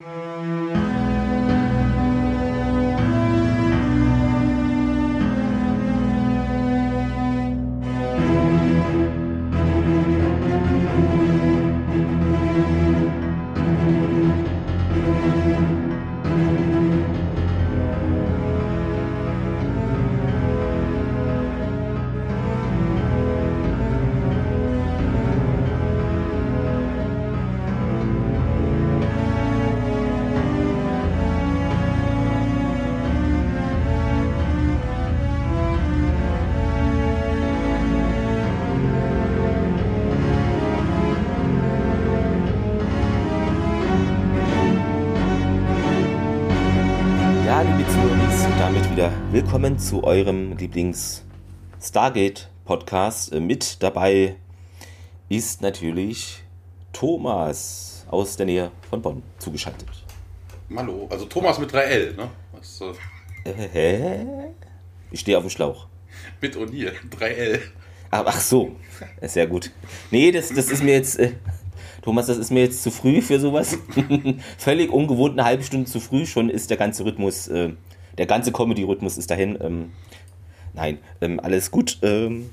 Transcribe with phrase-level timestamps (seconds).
[0.00, 0.73] Ja,
[49.34, 53.32] willkommen zu eurem Lieblings-Stargate-Podcast.
[53.32, 54.36] Äh, Mit dabei
[55.28, 56.44] ist natürlich
[56.92, 59.88] Thomas aus der Nähe von Bonn zugeschaltet.
[60.76, 62.30] Hallo, also Thomas mit 3L, ne?
[62.52, 62.92] Was, äh,
[63.50, 64.24] Äh, hä?
[65.10, 65.88] Ich stehe auf dem Schlauch.
[66.40, 67.58] mit O'Neill, 3L.
[68.12, 68.76] Ah, Ach so,
[69.20, 69.72] sehr gut.
[70.12, 71.32] Nee, das, das ist mir jetzt, äh,
[72.02, 73.76] Thomas, das ist mir jetzt zu früh für sowas.
[74.58, 76.24] Völlig ungewohnt, eine halbe Stunde zu früh.
[76.24, 77.72] Schon ist der ganze Rhythmus, äh,
[78.18, 79.58] der ganze Comedy-Rhythmus ist dahin.
[79.60, 79.92] Ähm,
[80.72, 81.98] nein, ähm, alles gut.
[82.02, 82.50] Ähm,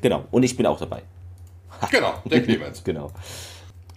[0.00, 1.02] genau, und ich bin auch dabei.
[1.90, 2.82] Genau, der Clemens.
[2.84, 3.10] Genau.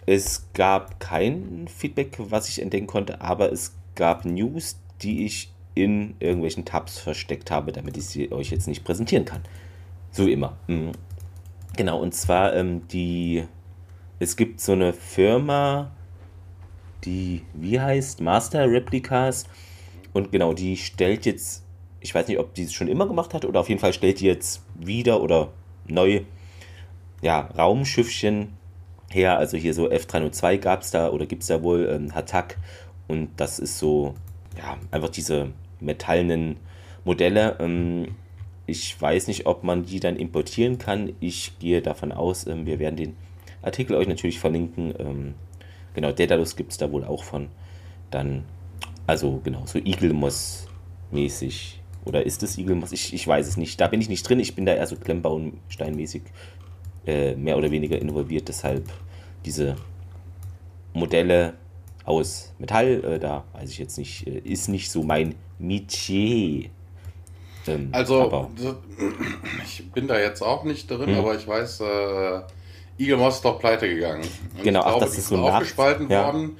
[0.08, 6.16] Es gab kein Feedback, was ich entdecken konnte, aber es gab News, die ich in
[6.20, 9.42] irgendwelchen Tabs versteckt habe, damit ich sie euch jetzt nicht präsentieren kann.
[10.11, 10.58] So wie immer.
[10.67, 10.92] Mhm.
[11.76, 13.44] Genau, und zwar ähm, die.
[14.20, 15.92] Es gibt so eine Firma,
[17.03, 19.45] die, wie heißt, Master Replicas.
[20.16, 21.66] Und genau, die stellt jetzt,
[21.99, 24.21] ich weiß nicht, ob die es schon immer gemacht hat, oder auf jeden Fall stellt
[24.21, 25.52] die jetzt wieder oder
[25.89, 26.21] neu,
[27.21, 28.53] ja, Raumschiffchen
[29.11, 29.38] her.
[29.38, 32.58] Also hier so F302 gab es da oder gibt es da wohl, ähm, Hatak.
[33.09, 34.16] Und das ist so,
[34.58, 36.61] ja, einfach diese metallenen
[37.03, 37.58] Modelle.
[37.59, 38.16] Ähm,
[38.67, 41.11] ich weiß nicht, ob man die dann importieren kann.
[41.20, 43.17] Ich gehe davon aus, ähm, wir werden den
[43.61, 44.93] Artikel euch natürlich verlinken.
[44.97, 45.33] Ähm,
[45.93, 47.49] genau, Daedalus gibt es da wohl auch von.
[48.11, 48.45] Dann,
[49.08, 51.80] also genau, so Igelmoss-mäßig.
[52.05, 52.92] Oder ist es Igelmoss?
[52.92, 53.80] Ich, ich weiß es nicht.
[53.82, 54.39] Da bin ich nicht drin.
[54.39, 56.21] Ich bin da eher so Klemmbauensteinmäßig
[57.08, 58.48] äh, mehr oder weniger involviert.
[58.48, 58.88] Deshalb
[59.44, 59.76] diese
[60.94, 61.54] Modelle
[62.04, 66.70] aus Metall, äh, da weiß ich jetzt nicht, äh, ist nicht so mein Metier.
[67.67, 68.52] Ähm, Also,
[69.65, 71.17] ich bin da jetzt auch nicht drin, Mhm.
[71.17, 74.23] aber ich weiß, äh, Moss ist doch pleite gegangen.
[74.55, 76.26] Und Genau, ich ach, glaube, das die ist so aufgespalten ja.
[76.26, 76.58] worden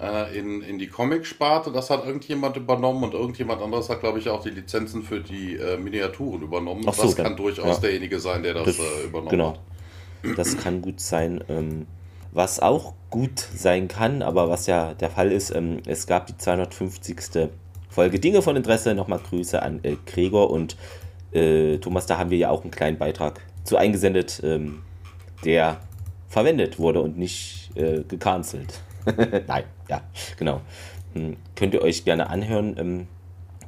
[0.00, 1.72] äh, in, in die Comic-Sparte.
[1.72, 5.56] Das hat irgendjemand übernommen und irgendjemand anderes hat, glaube ich, auch die Lizenzen für die
[5.56, 6.84] äh, Miniaturen übernommen.
[6.86, 7.80] Ach so, das dann- kann durchaus ja.
[7.80, 9.50] derjenige sein, der das, Das- äh, übernommen genau.
[9.52, 10.38] hat.
[10.38, 11.42] Das kann gut sein.
[11.48, 11.86] Ähm,
[12.32, 16.36] was auch gut sein kann, aber was ja der Fall ist, ähm, es gab die
[16.36, 17.48] 250.
[17.88, 18.94] Folge Dinge von Interesse.
[18.94, 20.76] Nochmal Grüße an äh, Gregor und
[21.32, 22.04] äh, Thomas.
[22.06, 24.82] Da haben wir ja auch einen kleinen Beitrag zu eingesendet, ähm,
[25.44, 25.80] der
[26.28, 28.80] verwendet wurde und nicht äh, gecancelt.
[29.46, 30.02] Nein, ja,
[30.38, 30.60] genau.
[31.14, 32.76] Hm, könnt ihr euch gerne anhören.
[32.78, 33.08] Ähm,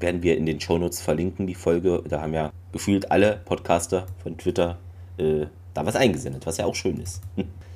[0.00, 2.02] werden wir in den Shownotes verlinken, die Folge.
[2.08, 4.78] Da haben ja gefühlt alle Podcaster von Twitter
[5.18, 7.22] äh, da was eingesendet, was ja auch schön ist.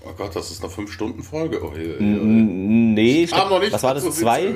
[0.05, 1.63] Oh Gott, das ist eine 5-Stunden-Folge.
[1.63, 2.05] Oh, je, je, je.
[2.05, 4.11] Mm, Nee, ich Kam noch glaub, nicht was war das?
[4.11, 4.53] Zwei?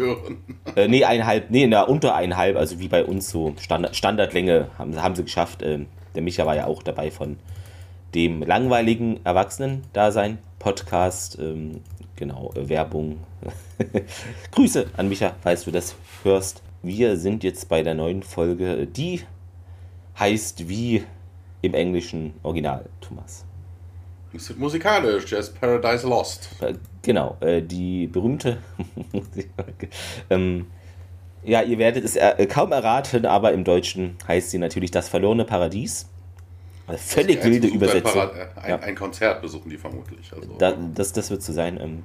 [0.74, 5.00] Äh, nee, eineinhalb, nee, na, unter eineinhalb, also wie bei uns so Standard, Standardlänge haben,
[5.00, 5.62] haben sie geschafft.
[5.62, 7.36] Ähm, der Micha war ja auch dabei von
[8.14, 11.80] dem langweiligen Erwachsenen-Dasein, Podcast, ähm,
[12.16, 13.18] genau, äh, Werbung.
[14.52, 16.62] Grüße an Micha, falls du das hörst.
[16.82, 19.22] Wir sind jetzt bei der neuen Folge, die
[20.18, 21.04] heißt wie
[21.62, 23.44] im englischen Original, Thomas.
[24.34, 26.50] Es ist musikalisch, Jazz Paradise Lost.
[26.60, 26.74] Äh,
[27.06, 28.58] Genau, äh, die berühmte.
[30.30, 30.66] ähm,
[31.44, 35.44] ja, ihr werdet es äh, kaum erraten, aber im Deutschen heißt sie natürlich das verlorene
[35.44, 36.10] Paradies.
[36.86, 38.20] Eine völlig Eins wilde besucht ein Übersetzung.
[38.22, 38.78] Äh, Ein, Ja.
[38.80, 40.32] ein Konzert besuchen die vermutlich.
[40.32, 41.78] Also, Da, das, das wird so sein.
[41.80, 42.04] Ähm.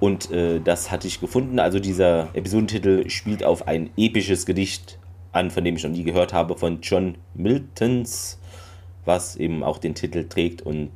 [0.00, 1.58] Und äh, das hatte ich gefunden.
[1.60, 4.98] Also dieser Episodentitel spielt auf ein episches Gedicht
[5.30, 8.38] an, von dem ich noch nie gehört habe, von John Miltons,
[9.04, 10.62] was eben auch den Titel trägt.
[10.62, 10.90] Und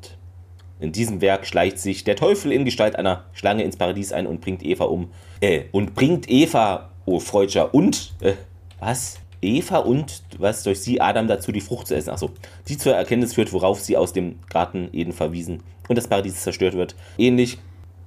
[0.80, 4.40] in diesem Werk schleicht sich der Teufel in Gestalt einer Schlange ins Paradies ein und
[4.40, 5.12] bringt Eva um.
[5.40, 8.32] Äh, und bringt Eva, oh Freudscher, und, äh,
[8.80, 9.18] was?
[9.42, 12.10] Eva und was durch sie Adam dazu die Frucht zu essen.
[12.10, 12.30] Achso,
[12.68, 16.74] die zur Erkenntnis führt, worauf sie aus dem Garten Eden verwiesen und das Paradies zerstört
[16.74, 16.94] wird.
[17.18, 17.58] Ähnlich.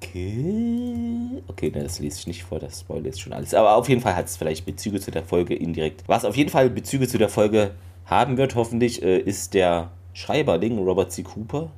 [0.02, 3.54] Okay, okay ne, das lese ich nicht vor, das spoilert jetzt schon alles.
[3.54, 6.04] Aber auf jeden Fall hat es vielleicht Bezüge zu der Folge indirekt.
[6.08, 7.72] Was auf jeden Fall Bezüge zu der Folge
[8.06, 11.24] haben wird, hoffentlich, äh, ist der Schreiberling Robert C.
[11.24, 11.70] Cooper.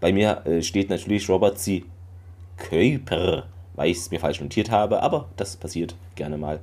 [0.00, 1.84] Bei mir äh, steht natürlich Robert C.
[2.56, 3.44] Kuiper
[3.76, 6.58] weil ich es mir falsch notiert habe, aber das passiert gerne mal.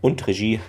[0.00, 0.60] Und Regie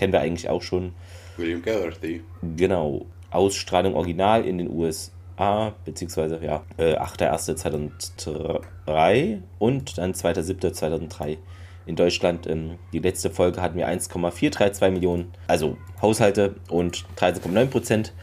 [0.00, 0.94] kennen wir eigentlich auch schon.
[1.36, 2.22] William Garrethy.
[2.56, 3.04] Genau.
[3.30, 11.36] Ausstrahlung original in den USA, beziehungsweise ja, äh, 8.1.2003 und dann 2.7.2003
[11.84, 12.46] in Deutschland.
[12.46, 18.14] Ähm, die letzte Folge hatten wir 1,432 Millionen, also Haushalte und 13,9 Prozent.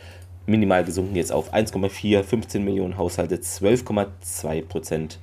[0.47, 5.19] Minimal gesunken jetzt auf 1,4, 15 Millionen Haushalte, 12,2 Prozent.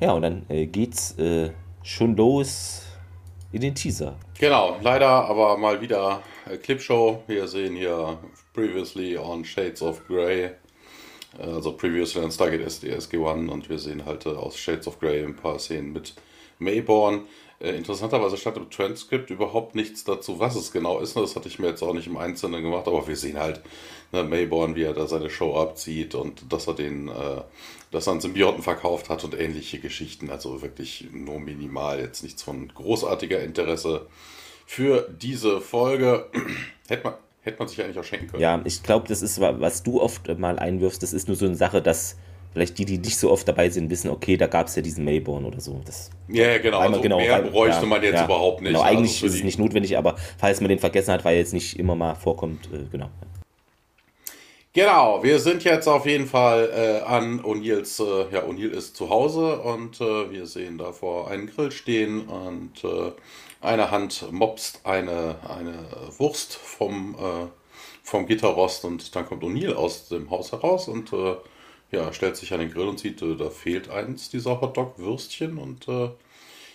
[0.00, 1.50] Ja, und dann äh, geht's äh,
[1.84, 2.93] schon los
[3.54, 4.16] in den Teaser.
[4.40, 7.22] Genau, leider aber mal wieder äh, Clipshow.
[7.28, 8.18] Wir sehen hier
[8.52, 10.50] previously on Shades of Grey.
[11.38, 15.36] Also previously on Stargate SG-1 und wir sehen halt äh, aus Shades of Grey ein
[15.36, 16.14] paar Szenen mit
[16.58, 17.26] Mayborn.
[17.60, 21.16] Äh, interessanterweise stand im Transkript überhaupt nichts dazu, was es genau ist.
[21.16, 23.62] Das hatte ich mir jetzt auch nicht im Einzelnen gemacht, aber wir sehen halt
[24.10, 27.42] ne, Mayborn, wie er da seine Show abzieht und dass er den, äh,
[27.94, 30.30] dass er einen Symbioten verkauft hat und ähnliche Geschichten.
[30.30, 34.06] Also wirklich nur minimal, jetzt nichts von großartiger Interesse
[34.66, 36.26] für diese Folge.
[36.88, 38.42] Hätte man, hätte man sich eigentlich auch schenken können.
[38.42, 41.56] Ja, ich glaube, das ist, was du oft mal einwirfst, das ist nur so eine
[41.56, 42.18] Sache, dass
[42.52, 45.04] vielleicht die, die nicht so oft dabei sind, wissen, okay, da gab es ja diesen
[45.04, 45.80] Mayborn oder so.
[45.84, 46.78] Das ja, genau.
[46.78, 48.72] Also genau mehr bräuchte ja, man jetzt ja, überhaupt nicht.
[48.72, 51.40] Genau, eigentlich also ist es nicht notwendig, aber falls man den vergessen hat, weil er
[51.40, 53.10] jetzt nicht immer mal vorkommt, äh, genau.
[54.76, 59.08] Genau, wir sind jetzt auf jeden Fall äh, an O'Neills, äh, ja, O'Neill ist zu
[59.08, 63.12] Hause und äh, wir sehen da vor einen Grill stehen und äh,
[63.60, 65.74] eine Hand mopst eine, eine
[66.18, 67.46] Wurst vom, äh,
[68.02, 71.36] vom Gitterrost und dann kommt O'Neill aus dem Haus heraus und äh,
[71.92, 75.86] ja, stellt sich an den Grill und sieht, da fehlt eins dieser Hotdog-Würstchen und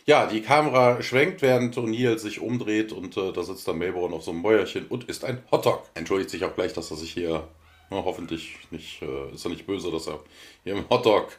[0.06, 4.31] ja, die Kamera schwenkt, während O'Neill sich umdreht und da sitzt der Melbourne auf so
[4.31, 5.84] einem Mäuerchen und isst ein Hotdog.
[5.95, 7.44] Entschuldigt sich auch gleich, dass er sich hier
[7.90, 10.20] ja, hoffentlich nicht, äh, ist er nicht böse, dass er
[10.64, 11.38] hier im Hotdog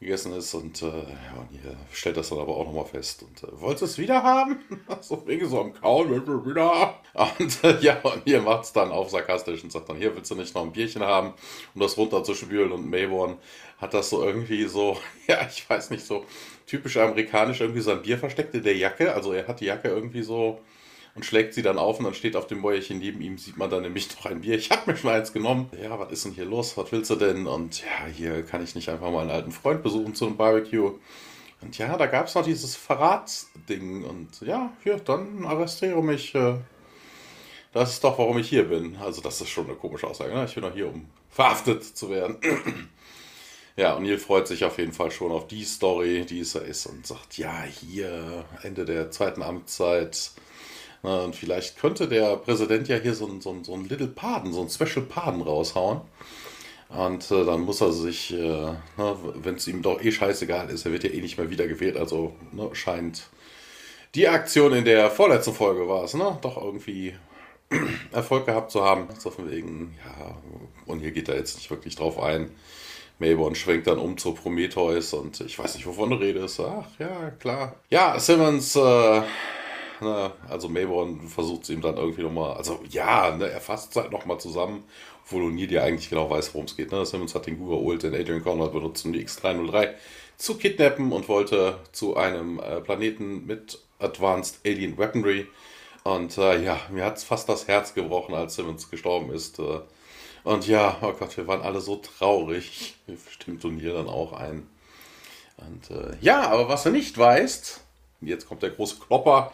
[0.00, 3.22] gegessen ist und äh, ja, und hier stellt das dann aber auch nochmal fest.
[3.22, 4.58] Und äh, wollt es wieder haben?
[5.02, 6.94] so wegen so am Kauen, wieder.
[7.38, 10.30] Und äh, ja, und hier macht es dann auf sarkastisch und sagt dann, hier willst
[10.30, 11.34] du nicht noch ein Bierchen haben,
[11.74, 12.72] um das runterzuspülen.
[12.72, 13.36] Und Mayborn
[13.76, 14.96] hat das so irgendwie so,
[15.26, 16.24] ja, ich weiß nicht, so
[16.66, 19.12] typisch amerikanisch irgendwie sein Bier versteckt in der Jacke.
[19.12, 20.60] Also er hat die Jacke irgendwie so
[21.14, 23.70] und schlägt sie dann auf und dann steht auf dem Bäuerchen neben ihm, sieht man
[23.70, 24.56] dann nämlich noch ein Bier.
[24.56, 25.70] Ich habe mir schon eins genommen.
[25.82, 26.76] Ja, was ist denn hier los?
[26.76, 27.46] Was willst du denn?
[27.46, 30.92] Und ja, hier kann ich nicht einfach mal einen alten Freund besuchen zu einem Barbecue.
[31.62, 34.04] Und ja, da gab es noch dieses Verratsding.
[34.04, 36.34] Und ja, hier, dann arrestiere mich.
[36.34, 36.54] Äh,
[37.72, 38.96] das ist doch, warum ich hier bin.
[38.96, 40.34] Also, das ist schon eine komische Aussage.
[40.34, 40.44] Ne?
[40.44, 42.38] Ich bin doch hier, um verhaftet zu werden.
[43.76, 46.58] Ja, und Neil freut sich auf jeden Fall schon auf die Story, die es da
[46.58, 50.32] ist und sagt, ja, hier, Ende der zweiten Amtszeit,
[51.02, 54.52] und vielleicht könnte der Präsident ja hier so ein, so ein, so ein Little Pardon,
[54.52, 56.02] so ein Special Pardon raushauen.
[56.90, 60.92] Und äh, dann muss er sich, äh, wenn es ihm doch eh scheißegal ist, er
[60.92, 63.28] wird ja eh nicht mehr wiedergewählt, also ne, scheint
[64.16, 67.14] die Aktion in der vorletzten Folge war es, ne, doch irgendwie
[68.12, 69.08] Erfolg gehabt zu haben.
[69.18, 70.34] So von wegen, ja,
[70.86, 72.50] und hier geht er jetzt nicht wirklich drauf ein.
[73.20, 76.58] Mayborn schwenkt dann um zu Prometheus und ich weiß nicht, wovon du redest.
[76.60, 77.76] Ach ja, klar.
[77.90, 79.22] Ja, Simmons äh,
[80.02, 80.32] Ne?
[80.48, 84.12] Also Mayborn versucht es ihm dann irgendwie nochmal, also ja, ne, er fasst es halt
[84.12, 84.84] nochmal zusammen,
[85.24, 86.92] obwohl O'Neill ja eigentlich genau weiß, worum es geht.
[86.92, 87.04] Ne?
[87.06, 89.94] Simmons hat den Google geholt, den Adrian Conrad benutzt, um die X303
[90.36, 95.46] zu kidnappen und wollte zu einem äh, Planeten mit Advanced Alien Weaponry.
[96.02, 99.58] Und äh, ja, mir hat es fast das Herz gebrochen, als Simmons gestorben ist.
[99.58, 99.80] Äh,
[100.44, 102.96] und ja, oh Gott, wir waren alle so traurig.
[103.30, 104.66] Stimmt O'Neill dann auch ein.
[105.58, 107.80] Und äh, ja, aber was er nicht weiß,
[108.22, 109.52] jetzt kommt der große Klopper,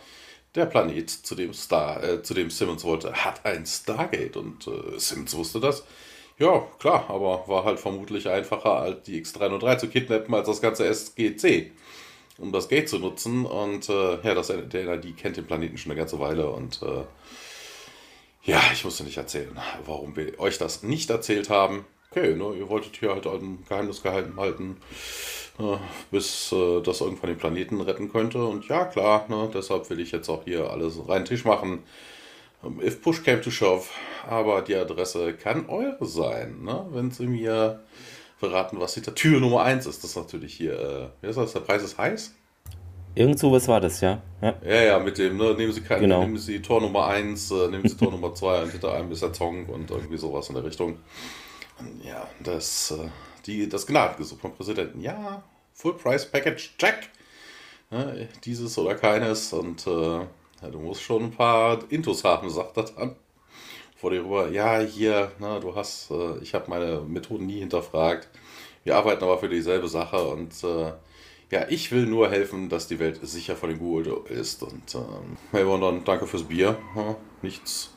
[0.56, 4.98] der Planet, zu dem, Star, äh, zu dem Simmons wollte, hat ein Stargate und äh,
[4.98, 5.84] Simmons wusste das.
[6.38, 10.86] Ja, klar, aber war halt vermutlich einfacher, als die X303 zu kidnappen, als das ganze
[10.86, 11.70] SGC,
[12.38, 13.46] um das Gate zu nutzen.
[13.46, 17.04] Und äh, ja, das, der NID kennt den Planeten schon eine ganze Weile und äh,
[18.42, 21.84] ja, ich musste nicht erzählen, warum wir euch das nicht erzählt haben.
[22.10, 24.76] Okay, ne, ihr wolltet hier halt ein Geheimnis geheim halten
[25.58, 25.76] äh,
[26.10, 28.44] bis äh, das irgendwann den Planeten retten könnte.
[28.44, 31.80] Und ja, klar, ne, deshalb will ich jetzt auch hier alles rein Tisch machen.
[32.64, 33.88] Ähm, if push came to shove,
[34.28, 36.86] aber die Adresse kann eure sein, ne?
[36.90, 37.80] wenn sie mir
[38.38, 40.02] verraten, was hinter Tür Nummer 1 ist.
[40.02, 42.34] Das ist natürlich hier, äh, wie ist das, der Preis ist heiß?
[43.14, 44.20] Irgend sowas war das, ja.
[44.42, 46.20] Ja, ja, ja mit dem, ne, nehmen Sie keine, genau.
[46.20, 49.22] nehmen Sie Tor Nummer 1, äh, nehmen Sie Tor Nummer 2 und hinter einem ist
[49.22, 50.98] der Zong und irgendwie sowas in der Richtung.
[52.02, 53.08] Ja, das, äh,
[53.46, 55.00] die, das Gnadengesuch vom Präsidenten.
[55.00, 55.42] Ja,
[55.74, 57.10] Full Price Package, check.
[57.90, 58.12] Ja,
[58.44, 59.52] dieses oder keines.
[59.52, 59.90] Und äh,
[60.20, 63.16] ja, du musst schon ein paar Intos haben, sagt er dann.
[63.96, 68.28] Vor dir rüber, ja, hier, na, du hast, äh, ich habe meine Methoden nie hinterfragt.
[68.84, 70.92] Wir arbeiten aber für dieselbe Sache und äh,
[71.50, 74.62] Ja, ich will nur helfen, dass die Welt sicher vor den Google ist.
[74.62, 76.78] Und ähm, hey, dann danke fürs Bier.
[76.96, 77.92] Ja, nichts,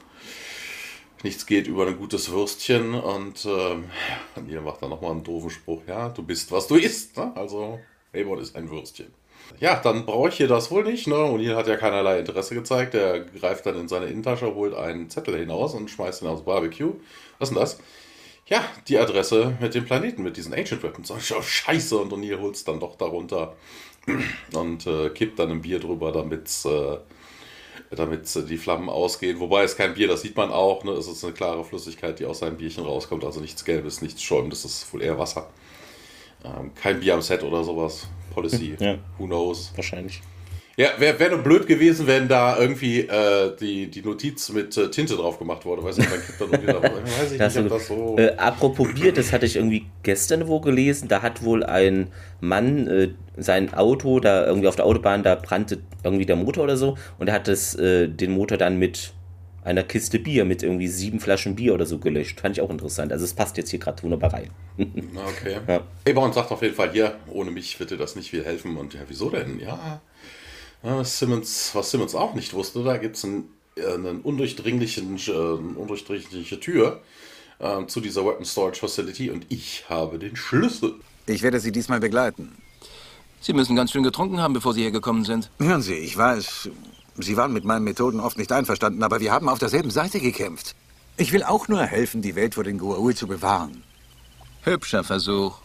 [1.23, 2.93] nichts geht über ein gutes Würstchen.
[2.93, 3.85] Und ähm,
[4.47, 5.81] ihr macht dann nochmal einen doofen Spruch.
[5.87, 7.17] Ja, du bist, was du isst.
[7.17, 7.31] Ne?
[7.35, 7.79] Also,
[8.13, 9.13] Avon ist ein Würstchen.
[9.59, 11.07] Ja, dann brauche ich hier das wohl nicht.
[11.07, 11.23] Ne?
[11.23, 12.93] Und hier hat ja keinerlei Interesse gezeigt.
[12.93, 16.93] Er greift dann in seine Innentasche, holt einen Zettel hinaus und schmeißt ihn aufs Barbecue.
[17.39, 17.79] Was ist denn das?
[18.47, 21.11] Ja, die Adresse mit dem Planeten, mit diesen Ancient Weapons.
[21.11, 23.55] Oh, scheiße, und O'Neill holt es dann doch darunter
[24.53, 26.97] und äh, kippt dann ein Bier drüber, damit äh,
[27.91, 29.39] damit die Flammen ausgehen.
[29.39, 30.83] Wobei es kein Bier, das sieht man auch.
[30.83, 30.91] Ne?
[30.91, 33.23] Es ist eine klare Flüssigkeit, die aus seinem Bierchen rauskommt.
[33.23, 35.49] Also nichts Gelbes, nichts Schäumendes, das ist wohl eher Wasser.
[36.43, 38.07] Ähm, kein Bier am Set oder sowas.
[38.33, 38.75] Policy.
[38.79, 38.97] Ja.
[39.17, 39.71] Who knows?
[39.75, 40.21] Wahrscheinlich.
[40.79, 44.89] Ja, wäre wär nur blöd gewesen, wenn da irgendwie äh, die, die Notiz mit äh,
[44.89, 45.83] Tinte drauf gemacht wurde.
[45.83, 46.81] Weiß nicht, dann kippt da wieder.
[47.19, 48.15] Weiß ich Das nicht, ob so- das so.
[48.17, 51.09] Äh, apropos Bier, das hatte ich irgendwie gestern wo gelesen.
[51.09, 52.07] Da hat wohl ein
[52.39, 56.77] Mann äh, sein Auto, da irgendwie auf der Autobahn, da brannte irgendwie der Motor oder
[56.77, 56.97] so.
[57.17, 59.11] Und er hat das, äh, den Motor dann mit
[59.61, 62.39] einer Kiste Bier, mit irgendwie sieben Flaschen Bier oder so gelöscht.
[62.39, 63.11] Fand ich auch interessant.
[63.11, 64.49] Also es passt jetzt hier gerade wunderbar rein.
[64.77, 65.57] Okay.
[65.67, 65.81] Ja.
[66.07, 68.77] Abraham sagt auf jeden Fall, hier, ohne mich wird dir das nicht viel helfen.
[68.77, 69.59] Und ja, wieso denn?
[69.59, 70.01] Ja,
[70.83, 75.31] ja, Simmons, was Simmons auch nicht wusste, da gibt es einen, äh, einen undurchdringlichen, äh,
[75.31, 77.01] eine undurchdringliche Tür
[77.59, 80.95] äh, zu dieser Weapon Storage Facility und ich habe den Schlüssel.
[81.25, 82.55] Ich werde Sie diesmal begleiten.
[83.41, 85.49] Sie müssen ganz schön getrunken haben, bevor Sie hier gekommen sind.
[85.59, 86.69] Hören Sie, ich weiß,
[87.17, 90.75] Sie waren mit meinen Methoden oft nicht einverstanden, aber wir haben auf derselben Seite gekämpft.
[91.17, 93.83] Ich will auch nur helfen, die Welt vor den Goa'uld zu bewahren.
[94.63, 95.57] Hübscher Versuch.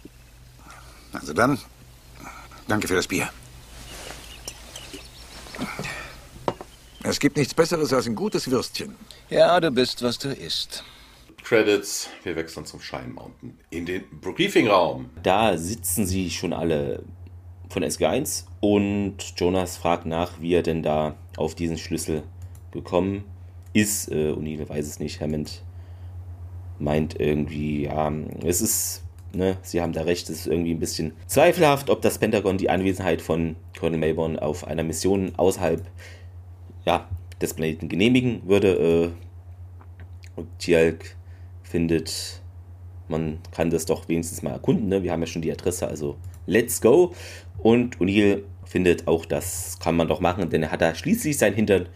[1.13, 1.59] Also dann,
[2.67, 3.29] danke für das Bier.
[7.03, 8.97] Es gibt nichts Besseres als ein gutes Würstchen.
[9.29, 10.83] Ja, du bist, was du isst.
[11.43, 15.11] Credits, wir wechseln zum Shine Mountain in den Briefing-Raum.
[15.23, 17.03] Da sitzen sie schon alle
[17.69, 22.23] von SG1 und Jonas fragt nach, wie er denn da auf diesen Schlüssel
[22.71, 23.25] gekommen
[23.75, 24.11] ist.
[24.11, 25.21] Äh, O'Neill weiß es nicht.
[25.21, 25.63] Hammond
[26.79, 28.13] meint irgendwie, ja,
[28.45, 29.03] es ist,
[29.35, 32.71] ne, sie haben da recht, es ist irgendwie ein bisschen zweifelhaft, ob das Pentagon die
[32.71, 35.83] Anwesenheit von Colonel Mayborn auf einer Mission außerhalb
[36.85, 37.09] ja,
[37.41, 39.13] des Planeten genehmigen würde.
[39.15, 39.25] Äh,
[40.37, 41.17] und Tialk
[41.63, 42.43] findet,
[43.09, 44.89] man kann das doch wenigstens mal erkunden.
[44.89, 45.03] Ne?
[45.03, 47.13] Wir haben ja schon die Adresse, also let's go.
[47.59, 51.55] Und O'Neill findet auch, das kann man doch machen, denn er hat da schließlich sein
[51.55, 51.87] Hintern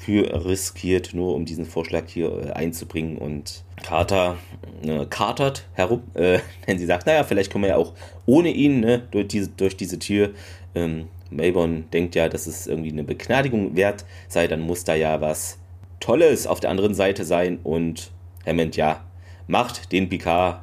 [0.00, 3.18] für riskiert, nur um diesen Vorschlag hier äh, einzubringen.
[3.18, 4.38] Und Carter
[4.82, 7.92] äh, cartert herum, äh, denn sie sagt, naja, vielleicht können wir ja auch
[8.24, 10.30] ohne ihn ne, durch, diese, durch diese Tür.
[10.74, 15.20] Ähm, Mayborn denkt ja, dass es irgendwie eine Begnadigung wert sei, dann muss da ja
[15.20, 15.58] was
[16.00, 17.58] Tolles auf der anderen Seite sein.
[17.62, 18.10] Und
[18.46, 19.04] Hammond, ja,
[19.48, 20.62] macht den Picard,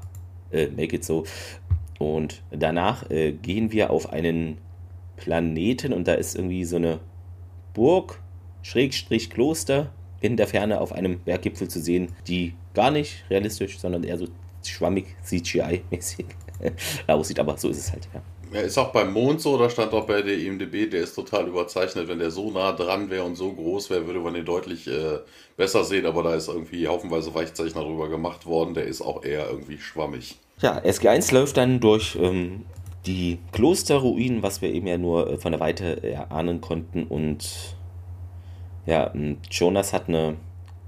[0.52, 1.26] äh, make it so.
[2.00, 4.58] Und danach äh, gehen wir auf einen
[5.16, 7.00] Planeten und da ist irgendwie so eine
[7.76, 8.20] Burg,
[8.62, 14.04] Schrägstrich Kloster, in der Ferne auf einem Berggipfel zu sehen, die gar nicht realistisch, sondern
[14.04, 14.28] eher so
[14.66, 16.26] schwammig CGI-mäßig
[17.08, 18.22] aussieht, aber so ist es halt, ja.
[18.54, 21.48] Ja, ist auch beim Mond so, da stand auch bei der IMDB, der ist total
[21.48, 22.08] überzeichnet.
[22.08, 25.20] Wenn der so nah dran wäre und so groß wäre, würde man den deutlich äh,
[25.58, 28.74] besser sehen, aber da ist irgendwie haufenweise Weichzeichner drüber gemacht worden.
[28.74, 30.38] Der ist auch eher irgendwie schwammig.
[30.62, 32.64] Ja, SG1 läuft dann durch ähm,
[33.06, 37.04] die Klosterruinen, was wir eben ja nur äh, von der Weite erahnen konnten.
[37.04, 37.76] Und
[38.88, 40.38] ja, ähm, Jonas hat eine,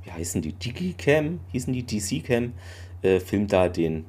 [0.04, 2.54] wie heißen die, Digicam, hießen die DC-Cam,
[3.04, 4.06] äh, filmt da den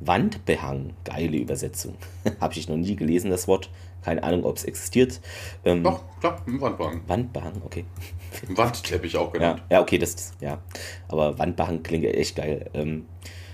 [0.00, 0.94] Wandbehang.
[1.04, 1.94] Geile Übersetzung.
[2.40, 3.70] Habe ich noch nie gelesen, das Wort.
[4.02, 5.20] Keine Ahnung, ob es existiert.
[5.64, 7.00] Ähm, Doch, klar, im Wandbahn.
[7.08, 7.84] Wandbehang, okay.
[8.48, 9.62] Wandteppich auch Ja, genannt.
[9.70, 10.58] ja, okay, das ist, ja.
[11.08, 12.70] Aber Wandbahn klingt ja echt geil.
[12.74, 13.06] Ähm,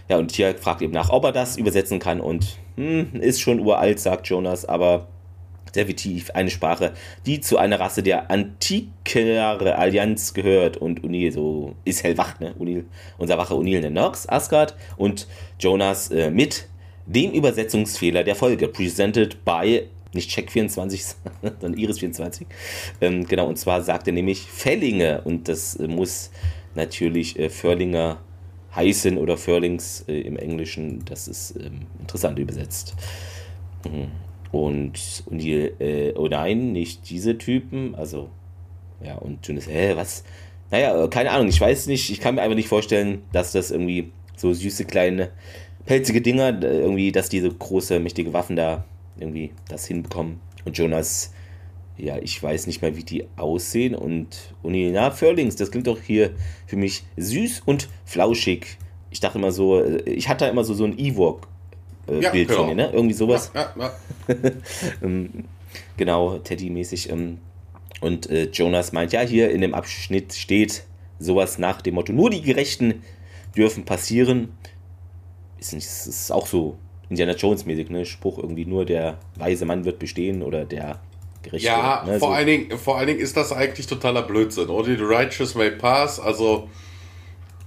[0.09, 3.59] ja, und hier fragt eben nach, ob er das übersetzen kann und hm, ist schon
[3.61, 5.09] uralt, sagt Jonas, aber
[5.77, 6.93] definitiv eine Sprache,
[7.27, 12.55] die zu einer Rasse der antikere Allianz gehört und O'Neill so ist hellwach, ne?
[12.59, 12.85] O'Neill,
[13.19, 15.27] unser wache O'Neill nennt Nox, Asgard und
[15.59, 16.69] Jonas äh, mit
[17.07, 19.83] dem Übersetzungsfehler der Folge, presented by
[20.15, 22.43] nicht Check24, sondern Iris24.
[23.01, 26.31] Ähm, genau, und zwar sagt er nämlich Fellinge und das äh, muss
[26.75, 28.19] natürlich äh, Förlinger
[28.75, 31.05] heißen oder Förlings äh, im Englischen.
[31.05, 32.95] Das ist ähm, interessant übersetzt.
[33.85, 34.09] Mhm.
[34.55, 37.97] Und, und die, äh, oh nein, nicht diese Typen.
[37.97, 38.29] Also,
[39.05, 40.23] ja, und Jonas, hä, was?
[40.71, 42.09] Naja, äh, keine Ahnung, ich weiß nicht.
[42.11, 45.31] Ich kann mir einfach nicht vorstellen, dass das irgendwie so süße kleine
[45.87, 48.85] pelzige Dinger, äh, irgendwie, dass diese große, mächtige Waffen da
[49.19, 50.39] irgendwie das hinbekommen.
[50.65, 51.33] Und Jonas,
[51.97, 53.97] ja, ich weiß nicht mal, wie die aussehen.
[53.97, 56.31] Und Uni, na, Furlings, das klingt doch hier
[56.69, 58.79] für mich süß und flauschig.
[59.11, 61.49] Ich dachte immer so, äh, ich hatte immer so, so ein Ewok
[62.09, 62.61] äh, Ja, Bild genau.
[62.61, 62.91] von ihr, ne?
[62.93, 63.51] Irgendwie sowas.
[63.55, 63.93] Ja, ja.
[65.03, 65.45] Ähm,
[65.97, 67.11] genau, Teddy-mäßig.
[67.11, 67.39] Ähm,
[68.01, 70.85] und äh, Jonas meint, ja, hier in dem Abschnitt steht
[71.19, 73.03] sowas nach dem Motto, nur die Gerechten
[73.57, 74.53] dürfen passieren.
[75.59, 76.77] Ist, nicht, ist auch so
[77.09, 78.05] Indiana Jones-mäßig, ne?
[78.05, 81.01] Spruch irgendwie nur der weise Mann wird bestehen oder der
[81.43, 81.69] Gerechte.
[81.69, 82.19] Ja, ne?
[82.19, 82.35] vor, so.
[82.35, 84.97] allen Dingen, vor allen Dingen ist das eigentlich totaler Blödsinn, oder?
[84.97, 86.69] The Righteous May Pass, also,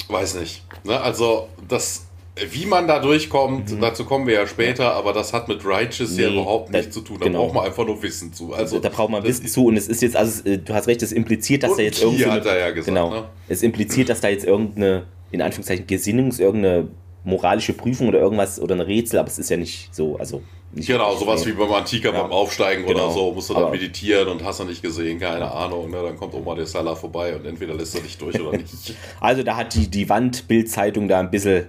[0.09, 0.63] weiß nicht.
[0.83, 0.99] Ne?
[0.99, 2.06] Also, das,
[2.51, 6.27] wie man da durchkommt, dazu kommen wir ja später, aber das hat mit Righteous ja
[6.29, 6.35] Mhm.
[6.35, 7.17] Nee, überhaupt da- nichts zu tun.
[7.19, 7.43] Da genau.
[7.45, 8.53] braucht man einfach nur Wissen zu.
[8.53, 11.01] Also, da braucht man Wissen zu und es ist jetzt, also äh, du hast recht,
[11.01, 12.23] es impliziert, dass da jetzt irgendwie.
[12.23, 13.09] er ja gesagt, genau.
[13.09, 13.23] ne?
[13.47, 16.87] Es impliziert, dass da jetzt irgendeine, in Anführungszeichen, Gesinnungs-, irgendeine
[17.23, 20.41] moralische Prüfung oder irgendwas oder ein Rätsel, aber es ist ja nicht so, also.
[20.73, 22.21] Nicht Genau, sowas wie beim Antiker Ja.
[22.23, 23.05] beim Aufsteigen Genau.
[23.05, 25.89] oder so, musst du dann Aber- meditieren und hast du nicht gesehen, keine Ahnung.
[25.89, 25.97] Ne?
[26.03, 28.93] Dann kommt Oma de Salah vorbei und entweder lässt er dich durch oder nicht.
[29.21, 31.67] Also da hat die, die Wand-Bild-Zeitung da ein bisschen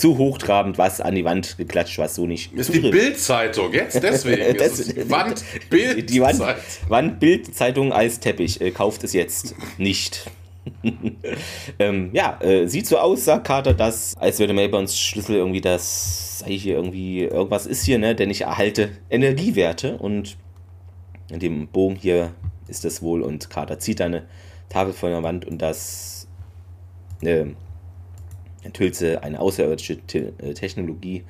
[0.00, 2.52] zu hochtrabend was an die Wand geklatscht, was so nicht.
[2.54, 4.40] Ist die Bild-Zeitung, jetzt deswegen.
[4.42, 6.40] Es Das- ist die Die Wand-Bild-Zeitung.
[6.40, 6.56] Wand,
[6.88, 8.60] Wand-Bild-Zeitung als Teppich.
[8.60, 10.30] Äh, kauft es jetzt nicht.
[11.78, 16.40] ähm, ja, äh, sieht so aus, sagt Carter, dass, als würde Melbournes Schlüssel irgendwie das,
[16.40, 20.36] sei hier irgendwie, irgendwas ist hier, ne, denn ich erhalte Energiewerte und
[21.30, 22.32] in dem Bogen hier
[22.68, 24.24] ist das wohl und Carter zieht eine
[24.68, 26.28] Tafel von der Wand und das
[27.22, 27.46] äh,
[28.92, 31.24] sie eine außerirdische Te äh, Technologie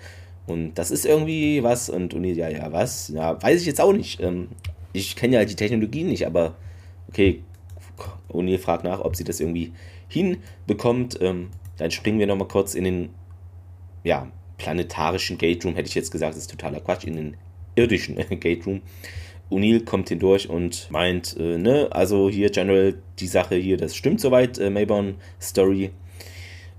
[0.47, 3.09] und das ist irgendwie was und Uni, ja, ja, was?
[3.09, 4.21] Ja, weiß ich jetzt auch nicht.
[4.21, 4.49] Ähm,
[4.93, 6.57] ich kenne ja die Technologien nicht, aber
[7.09, 7.43] okay,
[8.33, 9.73] O'Neill fragt nach, ob sie das irgendwie
[10.09, 11.19] hinbekommt.
[11.21, 13.11] Ähm, dann springen wir nochmal kurz in den
[14.03, 17.37] ja, planetarischen Gate Room, hätte ich jetzt gesagt, das ist totaler Quatsch, in den
[17.77, 18.83] irdischen Gate Room.
[19.51, 24.21] O'Neill kommt hindurch und meint, äh, ne, also hier General, die Sache hier, das stimmt
[24.21, 25.91] soweit, äh, Mayborn Story.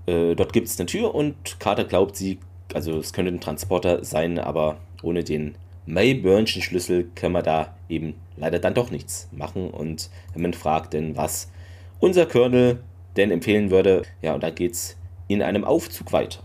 [0.06, 2.38] Äh, dort gibt es eine Tür und Carter glaubt, sie,
[2.74, 5.56] also es könnte ein Transporter sein, aber ohne den
[5.86, 9.70] Mayburnschen Schlüssel können wir da eben leider dann doch nichts machen.
[9.70, 11.50] Und Hammond fragt denn, was
[11.98, 12.82] unser Colonel
[13.16, 14.02] denn empfehlen würde.
[14.22, 14.96] Ja, und da geht's
[15.28, 16.40] in einem Aufzug weiter.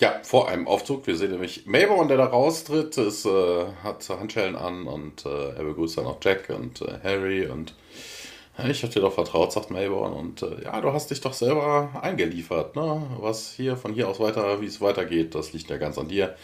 [0.00, 1.06] Ja, vor einem Aufzug.
[1.06, 5.64] Wir sehen nämlich Mayborn, der da raustritt, ist, äh, hat Handschellen an und äh, er
[5.64, 7.74] begrüßt dann auch Jack und äh, Harry und
[8.68, 10.12] ich hab dir doch vertraut, sagt Mayborn.
[10.12, 13.02] Und äh, ja, du hast dich doch selber eingeliefert, ne?
[13.18, 16.36] Was hier von hier aus weiter, wie es weitergeht, das liegt ja ganz an dir.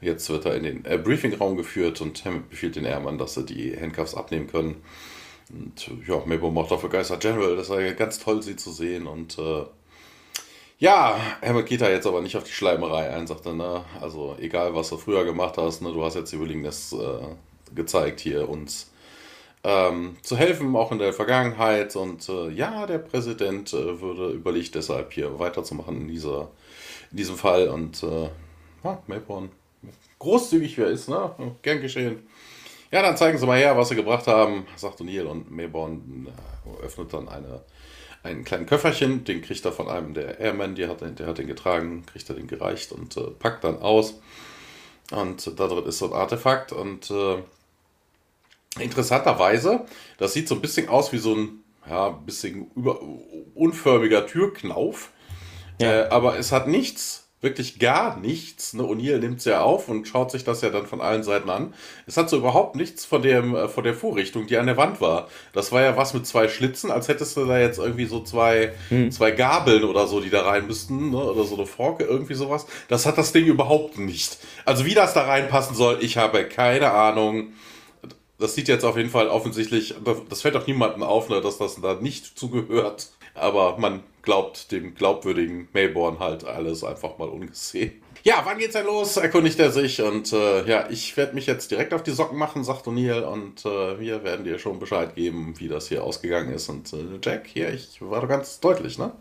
[0.00, 3.46] Jetzt wird er in den äh, Briefingraum geführt und Hammond befiehlt den Airman, dass sie
[3.46, 4.82] die Handcuffs abnehmen können.
[5.50, 7.56] Und ja, Mayborn macht dafür Geister General.
[7.56, 9.06] Das sei ganz toll, sie zu sehen.
[9.06, 9.64] Und äh,
[10.78, 13.84] ja, Hammond geht da jetzt aber nicht auf die Schleimerei ein, sagt er, ne?
[14.02, 15.92] Also egal, was du früher gemacht hast, ne?
[15.92, 18.90] Du hast jetzt die Willingness äh, gezeigt, hier uns
[19.64, 21.96] ähm, zu helfen, auch in der Vergangenheit.
[21.96, 26.50] Und äh, ja, der Präsident äh, würde überlegt deshalb hier weiterzumachen in, dieser,
[27.10, 27.68] in diesem Fall.
[27.68, 28.28] Und äh,
[28.84, 29.50] ja, Mayborn,
[30.18, 31.30] großzügig wie er ist, ne?
[31.62, 32.26] Gern geschehen.
[32.92, 35.24] Ja, dann zeigen sie mal her, was sie gebracht haben, sagt O'Neill.
[35.24, 37.62] Und Mayborn äh, öffnet dann eine,
[38.22, 39.24] ein kleinen Köfferchen.
[39.24, 42.36] Den kriegt er von einem der Airmen, die hat, der hat den getragen, kriegt er
[42.36, 44.20] den gereicht und äh, packt dann aus.
[45.10, 46.72] Und da drin ist so ein Artefakt.
[46.72, 47.38] Und äh,
[48.78, 49.84] interessanterweise,
[50.18, 53.00] das sieht so ein bisschen aus wie so ein ja, bisschen über,
[53.54, 55.10] unförmiger Türknauf.
[55.80, 56.04] Ja.
[56.04, 58.72] Äh, aber es hat nichts, wirklich gar nichts.
[58.72, 58.82] Ne?
[58.82, 61.74] O'Neill nimmt es ja auf und schaut sich das ja dann von allen Seiten an.
[62.06, 65.00] Es hat so überhaupt nichts von, dem, äh, von der Vorrichtung, die an der Wand
[65.00, 65.28] war.
[65.52, 68.72] Das war ja was mit zwei Schlitzen, als hättest du da jetzt irgendwie so zwei,
[69.10, 71.10] zwei Gabeln oder so, die da rein müssten.
[71.10, 71.18] Ne?
[71.18, 72.66] Oder so eine Forke, irgendwie sowas.
[72.88, 74.38] Das hat das Ding überhaupt nicht.
[74.64, 77.52] Also wie das da reinpassen soll, ich habe keine Ahnung.
[78.38, 79.94] Das sieht jetzt auf jeden Fall offensichtlich,
[80.28, 83.10] das fällt auch niemandem auf, ne, dass das da nicht zugehört.
[83.34, 88.00] Aber man glaubt dem glaubwürdigen Mayborn halt alles einfach mal ungesehen.
[88.22, 89.18] Ja, wann geht's denn los?
[89.18, 90.00] Erkundigt er sich.
[90.00, 93.22] Und äh, ja, ich werde mich jetzt direkt auf die Socken machen, sagt O'Neill.
[93.22, 96.70] Und äh, wir werden dir schon Bescheid geben, wie das hier ausgegangen ist.
[96.70, 99.12] Und äh, Jack, hier, ich war doch ganz deutlich, ne?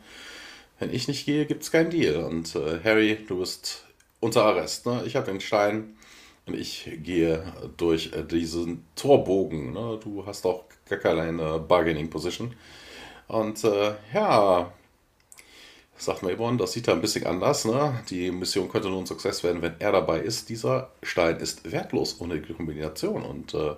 [0.80, 2.24] Wenn ich nicht gehe, gibt's keinen Deal.
[2.24, 3.84] Und äh, Harry, du bist
[4.22, 5.04] unter Arrest, ne?
[5.06, 5.98] Ich habe den Stein.
[6.46, 7.44] Und ich gehe
[7.78, 9.74] durch äh, diesen Torbogen.
[9.74, 10.00] Ne?
[10.04, 12.54] Du hast auch gar keine Bargaining Position.
[13.28, 14.74] Und äh, ja,
[15.98, 17.66] sagt Mayborn, das sieht da ein bisschen anders.
[17.66, 18.04] Ne?
[18.10, 20.50] Die Mission könnte nur ein Success werden, wenn er dabei ist.
[20.50, 23.24] Dieser Stein ist wertlos ohne die Kombination.
[23.24, 23.76] Und äh,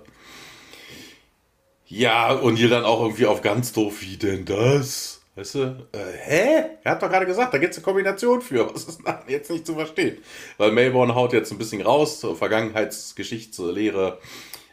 [1.86, 5.22] ja, und hier dann auch irgendwie auf ganz doof, wie denn das?
[5.36, 5.60] Weißt du,
[5.92, 6.64] äh, hä?
[6.82, 8.72] Er hat doch gerade gesagt, da gibt es eine Kombination für.
[8.74, 10.18] Was ist denn jetzt nicht zu verstehen?
[10.56, 14.18] Weil Melbourne haut jetzt ein bisschen raus, zur Vergangenheitsgeschichtslehre.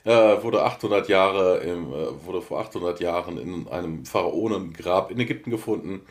[0.06, 5.52] Äh, wurde 800 Jahre, im, äh, wurde vor 800 Jahren in einem Pharaonengrab in Ägypten
[5.52, 6.02] gefunden.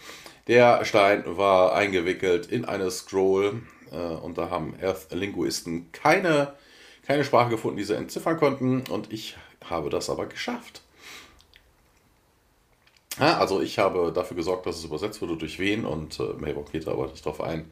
[0.49, 6.55] Der Stein war eingewickelt in eine Scroll, Äh, und da haben Earth-Linguisten keine,
[7.07, 8.85] keine Sprache gefunden, die sie entziffern konnten.
[8.91, 10.83] Und ich habe das aber geschafft.
[13.18, 16.70] Ja, also ich habe dafür gesorgt, dass es übersetzt wurde durch wen und äh, Maybach
[16.72, 17.70] geht da aber nicht drauf ein.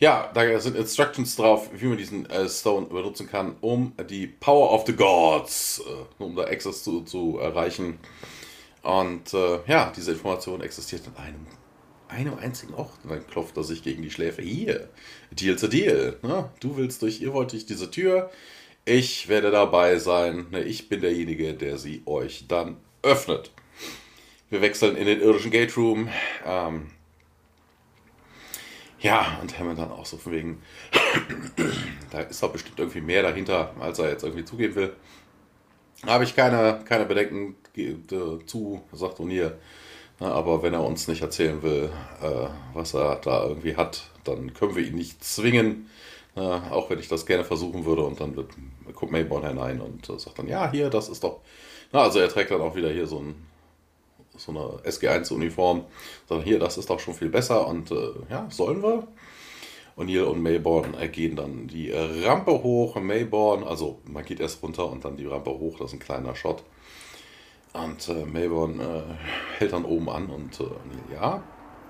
[0.00, 4.72] Ja, da sind Instructions drauf, wie man diesen äh, Stone benutzen kann, um die Power
[4.72, 8.00] of the Gods, äh, um da Access zu, zu erreichen.
[8.82, 11.46] Und äh, ja, diese Information existiert in einem,
[12.08, 12.90] einem einzigen Ort.
[13.04, 14.42] Und dann klopft er sich gegen die Schläfe.
[14.42, 14.88] Hier,
[15.30, 16.18] Deal's a Deal.
[16.22, 16.50] Ne?
[16.58, 18.30] Du willst durch, ihr wollt durch diese Tür.
[18.84, 20.46] Ich werde dabei sein.
[20.50, 20.64] Ne?
[20.64, 23.52] Ich bin derjenige, der sie euch dann öffnet.
[24.52, 26.10] Wir wechseln in den irdischen Gate Room.
[26.44, 26.90] Ähm,
[29.00, 30.62] ja, und Hammond dann auch so von wegen,
[32.10, 34.92] da ist doch bestimmt irgendwie mehr dahinter, als er jetzt irgendwie zugeben will.
[36.04, 37.56] Habe ich keine, keine Bedenken
[38.44, 39.52] zu, sagt O'Neill.
[40.20, 44.76] Aber wenn er uns nicht erzählen will, äh, was er da irgendwie hat, dann können
[44.76, 45.88] wir ihn nicht zwingen.
[46.34, 48.02] Auch wenn ich das gerne versuchen würde.
[48.02, 48.34] Und dann
[48.94, 51.40] kommt Mayborn hinein und äh, sagt dann, ja, hier, das ist doch.
[51.92, 53.51] also er trägt dann auch wieder hier so ein
[54.36, 55.84] so eine SG1-Uniform.
[56.28, 59.06] Sagen, hier, das ist doch schon viel besser und äh, ja, sollen wir?
[59.96, 62.96] O'Neill und Mayborn gehen dann die Rampe hoch.
[62.96, 66.34] Mayborn, also man geht erst runter und dann die Rampe hoch, das ist ein kleiner
[66.34, 66.62] Shot.
[67.74, 69.02] Und äh, Mayborn äh,
[69.58, 71.42] hält dann oben an und äh, ja,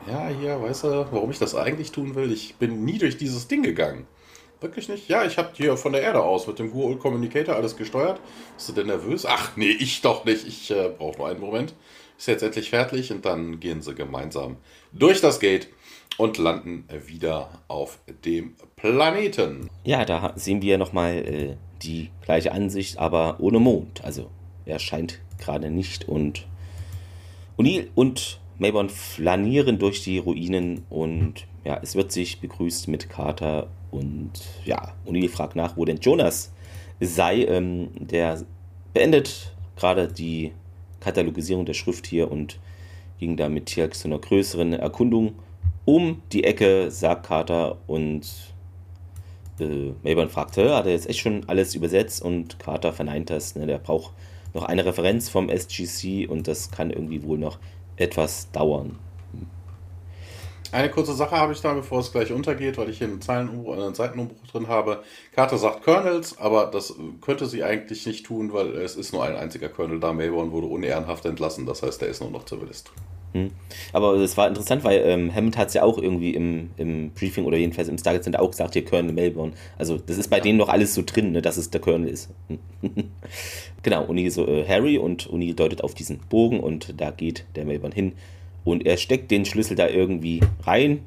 [0.09, 2.33] ja, hier, weißt du, warum ich das eigentlich tun will?
[2.33, 4.07] Ich bin nie durch dieses Ding gegangen.
[4.61, 5.09] Wirklich nicht?
[5.09, 8.21] Ja, ich habe hier von der Erde aus mit dem Google Communicator alles gesteuert.
[8.57, 9.27] Bist du denn nervös?
[9.27, 10.47] Ach, nee, ich doch nicht.
[10.47, 11.75] Ich äh, brauche nur einen Moment
[12.19, 14.57] ist jetzt endlich fertig und dann gehen sie gemeinsam
[14.93, 15.69] durch das Gate
[16.19, 19.69] und landen wieder auf dem Planeten.
[19.85, 24.05] Ja, da sehen wir nochmal äh, die gleiche Ansicht, aber ohne Mond.
[24.05, 24.31] Also
[24.67, 26.47] er scheint gerade nicht und
[27.59, 33.69] O'Neill und Mayborn flanieren durch die Ruinen und ja, es wird sich begrüßt mit Carter
[33.91, 34.33] und
[34.65, 36.53] ja, O'Neill fragt nach, wo denn Jonas
[37.01, 37.45] sei.
[37.45, 38.43] Ähm, der
[38.95, 40.53] beendet gerade die
[41.03, 42.59] Katalogisierung der Schrift hier und
[43.19, 45.35] ging da mit Tiak zu einer größeren Erkundung
[45.85, 48.27] um die Ecke, sagt Carter und
[49.59, 53.57] äh, Mayborn fragt, hat er jetzt echt schon alles übersetzt und Carter verneint das.
[53.57, 53.67] Ne?
[53.67, 54.13] Der braucht
[54.55, 57.59] noch eine Referenz vom SGC und das kann irgendwie wohl noch
[57.97, 58.99] etwas dauern.
[60.73, 63.75] Eine kurze Sache habe ich da, bevor es gleich untergeht, weil ich hier einen, Zeilenumbruch,
[63.75, 65.03] einen Seitenumbruch drin habe.
[65.35, 69.37] Carter sagt Colonels, aber das könnte sie eigentlich nicht tun, weil es ist nur ein
[69.37, 70.15] einziger Colonel da.
[70.15, 72.91] Mayborn wurde unehrenhaft entlassen, das heißt, der ist nur noch Zivilist.
[73.35, 73.51] Hm.
[73.93, 77.45] Aber es war interessant, weil ähm, Hammond hat es ja auch irgendwie im, im Briefing
[77.45, 79.53] oder jedenfalls im Stargate Center auch gesagt, hier Colonel Melbourne.
[79.79, 80.43] Also das ist bei ja.
[80.43, 82.31] denen noch alles so drin, ne, dass es der Colonel ist.
[83.83, 87.67] genau, Uni so äh, Harry und Uni deutet auf diesen Bogen und da geht der
[87.67, 88.13] Melbourne hin
[88.65, 91.01] und er steckt den Schlüssel da irgendwie rein,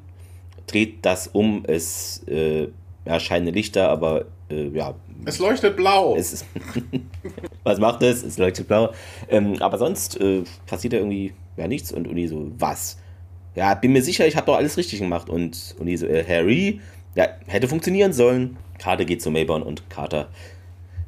[0.66, 2.68] dreht das um, es äh,
[3.04, 4.94] erscheinen Lichter, aber äh, ja.
[5.24, 6.16] Es leuchtet blau.
[6.16, 6.44] Es
[7.64, 8.22] was macht es?
[8.22, 8.92] Es leuchtet blau.
[9.28, 12.98] Ähm, aber sonst äh, passiert da irgendwie ja nichts und Uni so, was?
[13.54, 15.30] Ja, bin mir sicher, ich habe doch alles richtig gemacht.
[15.30, 16.80] Und Uni so, äh, Harry,
[17.14, 18.58] ja, hätte funktionieren sollen.
[18.78, 20.28] Carter geht zu Mayborn und Carter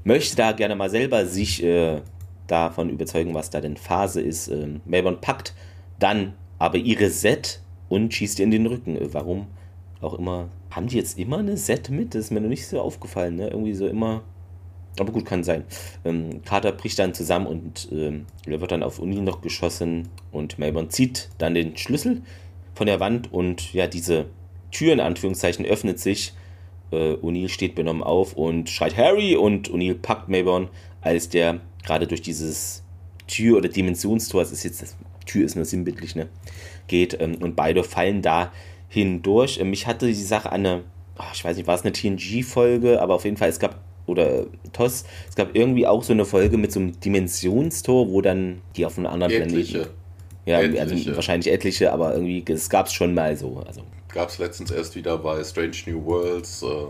[0.05, 2.01] möchte da gerne mal selber sich äh,
[2.47, 4.49] davon überzeugen, was da denn Phase ist.
[4.49, 5.53] Ähm, Mayborn packt
[5.99, 8.97] dann aber ihre Set und schießt ihr in den Rücken.
[8.97, 9.47] Äh, warum
[10.01, 10.49] auch immer.
[10.71, 12.15] Haben die jetzt immer eine Set mit?
[12.15, 13.49] Das ist mir noch nicht so aufgefallen, ne?
[13.49, 14.23] Irgendwie so immer.
[14.99, 15.65] Aber gut, kann sein.
[16.05, 20.59] Ähm, Carter bricht dann zusammen und ähm, er wird dann auf Uni noch geschossen und
[20.59, 22.23] Melbourne zieht dann den Schlüssel
[22.75, 24.27] von der Wand und ja, diese
[24.71, 26.35] Tür in Anführungszeichen öffnet sich.
[26.91, 30.69] Äh, O'Neill steht benommen auf und schreit Harry und O'Neill packt Mayborn,
[31.01, 32.83] als der gerade durch dieses
[33.27, 34.97] Tür- oder Dimensionstor, es ist jetzt
[35.29, 36.29] Tür ist nur sinnbildlich, ne?
[36.89, 38.53] Geht ähm, und beide fallen da
[38.89, 39.59] hindurch.
[39.61, 40.85] Ähm, mich hatte die Sache an eine,
[41.19, 44.47] oh, ich weiß nicht, war es eine TNG-Folge, aber auf jeden Fall, es gab, oder
[44.73, 48.87] TOS, es gab irgendwie auch so eine Folge mit so einem Dimensionstor, wo dann die
[48.87, 49.79] auf einem anderen etliche.
[49.79, 49.99] Planeten.
[50.47, 50.81] Ja, etliche.
[50.81, 53.63] also wahrscheinlich etliche, aber irgendwie, es gab es schon mal so.
[53.67, 53.83] Also.
[54.09, 56.63] Gab es letztens erst wieder bei Strange New Worlds.
[56.63, 56.87] Äh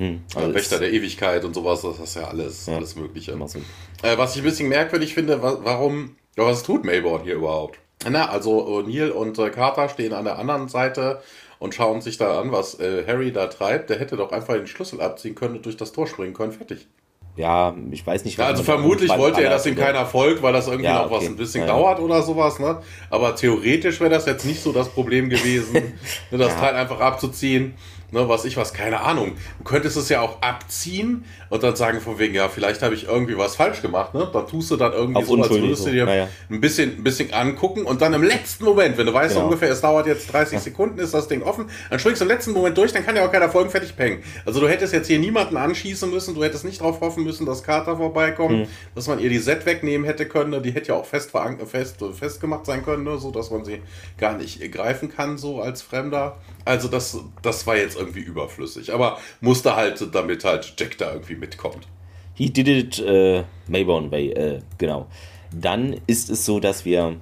[0.00, 3.32] hm, also Wächter der Ewigkeit und sowas, das ist ja alles, ja, alles Mögliche.
[3.32, 7.78] Äh, was ich ein bisschen merkwürdig finde, warum ja, was tut Mayborn hier überhaupt?
[8.08, 11.20] Na, also Neil und äh, Carter stehen an der anderen Seite
[11.58, 13.90] und schauen sich da an, was äh, Harry da treibt.
[13.90, 16.52] Der hätte doch einfach den Schlüssel abziehen können und durch das Tor springen können.
[16.52, 16.88] Fertig.
[17.36, 18.38] Ja, ich weiß nicht.
[18.38, 21.14] Ja, also vermutlich wollte er, dass ihm keiner folgt, weil das irgendwie ja, noch okay.
[21.16, 22.58] was ein bisschen ja, dauert oder sowas.
[22.58, 22.78] Ne?
[23.08, 25.74] Aber theoretisch wäre das jetzt nicht so das Problem gewesen,
[26.30, 27.74] ne, das Teil einfach abzuziehen.
[28.12, 29.32] Ne, was ich was, keine Ahnung.
[29.58, 33.06] Du könntest es ja auch abziehen und dann sagen von wegen, ja, vielleicht habe ich
[33.08, 34.28] irgendwie was falsch gemacht, ne?
[34.32, 36.28] Da tust du dann irgendwie Auf so, als würdest du dir naja.
[36.50, 39.46] ein bisschen, ein bisschen angucken und dann im letzten Moment, wenn du weißt Genau.
[39.46, 42.52] ungefähr, es dauert jetzt 30 Sekunden, ist das Ding offen, dann springst du im letzten
[42.52, 44.22] Moment durch, dann kann ja auch keiner Folgen fertig pengen.
[44.44, 47.62] Also du hättest jetzt hier niemanden anschießen müssen, du hättest nicht darauf hoffen müssen, dass
[47.62, 48.66] Carter vorbeikommt, Hm.
[48.94, 50.60] dass man ihr die Set wegnehmen hätte können, ne?
[50.60, 51.30] die hätte ja auch fest,
[51.66, 53.18] fest, festgemacht sein können, ne?
[53.18, 53.80] so dass man sie
[54.18, 56.36] gar nicht greifen kann, so als Fremder.
[56.64, 61.36] Also das, das war jetzt irgendwie überflüssig, aber musste halt, damit halt Jack da irgendwie
[61.36, 61.88] mitkommt.
[62.34, 65.06] He did it äh, Mayborn Way, äh, genau.
[65.52, 67.16] Dann ist es so, dass wir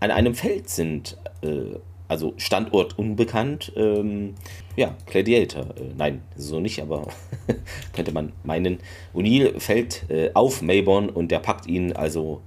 [0.00, 1.76] an einem Feld sind, äh,
[2.08, 3.72] also Standort unbekannt.
[3.76, 4.34] Ähm,
[4.76, 5.76] ja, Gladiator.
[5.76, 7.06] Äh, nein, so nicht, aber
[7.92, 8.78] könnte man meinen.
[9.14, 12.42] O'Neill fällt äh, auf Mayborn und der packt ihn, also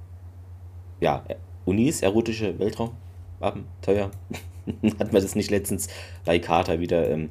[0.99, 1.23] ja,
[1.65, 4.11] O'Neills erotische Weltraumabenteuer.
[4.99, 5.87] Hat man das nicht letztens
[6.25, 7.29] bei Carter wieder ähm,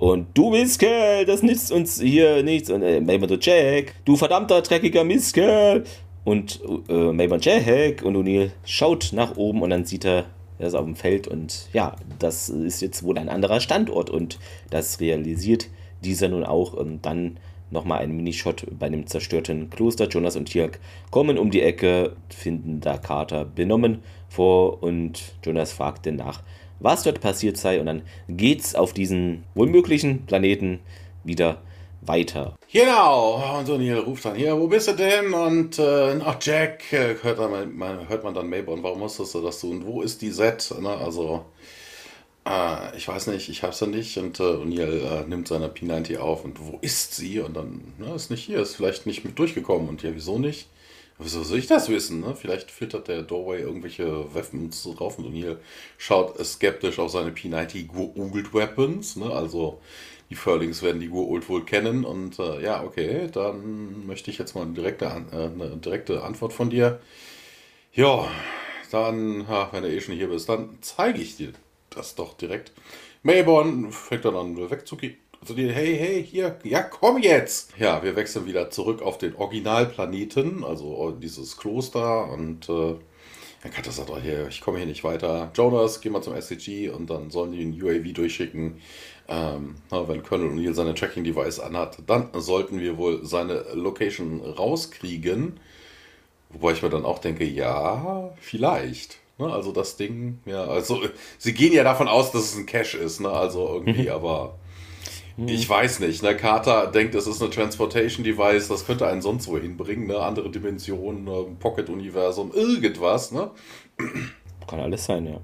[0.00, 2.70] und du Mistkerl, das nützt uns hier nichts.
[2.70, 5.84] Und äh, Mayborn so, Jack, du verdammter dreckiger Mistkerl.
[6.24, 10.24] Und äh, Mayborn Jack und O'Neill schaut nach oben und dann sieht er,
[10.58, 14.38] er ist auf dem Feld und ja, das ist jetzt wohl ein anderer Standort und
[14.70, 15.68] das realisiert
[16.02, 17.38] dieser nun auch und dann
[17.70, 20.08] nochmal ein Minishot bei einem zerstörten Kloster.
[20.08, 26.06] Jonas und Tirk kommen um die Ecke, finden da Carter benommen vor und Jonas fragt
[26.06, 26.42] dann nach,
[26.80, 30.80] was dort passiert sei und dann geht's auf diesen wohlmöglichen Planeten
[31.24, 31.62] wieder
[32.00, 32.56] weiter.
[32.72, 35.34] Genau, und O'Neill ruft dann hier, wo bist du denn?
[35.34, 39.42] Und äh, ach Jack, äh, hört, dann, mal- hört man dann Mayborn, warum musstest du
[39.42, 39.84] das tun?
[39.84, 40.72] Wo ist die Set?
[40.80, 41.46] Ne, also,
[42.46, 44.16] äh, ich weiß nicht, ich hab's ja nicht.
[44.18, 47.40] Und äh, O'Neill äh, nimmt seine P90 auf und wo ist sie?
[47.40, 49.88] Und dann, ne, ist nicht hier, ist vielleicht nicht mit durchgekommen.
[49.88, 50.68] Und ja, wieso nicht?
[51.22, 52.20] Wieso soll ich das wissen?
[52.20, 52.34] Ne?
[52.34, 55.58] Vielleicht filtert der Doorway irgendwelche Weapons drauf und O'Neill
[55.98, 59.16] schaut skeptisch auf seine P90 Googled Weapons.
[59.16, 59.30] Ne?
[59.30, 59.80] Also
[60.30, 62.04] die Furlings werden die Googled wohl kennen.
[62.04, 66.54] Und äh, ja, okay, dann möchte ich jetzt mal eine direkte, äh, eine direkte Antwort
[66.54, 67.00] von dir.
[67.92, 68.26] Ja,
[68.90, 71.52] dann, ha, wenn du eh schon hier bist, dann zeige ich dir
[71.90, 72.72] das doch direkt.
[73.22, 75.16] Mayborn fängt dann an wegzugehen.
[75.40, 77.72] Also die, hey, hey, hier, ja, komm jetzt!
[77.78, 82.94] Ja, wir wechseln wieder zurück auf den Originalplaneten, also dieses Kloster und äh,
[83.62, 85.50] dann Carter sagt, oh, hier, ich komme hier nicht weiter.
[85.54, 88.80] Jonas, geh mal zum SCG und dann sollen die ein UAV durchschicken.
[89.28, 95.58] Ähm, na, wenn Colonel O'Neill seine Tracking-Device anhat, dann sollten wir wohl seine Location rauskriegen.
[96.50, 99.18] Wobei ich mir dann auch denke, ja, vielleicht.
[99.38, 101.00] Ne, also das Ding, ja, also
[101.38, 103.30] sie gehen ja davon aus, dass es ein Cache ist, ne?
[103.30, 104.58] Also irgendwie, aber
[105.46, 106.22] ich weiß nicht.
[106.22, 106.36] Ne?
[106.36, 110.18] Carter denkt, es ist eine Transportation Device, das könnte einen sonst wo hinbringen, ne?
[110.18, 111.46] Andere Dimensionen, ne?
[111.58, 113.50] Pocket-Universum, irgendwas, ne?
[114.66, 115.40] Kann alles sein, ja.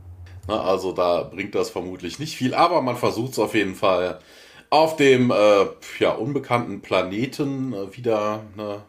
[0.48, 4.20] Ne, Also da bringt das vermutlich nicht viel, aber man versucht es auf jeden Fall
[4.70, 5.66] auf dem äh,
[5.98, 8.44] ja, unbekannten Planeten äh, wieder.
[8.56, 8.82] Ne,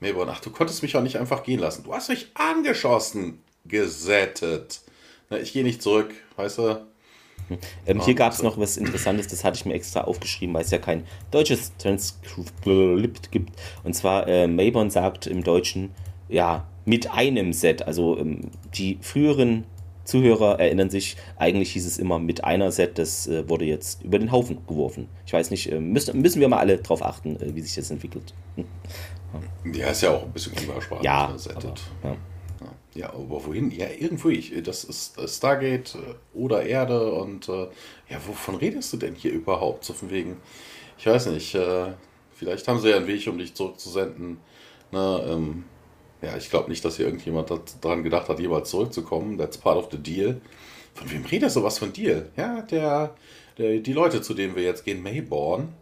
[0.00, 1.84] Mayborn, ach, du konntest mich auch nicht einfach gehen lassen.
[1.84, 4.80] Du hast mich angeschossen, gesättet.
[5.30, 6.86] Ne, ich gehe nicht zurück, weißt du?
[7.86, 10.70] Ähm, hier gab es noch was Interessantes, das hatte ich mir extra aufgeschrieben, weil es
[10.70, 13.52] ja kein deutsches Transkript gibt.
[13.84, 15.90] Und zwar, äh, Mayborn sagt im Deutschen,
[16.28, 17.86] ja, mit einem Set.
[17.86, 19.64] Also ähm, die früheren
[20.04, 24.18] Zuhörer erinnern sich, eigentlich hieß es immer mit einer Set, das äh, wurde jetzt über
[24.18, 25.08] den Haufen geworfen.
[25.26, 27.90] Ich weiß nicht, äh, müssen, müssen wir mal alle drauf achten, äh, wie sich das
[27.90, 28.34] entwickelt.
[29.72, 31.04] Ja, ist ja auch ein bisschen umgangssprachlich.
[31.04, 31.74] Ja, aber,
[32.04, 32.16] ja.
[32.94, 33.70] Ja, aber wohin?
[33.70, 34.28] Ja, irgendwo.
[34.28, 37.68] Ich, das ist äh, Stargate äh, oder Erde und äh,
[38.08, 39.84] ja, wovon redest du denn hier überhaupt?
[39.84, 40.36] So von wegen,
[40.98, 41.56] ich weiß nicht,
[42.34, 44.38] vielleicht haben sie ja einen Weg, um dich zurückzusenden.
[44.92, 45.64] Ne, ähm,
[46.20, 47.50] ja, ich glaube nicht, dass hier irgendjemand
[47.80, 49.36] daran gedacht hat, jemals zurückzukommen.
[49.38, 50.40] That's part of the deal.
[50.94, 51.62] Von wem redest du?
[51.62, 52.30] Was ein Deal?
[52.36, 53.14] Ja, der,
[53.58, 55.72] der, die Leute, zu denen wir jetzt gehen, Mayborn.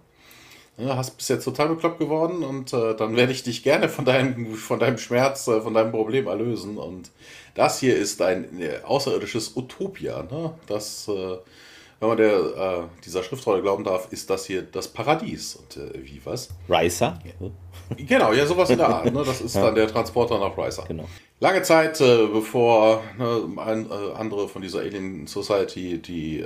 [0.80, 4.04] Ja, hast bis jetzt total bekloppt geworden und äh, dann werde ich dich gerne von
[4.04, 6.78] deinem, von deinem Schmerz, äh, von deinem Problem erlösen.
[6.78, 7.10] Und
[7.54, 10.22] das hier ist ein äh, außerirdisches Utopia.
[10.22, 10.54] Ne?
[10.66, 11.36] Das, äh,
[11.98, 15.56] wenn man der, äh, dieser Schriftrolle glauben darf, ist das hier das Paradies.
[15.56, 16.48] Und äh, wie was?
[16.68, 17.18] Ricer?
[17.96, 19.12] Genau, ja, sowas in der Art.
[19.12, 19.22] Ne?
[19.24, 20.84] Das ist dann der Transporter nach Ricer.
[20.88, 21.04] Genau.
[21.40, 26.44] Lange Zeit, bevor ne, ein, andere von dieser Alien Society, die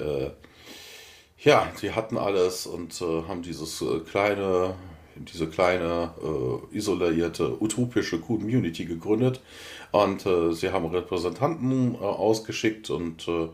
[1.45, 4.75] ja, die hatten alles und äh, haben dieses äh, kleine,
[5.17, 9.41] diese kleine, äh, isolierte, utopische Community gegründet.
[9.93, 13.49] Und äh, sie haben Repräsentanten äh, ausgeschickt und äh,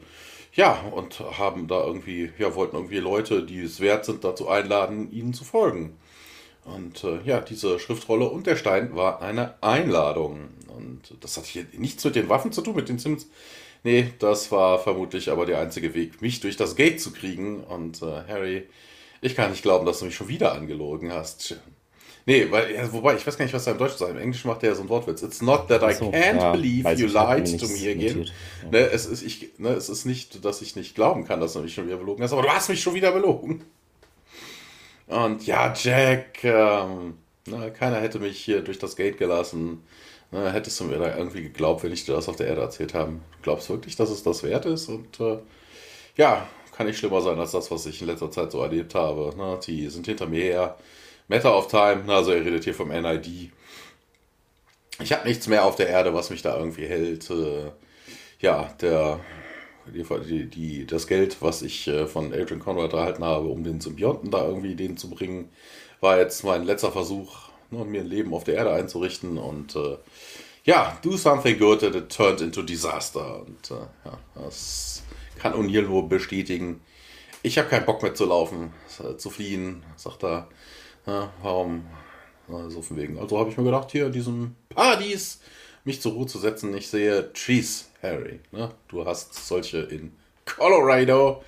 [0.54, 5.12] ja, und haben da irgendwie, ja, wollten irgendwie Leute, die es wert sind, dazu einladen,
[5.12, 5.96] ihnen zu folgen.
[6.64, 10.48] Und äh, ja, diese Schriftrolle und der Stein war eine Einladung.
[10.68, 13.28] Und das hat hier nichts mit den Waffen zu tun, mit den Sims.
[13.82, 17.64] Nee, das war vermutlich aber der einzige Weg, mich durch das Gate zu kriegen.
[17.64, 18.68] Und äh, Harry
[19.20, 21.56] Ich kann nicht glauben, dass du mich schon wieder angelogen hast.
[22.26, 24.10] Nee, weil, ja, wobei, ich weiß gar nicht, was da im Deutschen sagt.
[24.12, 25.22] Im Englischen macht der ja so ein Wortwitz.
[25.22, 28.18] It's not that I so, can't ja, believe you lied to me again.
[28.18, 28.32] notiert.
[28.70, 31.60] Ne, es, ist, ich, ne, es ist nicht, dass ich nicht glauben kann, dass du
[31.60, 33.64] mich schon wieder belogen hast, aber du hast mich schon wieder belogen.
[35.06, 37.14] Und ja, Jack, ähm,
[37.46, 39.82] na, keiner hätte mich hier durch das Gate gelassen.
[40.30, 42.94] Na, hättest du mir da irgendwie geglaubt, wenn ich dir das auf der Erde erzählt
[42.94, 43.12] habe?
[43.12, 44.88] Du glaubst wirklich, dass es das wert ist?
[44.88, 45.38] Und äh,
[46.16, 46.46] ja,
[46.80, 49.34] kann nicht schlimmer sein als das, was ich in letzter Zeit so erlebt habe.
[49.36, 50.78] Na, die sind hinter mir her.
[51.28, 53.50] Matter of Time, na, also er redet hier vom NID.
[55.02, 57.28] Ich habe nichts mehr auf der Erde, was mich da irgendwie hält.
[57.28, 57.72] Äh,
[58.40, 59.20] ja, der,
[59.86, 64.30] die, die, das Geld, was ich äh, von Adrian Conrad erhalten habe, um den Symbionten
[64.30, 65.50] da irgendwie den zu bringen,
[66.00, 69.38] war jetzt mein letzter Versuch, ne, mir ein Leben auf der Erde einzurichten.
[69.38, 69.96] Und äh,
[70.64, 73.42] ja, do something good that it turned into disaster.
[73.42, 75.02] Und äh, ja, das
[75.38, 76.80] kann O'Neill nur bestätigen.
[77.42, 80.48] Ich habe keinen Bock mehr zu laufen, äh, zu fliehen, sagt er.
[81.06, 81.86] Ja, warum?
[82.68, 83.18] So von wegen.
[83.18, 85.40] Also habe ich mir gedacht, hier in diesem Paradies
[85.84, 86.76] mich zur Ruhe zu setzen.
[86.76, 88.40] Ich sehe Trees, Harry.
[88.50, 88.70] Ne?
[88.88, 90.12] Du hast solche in
[90.44, 91.44] Colorado.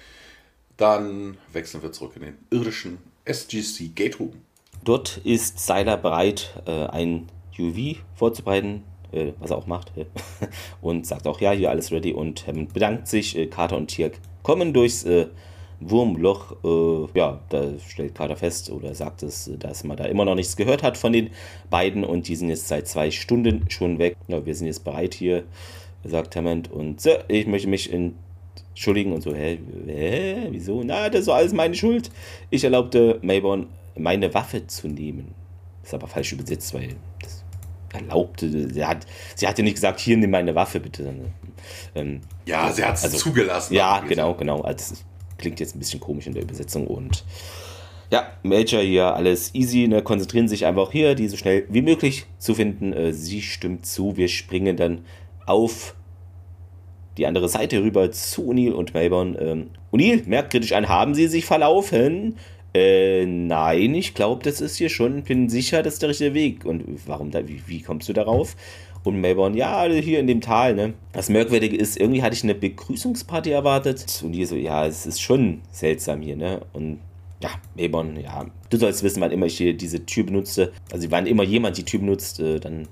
[0.77, 4.43] Dann wechseln wir zurück in den irdischen SGC Gate Room.
[4.85, 9.93] Dort ist Seiler bereit, äh, ein UV vorzubereiten, äh, was er auch macht.
[10.83, 12.13] und sagt auch, ja, hier alles ready.
[12.13, 13.37] Und Hammond bedankt sich.
[13.37, 15.27] Äh, Carter und Tirk kommen durchs äh,
[15.81, 16.57] Wurmloch.
[16.65, 20.57] Äh, ja, da stellt Carter fest oder sagt es, dass man da immer noch nichts
[20.57, 21.31] gehört hat von den
[21.71, 22.05] beiden.
[22.05, 24.17] Und die sind jetzt seit zwei Stunden schon weg.
[24.27, 25.45] Ja, wir sind jetzt bereit hier,
[26.03, 26.73] sagt Hammond.
[26.73, 29.13] Und so, ich möchte mich entschuldigen.
[29.13, 30.83] Und so, hä, hä, wieso?
[30.83, 32.11] Na, das doch alles meine Schuld.
[32.51, 35.35] Ich erlaubte Mayborn, meine Waffe zu nehmen.
[35.83, 37.45] Ist aber falsch übersetzt, weil das
[37.93, 38.73] erlaubte.
[38.73, 41.13] Sie hat, sie hat ja nicht gesagt, hier nimm meine Waffe bitte.
[41.95, 43.75] Ähm, Ja, sie hat es Also, zugelassen.
[43.75, 44.61] ja, genau, genau.
[44.63, 45.05] Also, das
[45.39, 47.25] klingt jetzt ein bisschen komisch in der Übersetzung und
[48.11, 52.27] ja, Major hier, alles easy, ne, konzentrieren sich einfach hier, die so schnell wie möglich
[52.39, 52.93] zu finden.
[52.93, 55.05] Äh, sie stimmt zu, wir springen dann
[55.47, 55.95] auf
[57.17, 59.39] die andere Seite rüber zu O'Neill und Melbourne.
[59.39, 62.37] Ähm, O'Neill merkt kritisch an, haben sie sich verlaufen?
[62.75, 66.65] Äh, nein, ich glaube, das ist hier schon, bin sicher, das ist der richtige Weg.
[66.65, 68.57] Und warum da, wie, wie kommst du darauf?
[69.05, 70.95] Und Melbourne, ja, hier in dem Tal, ne?
[71.13, 74.23] Das Merkwürdige ist, irgendwie hatte ich eine Begrüßungsparty erwartet.
[74.25, 76.61] Und die so, ja, es ist schon seltsam hier, ne?
[76.73, 77.01] Und
[77.43, 80.73] ja, Melbourne, ja, du sollst wissen, wann immer ich hier diese Tür benutze.
[80.93, 82.87] Also, wann immer jemand die Tür benutzt, äh, dann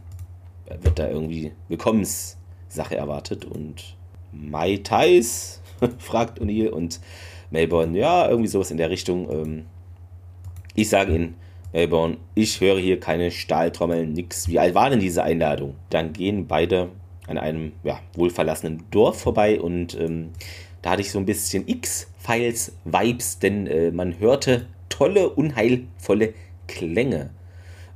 [0.82, 3.44] wird da irgendwie Willkommenssache erwartet.
[3.44, 3.96] Und
[4.32, 5.62] Mai Tais
[5.98, 7.00] fragt O'Neill und
[7.50, 9.30] Melbourne, ja, irgendwie sowas in der Richtung.
[9.30, 9.64] Ähm,
[10.74, 11.34] ich sage Ihnen,
[11.72, 14.48] Melbourne, ich höre hier keine Stahltrommeln, nix.
[14.48, 15.76] Wie alt war denn diese Einladung?
[15.90, 16.88] Dann gehen beide
[17.26, 20.30] an einem ja, wohlverlassenen Dorf vorbei und ähm,
[20.82, 26.34] da hatte ich so ein bisschen X-Files-Vibes, denn äh, man hörte tolle, unheilvolle
[26.66, 27.30] Klänge.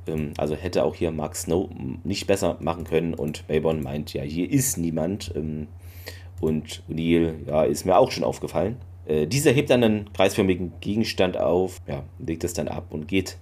[0.07, 1.69] Ähm, also hätte auch hier Mark Snow
[2.03, 5.33] nicht besser machen können und Melbourne meint, ja, hier ist niemand.
[5.35, 5.67] Ähm,
[6.39, 8.77] und O'Neill, ja, ist mir auch schon aufgefallen.
[9.07, 13.37] Äh, dieser hebt dann einen kreisförmigen Gegenstand auf, ja, legt es dann ab und geht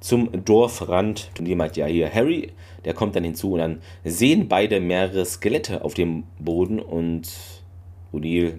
[0.00, 1.30] zum Dorfrand.
[1.38, 2.52] Und meint, ja, hier Harry,
[2.84, 7.28] der kommt dann hinzu und dann sehen beide mehrere Skelette auf dem Boden und
[8.12, 8.58] O'Neill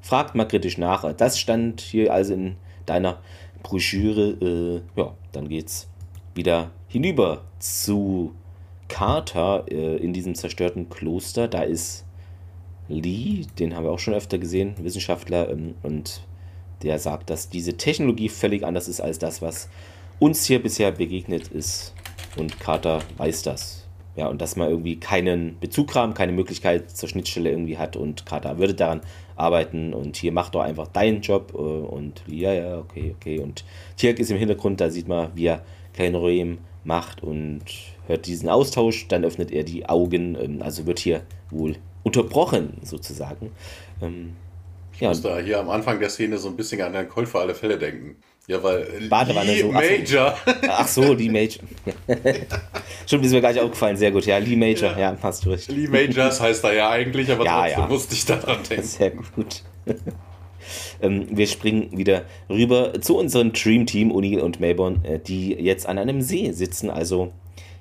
[0.00, 1.10] fragt mal kritisch nach.
[1.14, 3.20] Das stand hier also in deiner
[3.62, 4.82] Broschüre.
[4.96, 5.88] Äh, ja, dann geht's
[6.34, 8.34] wieder hinüber zu
[8.88, 11.48] Carter äh, in diesem zerstörten Kloster.
[11.48, 12.04] Da ist
[12.92, 16.22] Lee, den haben wir auch schon öfter gesehen, Wissenschaftler, ähm, und
[16.82, 19.68] der sagt, dass diese Technologie völlig anders ist als das, was
[20.18, 21.94] uns hier bisher begegnet ist.
[22.36, 23.86] Und Carter weiß das.
[24.14, 28.58] Ja, und dass man irgendwie keinen Bezugkram, keine Möglichkeit zur Schnittstelle irgendwie hat und Carter
[28.58, 29.00] würde daran
[29.36, 33.38] arbeiten und hier macht doch einfach deinen Job äh, und ja, ja, okay, okay.
[33.40, 33.64] Und
[33.96, 35.62] Tirk ist im Hintergrund, da sieht man, wie er
[35.94, 37.62] Kelnorim macht und
[38.06, 43.50] hört diesen Austausch, dann öffnet er die Augen, ähm, also wird hier wohl unterbrochen sozusagen.
[44.00, 44.36] Ähm,
[44.98, 47.40] ja, muss da hier am Anfang der Szene so ein bisschen an einen Colt für
[47.40, 48.16] alle Fälle denken.
[48.48, 49.72] Ja, weil Badewanne Lee so.
[49.72, 50.36] Major.
[50.68, 51.62] ach so, Lee Major.
[53.06, 54.26] Schon ist mir gar nicht aufgefallen, sehr gut.
[54.26, 55.70] Ja, Lee Major, ja, hast du recht.
[55.70, 57.88] Lee Majors heißt er ja eigentlich, aber Ja, trotzdem ja.
[57.88, 58.84] musste ich daran denken.
[58.84, 59.62] Sehr gut.
[61.02, 65.86] ähm, wir springen wieder rüber zu unserem Dream Team, O'Neill und Melbourne, äh, die jetzt
[65.86, 66.90] an einem See sitzen.
[66.90, 67.32] Also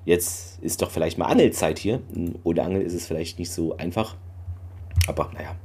[0.06, 2.02] jetzt ist doch vielleicht mal Angelzeit hier.
[2.44, 4.16] Ohne Angel ist es vielleicht nicht so einfach.
[5.08, 5.56] Aber naja.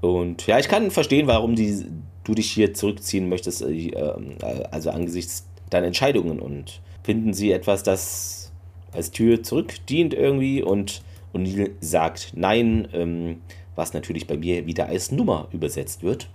[0.00, 1.86] Und ja, ich kann verstehen, warum die,
[2.24, 6.40] du dich hier zurückziehen möchtest, äh, äh, also angesichts deiner Entscheidungen.
[6.40, 8.52] Und finden sie etwas, das
[8.92, 11.02] als Tür zurückdient irgendwie und
[11.34, 13.42] O'Neill sagt nein, ähm,
[13.74, 16.28] was natürlich bei mir wieder als Nummer übersetzt wird.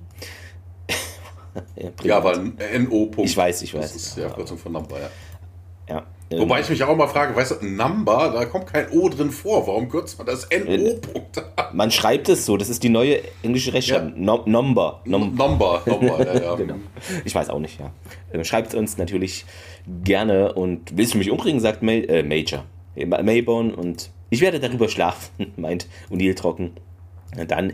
[2.04, 3.12] ja, weil NO.
[3.24, 3.94] Ich weiß, ich weiß.
[3.94, 5.10] Das ist ja Abkürzung von Number, ja.
[6.32, 6.40] Ja.
[6.40, 9.32] Wobei ähm, ich mich auch mal frage, weißt du, Number, da kommt kein O drin
[9.32, 9.66] vor.
[9.66, 10.96] Warum kürzt man das NO?
[10.96, 11.44] Punkt?
[11.74, 14.14] Man schreibt es so, das ist die neue englische Rechtschreibung.
[14.16, 15.02] No, number.
[15.06, 16.56] Nom Number, Number, ja, ja.
[16.56, 16.76] genau.
[17.26, 17.92] Ich weiß auch nicht, ja.
[18.32, 19.46] Ähm, Schreibt uns natürlich
[20.04, 22.66] gerne und willst du mich umbringen, sagt May, äh, Major.
[22.96, 26.72] Mayborn und ich werde darüber schlafen, meint O'Neill trocken.
[27.36, 27.74] Und dann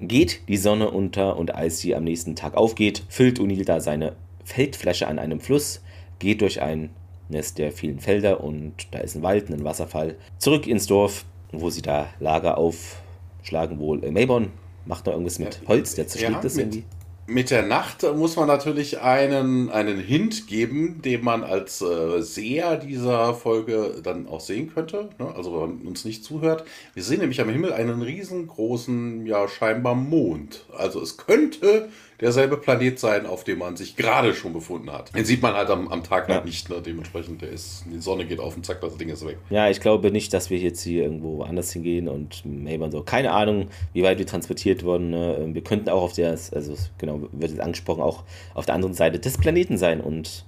[0.00, 4.16] geht die Sonne unter und als sie am nächsten Tag aufgeht, füllt O'Neill da seine
[4.44, 5.82] Feldflasche an einem Fluss,
[6.18, 6.90] geht durch ein
[7.32, 10.16] Nest der vielen Felder und da ist ein Wald, ein Wasserfall.
[10.38, 14.04] Zurück ins Dorf, wo sie da Lager aufschlagen wohl.
[14.04, 14.50] Äh, Mayborn
[14.86, 16.84] macht noch irgendwas mit Holz, der zerschlägt Ja, das mit- irgendwie.
[17.28, 22.76] Mit der Nacht muss man natürlich einen, einen Hint geben, den man als äh, Seher
[22.76, 25.08] dieser Folge dann auch sehen könnte.
[25.20, 25.32] Ne?
[25.36, 26.64] Also wenn man uns nicht zuhört.
[26.94, 30.66] Wir sehen nämlich am Himmel einen riesengroßen, ja scheinbar Mond.
[30.76, 31.88] Also es könnte
[32.22, 35.14] derselbe Planet sein, auf dem man sich gerade schon befunden hat.
[35.14, 36.36] Den sieht man halt am, am Tag Ja.
[36.36, 36.70] halt nicht.
[36.70, 36.80] Ne?
[36.80, 39.38] Dementsprechend, der ist, die Sonne geht auf und zack, das Ding ist weg.
[39.50, 43.02] Ja, ich glaube nicht, dass wir jetzt hier irgendwo anders hingehen und Mayborn so.
[43.02, 45.10] Keine Ahnung, wie weit wir transportiert wurden.
[45.10, 45.50] ne?
[45.52, 48.22] Wir könnten auch auf der, also genau, wird jetzt angesprochen, auch
[48.54, 50.00] auf der anderen Seite des Planeten sein.
[50.00, 50.44] Und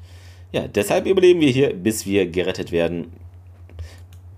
[0.53, 3.13] ja, deshalb überleben wir hier, bis wir gerettet werden.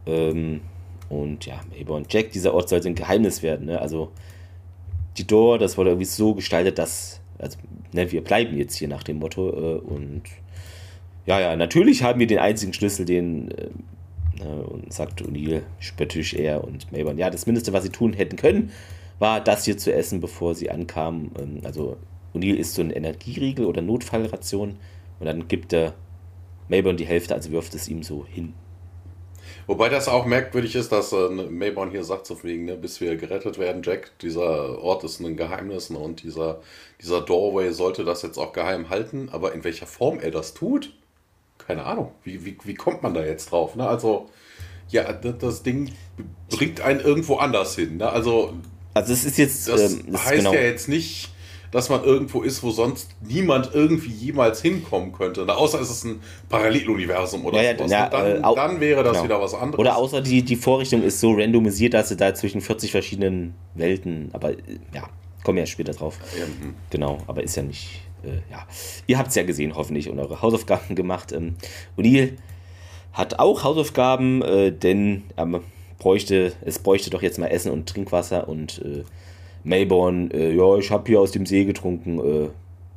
[0.06, 0.62] Ähm,
[1.08, 3.66] und ja, Mayborn, Jack, dieser Ort sollte ein Geheimnis werden.
[3.66, 3.80] Ne?
[3.80, 4.10] Also
[5.18, 7.58] die Door, das wurde irgendwie so gestaltet, dass, also,
[7.92, 9.48] ne, wir bleiben jetzt hier nach dem Motto.
[9.50, 10.22] Äh, und
[11.26, 13.68] ja, ja, natürlich haben wir den einzigen Schlüssel, den äh,
[14.38, 18.36] Ne, und sagt O'Neill spöttisch er und Mayborn, ja, das Mindeste, was sie tun hätten
[18.36, 18.70] können,
[19.18, 21.30] war das hier zu essen, bevor sie ankamen.
[21.38, 21.96] Ähm, Also
[22.34, 24.76] O'Neill isst so ein Energieriegel oder Notfallration
[25.20, 25.94] und dann gibt er
[26.68, 28.52] Mayborn die Hälfte, also wirft es ihm so hin.
[29.66, 33.16] Wobei das auch merkwürdig ist, dass äh, Mayborn hier sagt, so wegen, ne, bis wir
[33.16, 36.60] gerettet werden, Jack, dieser Ort ist ein Geheimnis ne, und dieser,
[37.02, 40.92] dieser Doorway sollte das jetzt auch geheim halten, aber in welcher Form er das tut,
[41.58, 42.12] keine Ahnung.
[42.22, 43.74] Wie, wie, wie kommt man da jetzt drauf?
[43.74, 43.88] Ne?
[43.88, 44.28] Also,
[44.88, 45.92] ja, das, Ding
[46.48, 47.96] bringt einen irgendwo anders hin.
[47.96, 48.08] Ne?
[48.08, 48.54] Also,
[48.94, 51.30] Also es ist jetzt, das ähm, heißt genau, ja jetzt nicht,
[51.76, 55.44] dass man irgendwo ist, wo sonst niemand irgendwie jemals hinkommen könnte.
[55.46, 57.90] Na, außer es ist ein Paralleluniversum oder Ja, sowas.
[57.90, 59.24] ja, dann, äh, dann wäre das genau.
[59.24, 59.78] wieder was anderes.
[59.78, 64.30] Oder außer die, die Vorrichtung ist so randomisiert, dass sie da zwischen 40 verschiedenen Welten,
[64.32, 64.56] aber äh,
[64.94, 65.06] ja,
[65.44, 66.18] kommen wir ja später drauf.
[66.38, 66.74] Ja, hm.
[66.88, 68.66] Genau, aber ist ja nicht, äh, ja.
[69.06, 71.32] Ihr habt es ja gesehen, hoffentlich, und eure Hausaufgaben gemacht.
[71.32, 71.56] Ähm,
[71.98, 72.38] O'Neill
[73.12, 75.60] hat auch Hausaufgaben, äh, denn ähm,
[75.98, 79.04] bräuchte, es bräuchte doch jetzt mal Essen und Trinkwasser und äh,
[79.66, 82.18] Mayborn, äh, ja, ich habe hier aus dem See getrunken.
[82.20, 82.48] Äh,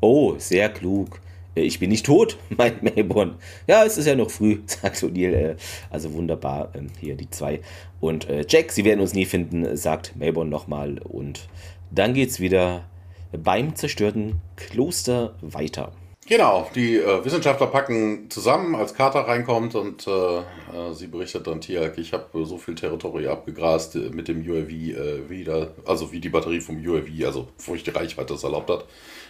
[0.01, 1.19] oh, sehr klug.
[1.55, 3.35] Äh, Ich bin nicht tot, meint Mayborn.
[3.67, 5.33] Ja, es ist ja noch früh, sagt O'Neill.
[5.33, 5.55] Äh,
[5.89, 7.61] also wunderbar, ähm, hier die zwei.
[7.99, 10.99] Und äh, Jack, sie werden uns nie finden, sagt Mayborn nochmal.
[10.99, 11.49] Und
[11.89, 12.83] dann geht's wieder
[13.31, 15.91] beim zerstörten Kloster weiter.
[16.29, 21.59] Genau, die äh, Wissenschaftler packen zusammen, als Carter reinkommt und äh, äh, sie berichtet dann
[21.59, 26.19] Tiak, ich habe so viel Territorium abgegrast äh, mit dem UAV äh, wieder, also wie
[26.19, 28.85] die Batterie vom UAV, also wo ich die Reichweite es erlaubt hat.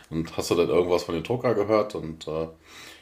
[0.10, 1.95] Und hast du dann irgendwas von den Drucker gehört?
[1.95, 2.50] Und äh,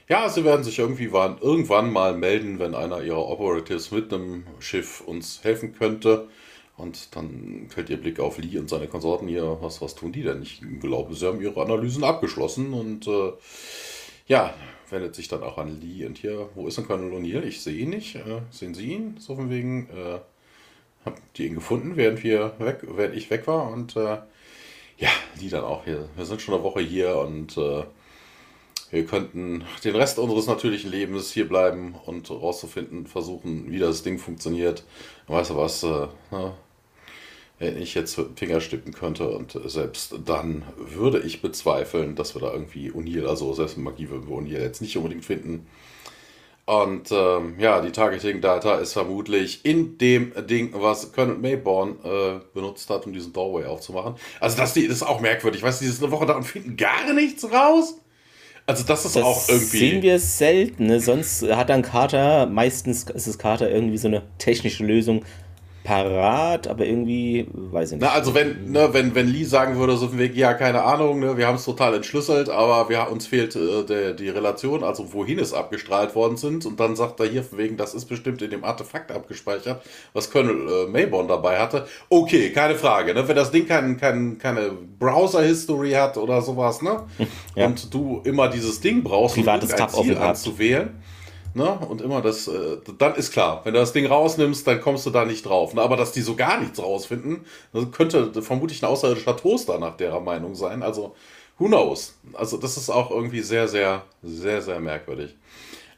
[0.08, 4.46] ja, sie werden sich irgendwie wann, irgendwann mal melden, wenn einer ihrer Operatives mit einem
[4.60, 6.28] Schiff uns helfen könnte.
[6.78, 9.58] Und dann fällt ihr Blick auf Lee und seine Konsorten hier.
[9.62, 10.44] Was, was tun die denn?
[10.44, 13.34] Ich glaube, sie haben ihre Analysen abgeschlossen und äh,
[14.28, 14.54] ja,
[14.90, 16.06] wendet sich dann auch an Lee.
[16.06, 17.44] Und hier, wo ist denn Colonel O'Neill?
[17.44, 18.16] Ich sehe ihn nicht.
[18.16, 19.16] Äh, sehen Sie ihn?
[19.18, 20.20] So von wegen, äh,
[21.04, 23.72] habt ihr ihn gefunden, während, wir weg, während ich weg war?
[23.72, 24.20] Und äh,
[24.98, 25.10] ja,
[25.40, 26.10] Lee dann auch hier.
[26.16, 27.84] Wir sind schon eine Woche hier und äh,
[28.92, 34.18] wir könnten den Rest unseres natürlichen Lebens hier bleiben und rauszufinden, versuchen, wie das Ding
[34.20, 34.84] funktioniert.
[35.28, 35.84] Weißt du was?
[35.84, 36.56] Äh, na,
[37.60, 42.36] wenn ich jetzt mit dem Finger stippen könnte und selbst dann würde ich bezweifeln, dass
[42.36, 45.66] wir da irgendwie O'Neill, also selbst Magie würden wir O'Neill jetzt nicht unbedingt finden.
[46.66, 52.40] Und ähm, ja, die Targeting Data ist vermutlich in dem Ding, was Colonel Mayborn äh,
[52.54, 54.16] benutzt hat, um diesen Doorway aufzumachen.
[54.42, 55.64] Also das, das ist auch merkwürdig.
[55.64, 57.96] Weißt du, die sind eine Woche da und finden gar nichts raus.
[58.66, 59.78] Also das ist Das auch irgendwie.
[59.78, 60.88] sehen wir selten.
[60.88, 61.00] Ne?
[61.00, 65.24] Sonst hat dann Carter, meistens ist es Carter irgendwie so eine technische Lösung
[65.88, 68.02] parat, aber irgendwie, weiß ich nicht.
[68.02, 71.22] Na, also wenn, ne, wenn, wenn Lee sagen würde, so von wegen, ja, keine Ahnung,
[71.22, 75.14] ne, wir haben es total entschlüsselt, aber wir, uns fehlt äh, der, die Relation, also
[75.14, 78.42] wohin es abgestrahlt worden sind, und dann sagt er hier von wegen, das ist bestimmt
[78.42, 79.82] in dem Artefakt abgespeichert,
[80.12, 81.88] was Colonel äh, Mayborn dabei hatte.
[82.10, 87.04] Okay, keine Frage, ne, wenn das Ding kein, kein, keine Browser-History hat oder sowas, ne,
[87.56, 87.68] Ja.
[87.68, 90.90] und du immer dieses Ding brauchst, Privates Tab offen Ziel anzuwählen,
[91.58, 91.72] Ne?
[91.90, 95.10] Und immer das, äh, dann ist klar, wenn du das Ding rausnimmst, dann kommst du
[95.10, 95.74] da nicht drauf.
[95.74, 95.82] Ne?
[95.82, 100.20] Aber dass die so gar nichts rausfinden, das könnte vermutlich ein außerirdischer Toaster nach derer
[100.20, 100.84] Meinung sein.
[100.84, 101.16] Also
[101.58, 102.14] who knows?
[102.34, 105.36] Also das ist auch irgendwie sehr, sehr, sehr, sehr merkwürdig.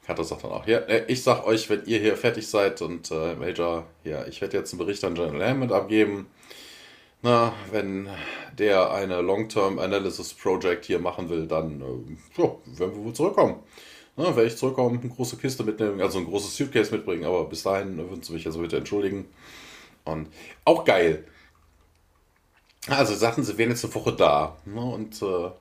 [0.06, 3.12] Carter sagt dann auch, ja, äh, ich sag euch, wenn ihr hier fertig seid und
[3.12, 6.28] äh, Major, ja, ich werde jetzt einen Bericht an General Hammond abgeben.
[7.22, 8.08] Na, wenn
[8.58, 13.62] der eine Long-Term Analysis Project hier machen will, dann äh, ja, werden wir wohl zurückkommen.
[14.20, 17.64] Na, werde ich zurückkommen, eine große Kiste mitnehmen, also ein großes Suitcase mitbringen, aber bis
[17.64, 19.30] dahin würden Sie mich also bitte entschuldigen.
[20.04, 20.28] Und
[20.66, 21.24] auch geil.
[22.90, 24.58] Also sagten sie wären jetzt eine Woche da.
[24.66, 24.82] Ne?
[24.82, 25.52] Und äh,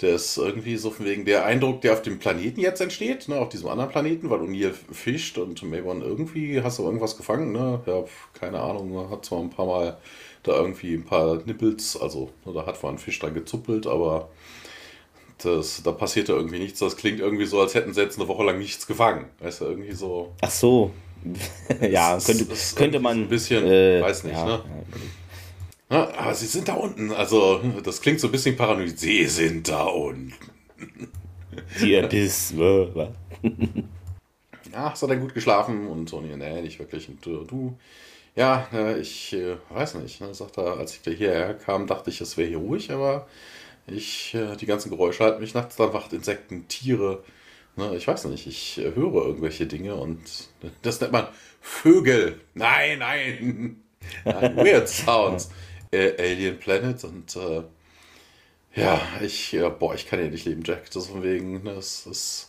[0.00, 3.36] der ist irgendwie so von wegen der Eindruck, der auf dem Planeten jetzt entsteht, ne?
[3.36, 7.82] auf diesem anderen Planeten, weil O'Neill fischt und Mayborn irgendwie hast du irgendwas gefangen, ne?
[7.84, 8.02] Ja,
[8.32, 9.98] keine Ahnung, hat zwar ein paar Mal
[10.42, 14.30] da irgendwie ein paar Nippels, also ne, da hat zwar ein Fisch dann gezuppelt, aber
[15.44, 16.78] das, da passierte irgendwie nichts.
[16.78, 19.26] Das klingt irgendwie so, als hätten sie jetzt eine Woche lang nichts gefangen.
[19.40, 20.32] Weißt du, irgendwie so.
[20.40, 20.92] Ach so.
[21.80, 23.22] ja, könnte, könnte man.
[23.22, 24.62] ein bisschen, äh, weiß nicht, ja, ne?
[25.90, 27.12] Ja, aber sie sind da unten.
[27.12, 28.98] Also, das klingt so ein bisschen paranoid.
[28.98, 30.32] Sie sind da unten.
[31.80, 32.54] Die Abyss.
[34.72, 35.88] Ach, hast du denn gut geschlafen?
[35.88, 37.08] Und so, nee, nicht wirklich.
[37.08, 37.76] Und du, du
[38.36, 40.20] ja, ich äh, weiß nicht.
[40.20, 43.26] Ne, sagt er, als ich da hierher kam, dachte ich, es wäre hier ruhig, aber
[43.92, 47.22] ich, äh, die ganzen Geräusche halten mich nachts da wacht, Insekten, Tiere.
[47.76, 50.20] Ne, ich weiß nicht, ich äh, höre irgendwelche Dinge und
[50.82, 51.28] das nennt man
[51.60, 52.40] Vögel.
[52.54, 53.82] Nein, nein.
[54.24, 55.50] nein weird Sounds.
[55.92, 57.62] Äh, Alien Planet und äh,
[58.74, 60.90] ja, ich, ja, boah, ich kann hier nicht leben, Jack.
[60.92, 62.46] Das von wegen, ne, das ist.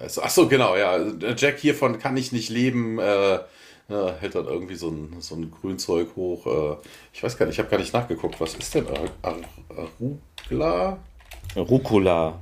[0.00, 0.98] Also, ach so, genau, ja.
[1.36, 2.98] Jack hiervon kann ich nicht leben.
[2.98, 3.38] Äh,
[3.92, 6.46] ja, hält dann irgendwie so ein, so ein Grünzeug hoch.
[6.46, 6.76] Äh,
[7.12, 8.40] ich weiß gar nicht, ich habe gar nicht nachgeguckt.
[8.40, 8.86] Was ist denn
[10.50, 10.98] Arugula?
[11.56, 12.38] Rucola.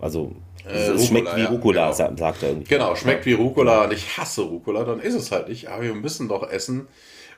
[0.00, 0.34] Also,
[0.66, 2.16] äh, es Rucola, schmeckt wie Rucola, ja, genau.
[2.18, 2.68] sagt er irgendwie.
[2.68, 5.68] Genau, schmeckt wie Rucola und ich hasse Rucola, dann ist es halt nicht.
[5.68, 6.88] Aber wir müssen doch essen.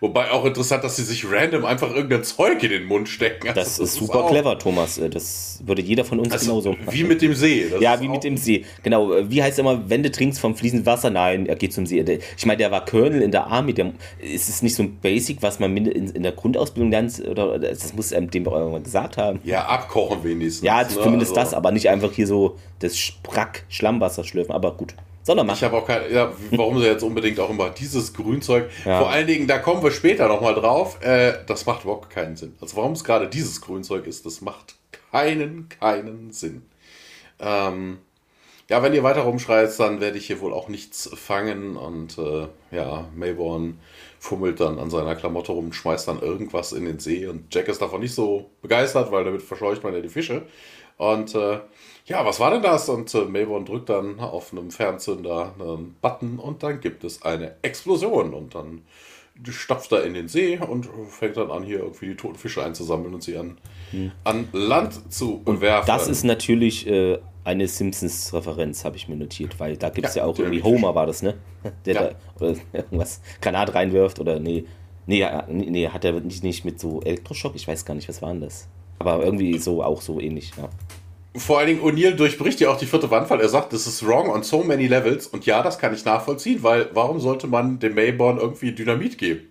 [0.01, 3.49] Wobei auch interessant, dass sie sich random einfach irgendein Zeug in den Mund stecken.
[3.49, 5.01] Also, das, das, ist super ist clever, Thomas.
[5.11, 6.86] Das würde jeder von uns also, genauso machen.
[6.90, 7.68] Wie mit dem See.
[7.70, 8.64] Das ja, wie mit dem See.
[8.82, 9.12] Genau.
[9.28, 11.11] Wie heißt immer, wenn du trinkst vom fließenden Wasser?
[11.11, 12.05] Nein, er geht zum See.
[12.36, 13.72] Ich meine, der war Colonel in der Army.
[13.72, 17.20] Der, ist es nicht so ein Basic, was man in, in der Grundausbildung lernt?
[17.26, 19.40] Oder das muss einem dem irgendwann gesagt haben.
[19.45, 20.64] Ja, abkochen wenigstens.
[20.64, 20.88] Ja, ne?
[20.88, 21.51] zumindest also.
[21.51, 24.53] das, aber nicht einfach hier so das Sprack Schlammwasser schlürfen.
[24.55, 24.95] Aber gut.
[25.25, 28.70] Sondern Ich habe auch keine, ja, warum sie jetzt unbedingt auch immer dieses Grünzeug.
[28.85, 28.99] Ja.
[28.99, 31.03] Vor allen Dingen, da kommen wir später nochmal drauf.
[31.03, 32.55] Äh, das macht überhaupt keinen Sinn.
[32.61, 34.75] Also warum es gerade dieses Grünzeug ist, das macht
[35.11, 36.62] keinen, keinen Sinn.
[37.41, 37.99] Ähm,
[38.68, 41.77] ja, wenn ihr weiter rumschreit, dann werde ich hier wohl auch nichts fangen.
[41.77, 43.79] Und äh, ja, Mayborn
[44.18, 47.27] fummelt dann an seiner Klamotte rum, schmeißt dann irgendwas in den See.
[47.27, 50.43] Und Jack ist davon nicht so begeistert, weil damit verscheucht man ja die Fische.
[50.99, 51.61] Und äh,
[52.07, 52.89] ja, was war denn das?
[52.89, 57.55] Und äh, Mayborn drückt dann auf einem Fernzünder einen Button und dann gibt es eine
[57.63, 58.35] Explosion.
[58.35, 58.83] Und dann
[59.49, 63.15] stapft er in den See und fängt dann an, hier irgendwie die toten Fische einzusammeln
[63.15, 63.57] und sie an,
[63.91, 64.13] hm.
[64.23, 65.87] an Land zu und werfen.
[65.87, 70.23] Das ist natürlich äh, eine Simpsons-Referenz, habe ich mir notiert, weil da gibt es ja,
[70.23, 71.35] ja, auch irgendwie Homer, war das, ne?
[71.87, 72.03] Der ja.
[72.09, 74.67] da oder irgendwas Granat reinwirft oder nee.
[75.07, 77.55] Nee, nee, hat er nicht, nicht mit so Elektroschock?
[77.57, 78.69] Ich weiß gar nicht, was war denn das?
[78.99, 80.71] Aber irgendwie so auch so ähnlich, ja.
[81.37, 84.07] Vor allen Dingen, O'Neill durchbricht ja auch die vierte Wand, weil er sagt, das ist
[84.07, 85.26] wrong on so many levels.
[85.26, 89.49] Und ja, das kann ich nachvollziehen, weil warum sollte man dem Mayborn irgendwie Dynamit geben?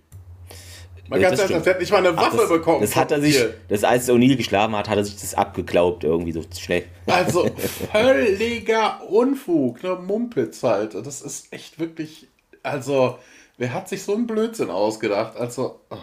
[1.09, 2.81] Man kann sagen, er hat nicht mal eine Waffe Ach, das, bekommen.
[2.81, 6.31] Das hat er sich, das, als O'Neill geschlafen hat, hat er sich das abgeglaubt, irgendwie
[6.31, 6.86] so schnell.
[7.05, 7.49] Also
[7.91, 9.95] völliger Unfug, ne?
[9.95, 10.95] Mumpitz halt.
[10.95, 12.27] Das ist echt wirklich,
[12.63, 13.17] also,
[13.57, 15.36] wer hat sich so einen Blödsinn ausgedacht?
[15.36, 15.97] Also, oh.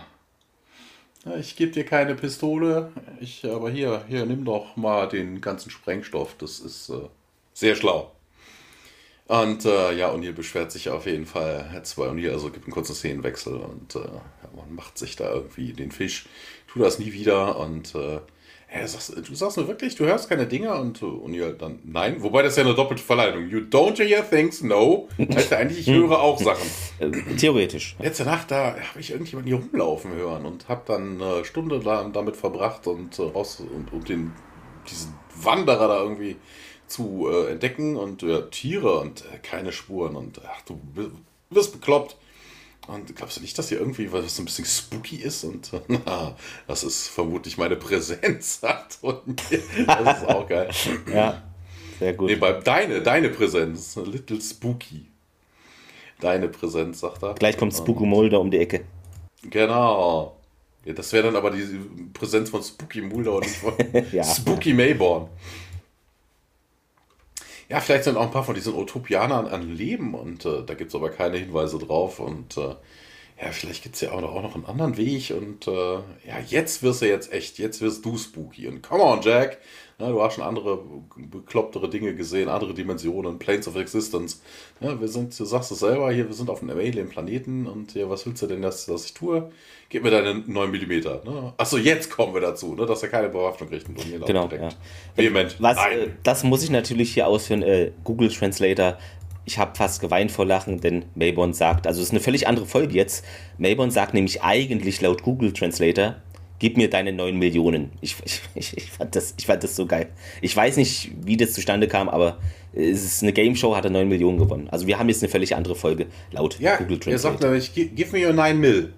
[1.39, 6.35] Ich gebe dir keine Pistole, ich, aber hier, hier, nimm doch mal den ganzen Sprengstoff.
[6.39, 7.09] Das ist äh,
[7.53, 8.13] sehr schlau.
[9.27, 12.73] Und äh, ja, O'Neill beschwert sich auf jeden Fall jetzt bei O'Neill, also gibt einen
[12.73, 14.09] kurzen Szenenwechsel und äh,
[14.57, 16.27] man macht sich da irgendwie den Fisch,
[16.67, 18.21] tu das nie wieder und äh,
[18.73, 22.23] Hä, sagst, du sagst nur wirklich, du hörst keine Dinge und, und ja, dann nein.
[22.23, 23.49] Wobei das ja eine doppelte Verleitung.
[23.49, 25.09] You don't hear things, no.
[25.19, 26.71] Heißt ja eigentlich, ich höre auch Sachen.
[27.01, 27.97] Äh, theoretisch.
[27.99, 32.09] Letzte Nacht, da habe ich irgendjemanden hier rumlaufen hören und habe dann eine Stunde da,
[32.13, 34.31] damit verbracht und äh, raus und, und den,
[34.89, 36.37] diesen Wanderer da irgendwie
[36.87, 40.81] zu äh, entdecken und äh, Tiere und äh, keine Spuren und ach, du
[41.51, 42.17] wirst bekloppt.
[42.91, 45.45] Und glaubst du nicht, dass hier irgendwie was so ein bisschen spooky ist?
[45.45, 46.35] Und na,
[46.67, 48.61] das ist vermutlich meine Präsenz.
[49.01, 49.41] Und
[49.87, 50.71] das ist auch geil.
[51.15, 51.43] ja,
[52.01, 52.31] sehr gut.
[52.31, 53.97] Nee, bei, deine, deine Präsenz.
[53.97, 55.07] A little spooky.
[56.19, 57.35] Deine Präsenz, sagt er.
[57.35, 58.85] Gleich kommt Spooky Mulder um die Ecke.
[59.43, 60.37] Genau.
[60.85, 61.65] Ja, das wäre dann aber die
[62.13, 63.73] Präsenz von Spooky Mulder und nicht von
[64.13, 64.25] ja.
[64.25, 65.29] Spooky Mayborn.
[67.71, 70.91] Ja, vielleicht sind auch ein paar von diesen Utopianern an Leben und äh, da gibt
[70.91, 72.19] es aber keine Hinweise drauf.
[72.19, 72.75] Und äh,
[73.43, 75.95] ja, vielleicht gibt es ja auch noch, auch noch einen anderen Weg und äh,
[76.29, 79.59] ja, jetzt wirst du jetzt echt, jetzt wirst du spooky und come on, Jack.
[79.99, 80.83] Ja, du hast schon andere
[81.17, 84.41] beklopptere Dinge gesehen, andere Dimensionen, Planes of Existence.
[84.81, 88.09] Ja, wir sind, du sagst es selber, hier, wir sind auf einem Alien-Planeten und ja,
[88.09, 89.51] was willst du denn, dass, dass ich tue?
[89.91, 90.89] Gib mir deine 9 mm.
[90.89, 91.53] Ne?
[91.59, 94.71] Achso, jetzt kommen wir dazu, ne, dass er keine Bewaffnung kriegt und Genau, ja.
[95.17, 95.57] Vehement.
[95.59, 97.63] Was, äh, das muss ich natürlich hier ausführen.
[97.63, 98.97] Äh, Google Translator
[99.45, 102.67] ich habe fast geweint vor Lachen, denn Mayborn sagt, also es ist eine völlig andere
[102.67, 103.25] Folge jetzt.
[103.59, 106.17] Mayborn sagt nämlich eigentlich laut Google Translator,
[106.59, 107.91] gib mir deine 9 Millionen.
[108.01, 108.17] Ich,
[108.55, 110.09] ich, ich, fand das, ich fand das so geil.
[110.41, 112.39] Ich weiß nicht, wie das zustande kam, aber
[112.73, 114.69] es ist eine Game Show, hat er 9 Millionen gewonnen.
[114.71, 117.13] Also wir haben jetzt eine völlig andere Folge laut ja, Google Translator.
[117.13, 118.93] Er sagt nämlich, give me your 9 Mill.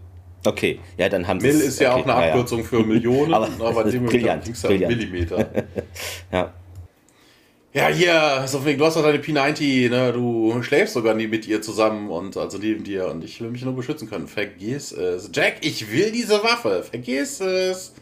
[0.44, 2.68] Okay, ja, dann haben sie Mill ist ja okay, auch eine Abkürzung ja, ja.
[2.68, 4.96] für Millionen, aber, aber dem brillant, brillant.
[4.96, 5.48] Millimeter.
[6.32, 6.52] ja.
[7.74, 10.12] Ja, hier, so wegen, du hast doch deine P90, ne?
[10.12, 13.64] Du schläfst sogar nie mit ihr zusammen und also neben dir und ich will mich
[13.64, 14.28] nur beschützen können.
[14.28, 15.30] Vergiss es.
[15.32, 16.82] Jack, ich will diese Waffe.
[16.82, 17.94] Vergiss es.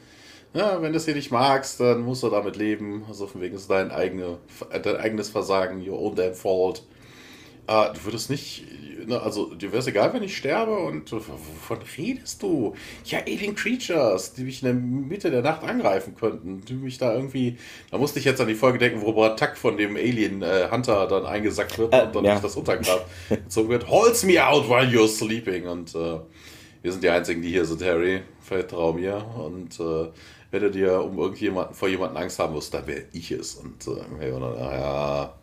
[0.54, 3.04] Ja, wenn du es hier nicht magst, dann musst du damit leben.
[3.06, 4.38] Also von wegen ist dein, eigene,
[4.82, 6.82] dein eigenes Versagen, your own damn fault.
[7.68, 8.64] Äh, du würdest nicht
[9.06, 12.74] ne, also dir wäre es egal, wenn ich sterbe und wovon redest du?
[13.04, 17.14] Ja, Alien Creatures, die mich in der Mitte der Nacht angreifen könnten, die mich da
[17.14, 17.56] irgendwie,
[17.90, 21.06] da musste ich jetzt an die Folge denken, wo Attack von dem Alien äh, Hunter
[21.06, 22.32] dann eingesackt wird äh, und dann ja.
[22.32, 23.88] nicht das Untergrab gezogen wird.
[23.88, 26.18] Holds me out while you're sleeping und äh,
[26.82, 28.22] wir sind die Einzigen, die hier sind, Harry.
[28.40, 30.08] Vertrau mir und äh,
[30.50, 33.54] wenn du dir um irgendjemanden vor jemanden Angst haben musst, dann wäre ich es.
[33.54, 35.34] Und äh, hey, und dann, ja,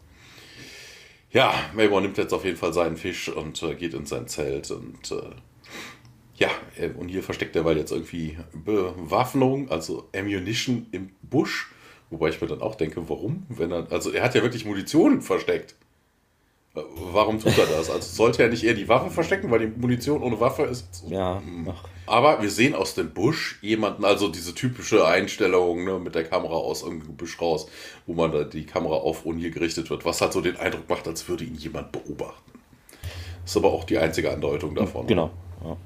[1.31, 4.71] ja, Maybor nimmt jetzt auf jeden Fall seinen Fisch und äh, geht in sein Zelt
[4.71, 5.35] und äh,
[6.35, 6.49] ja,
[6.99, 11.71] und hier versteckt er weil jetzt irgendwie Bewaffnung, also Ammunition im Busch.
[12.09, 13.45] Wobei ich mir dann auch denke, warum?
[13.49, 15.75] Wenn er, also er hat ja wirklich Munition versteckt.
[17.11, 17.89] Warum tut er das?
[17.89, 21.03] Also sollte er nicht eher die Waffe verstecken, weil die Munition ohne Waffe ist.
[21.09, 21.39] Ja.
[21.39, 21.73] Hm.
[22.05, 26.53] Aber wir sehen aus dem Busch jemanden, also diese typische Einstellung ne, mit der Kamera
[26.53, 27.67] aus irgendeinem Busch raus,
[28.05, 31.07] wo man da die Kamera auf O'Neill gerichtet wird, was halt so den Eindruck macht,
[31.07, 32.51] als würde ihn jemand beobachten.
[33.41, 35.07] Das ist aber auch die einzige Andeutung davon.
[35.07, 35.31] Genau.
[35.63, 35.77] Ja.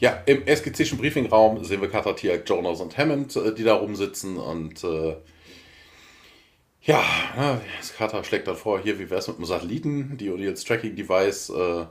[0.00, 4.38] Ja, im SGC'schen Briefingraum sehen wir Carter, Tiag, Jonas und Hammond, äh, die da rumsitzen
[4.38, 5.16] und äh,
[6.82, 7.02] ja,
[7.36, 7.60] ne,
[7.96, 11.50] Carter schlägt dann vor, hier, wie wäre es mit einem Satelliten, die O'Neills Tracking Device
[11.50, 11.86] äh,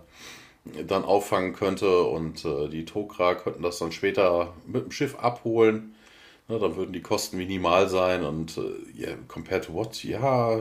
[0.85, 5.95] dann auffangen könnte und äh, die Tokra könnten das dann später mit dem Schiff abholen.
[6.47, 10.03] Ne, dann würden die Kosten minimal sein und äh, yeah, compared to what?
[10.03, 10.59] Ja,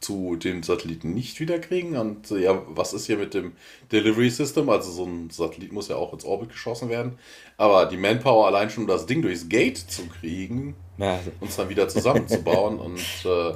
[0.00, 1.96] zu den Satelliten nicht wiederkriegen.
[1.96, 3.52] Und äh, ja, was ist hier mit dem
[3.92, 4.68] Delivery System?
[4.68, 7.18] Also so ein Satellit muss ja auch ins Orbit geschossen werden.
[7.56, 11.18] Aber die Manpower allein schon, um das Ding durchs Gate zu kriegen, ja.
[11.40, 12.78] uns dann wieder zusammenzubauen.
[12.78, 13.52] und äh,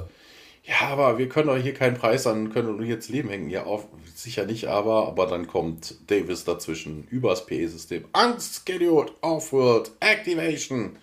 [0.65, 3.49] ja, aber wir können doch hier keinen Preis an, können nur jetzt Leben hängen.
[3.49, 8.05] Ja, auf, sicher nicht, aber, aber dann kommt Davis dazwischen übers PE-System.
[8.13, 10.97] Unscheduled Off-World Activation.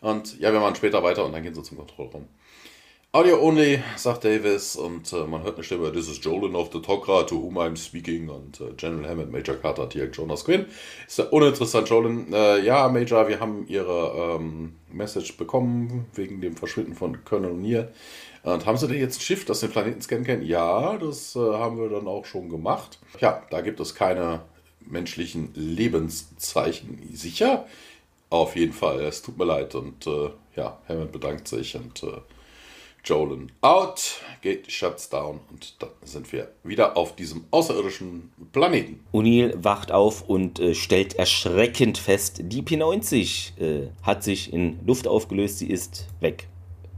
[0.00, 2.26] Und ja, wir machen später weiter und dann gehen sie zum Kontrollraum.
[3.12, 6.80] Audio only, sagt Davis, und äh, man hört eine Stimme, This is Jolin of the
[6.80, 10.66] Tokra, to whom I'm speaking, und äh, General Hammond, Major Carter, Tiag Jonas Quinn.
[11.08, 12.32] Ist ja uninteressant, Jolin.
[12.32, 17.88] Äh, ja, Major, wir haben Ihre ähm, Message bekommen, wegen dem Verschwinden von Colonel O'Neill.
[18.44, 20.42] Und haben Sie denn jetzt ein Schiff, das den Planeten scannen kann?
[20.42, 23.00] Ja, das äh, haben wir dann auch schon gemacht.
[23.18, 24.42] Ja, da gibt es keine
[24.88, 27.10] menschlichen Lebenszeichen.
[27.12, 27.66] Sicher?
[28.28, 29.74] Auf jeden Fall, es tut mir leid.
[29.74, 32.04] Und äh, ja, Hammond bedankt sich und
[33.04, 39.00] Jolin out, Gate shuts down und dann sind wir wieder auf diesem außerirdischen Planeten.
[39.12, 45.06] O'Neill wacht auf und äh, stellt erschreckend fest, die P90 äh, hat sich in Luft
[45.06, 46.48] aufgelöst, sie ist weg.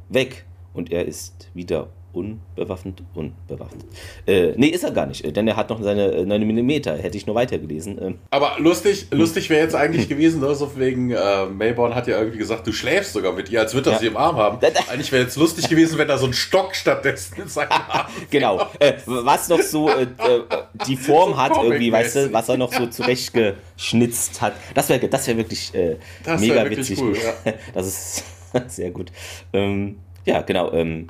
[0.09, 0.45] Weg.
[0.75, 3.85] Und er ist wieder unbewaffnet, unbewaffnet.
[4.27, 7.27] Äh, nee, ist er gar nicht, denn er hat noch seine 9 mm, hätte ich
[7.27, 7.99] nur weitergelesen.
[8.01, 8.19] Ähm.
[8.31, 12.39] Aber lustig, lustig wäre jetzt eigentlich gewesen, ne, so wegen, äh, Mayborn hat ja irgendwie
[12.39, 13.99] gesagt, du schläfst sogar mit ihr, als würde er ja.
[13.99, 14.59] sie im Arm haben.
[14.91, 18.67] Eigentlich wäre jetzt lustig gewesen, wenn da so ein Stock stattdessen in seinem Arm Genau,
[18.79, 20.09] äh, was noch so äh, äh,
[20.87, 24.55] die Form hat irgendwie, weißt du, was er noch so zurechtgeschnitzt hat.
[24.75, 27.01] Das wäre das wär wirklich äh, das mega wär wirklich witzig.
[27.01, 27.53] Cool, ja.
[27.75, 28.25] Das ist
[28.69, 29.11] sehr gut.
[29.53, 30.73] Ähm, ja, genau.
[30.73, 31.09] Ähm,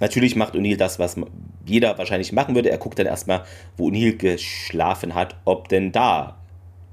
[0.00, 1.16] Natürlich macht O'Neill das, was
[1.64, 2.70] jeder wahrscheinlich machen würde.
[2.70, 3.44] Er guckt dann erstmal,
[3.76, 6.38] wo O'Neill geschlafen hat, ob denn da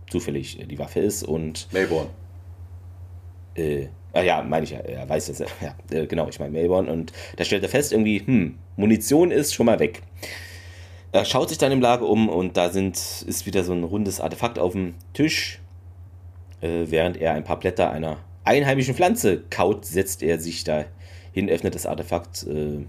[0.09, 1.67] zufällig die Waffe ist und.
[1.71, 2.09] Melbourne.
[3.55, 5.39] Äh, ah ja, meine ich ja, er weiß das.
[5.39, 6.91] Ja, äh, genau, ich meine Melbourne.
[6.91, 10.01] Und da stellt er fest, irgendwie, hm, Munition ist schon mal weg.
[11.11, 14.19] Er schaut sich dann im Lager um und da sind, ist wieder so ein rundes
[14.19, 15.59] Artefakt auf dem Tisch.
[16.61, 20.85] Äh, während er ein paar Blätter einer einheimischen Pflanze kaut, setzt er sich da
[21.33, 22.85] hin, öffnet das Artefakt, äh,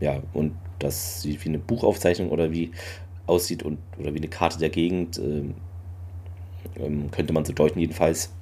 [0.00, 2.70] ja, und das sieht wie eine Buchaufzeichnung oder wie
[3.26, 5.18] aussieht und oder wie eine Karte der Gegend.
[5.18, 5.44] Äh,
[6.76, 8.32] Ähm, könnte man so deuten, jedenfalls.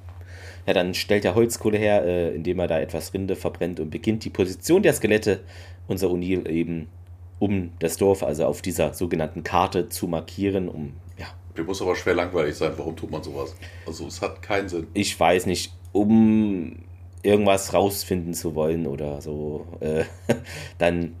[0.65, 4.25] Ja, dann stellt er Holzkohle her, äh, indem er da etwas Rinde verbrennt und beginnt
[4.25, 5.39] die Position der Skelette,
[5.87, 6.87] unser O'Neill eben
[7.39, 11.27] um das Dorf, also auf dieser sogenannten Karte zu markieren, um, ja.
[11.55, 12.73] Mir muss aber schwer langweilig sein.
[12.75, 13.55] Warum tut man sowas?
[13.85, 14.87] Also, es hat keinen Sinn.
[14.93, 16.75] Ich weiß nicht, um
[17.27, 19.67] irgendwas rausfinden zu wollen oder so.
[19.81, 20.05] Äh,
[20.77, 21.15] dann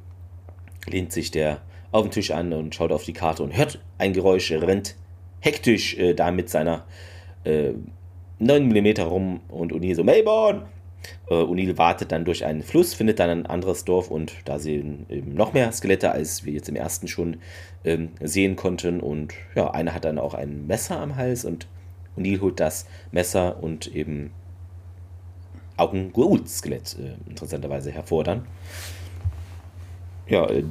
[0.87, 4.13] lehnt sich der auf den Tisch an und schaut auf die Karte und hört ein
[4.13, 4.95] Geräusch, rennt
[5.41, 6.85] hektisch äh, da mit seiner
[7.43, 7.71] äh,
[8.39, 10.67] 9 mm rum und O'Neill so, Melbourne!
[11.29, 15.05] Äh, O'Neill wartet dann durch einen Fluss, findet dann ein anderes Dorf und da sehen
[15.09, 17.37] eben noch mehr Skelette, als wir jetzt im ersten schon
[17.83, 19.01] ähm, sehen konnten.
[19.01, 21.67] Und ja, einer hat dann auch ein Messer am Hals und
[22.17, 24.31] O'Neill holt das Messer und eben
[25.77, 28.45] auch ein Goa'uld-Skelett äh, interessanterweise hervor dann.
[30.27, 30.63] Ja, äh,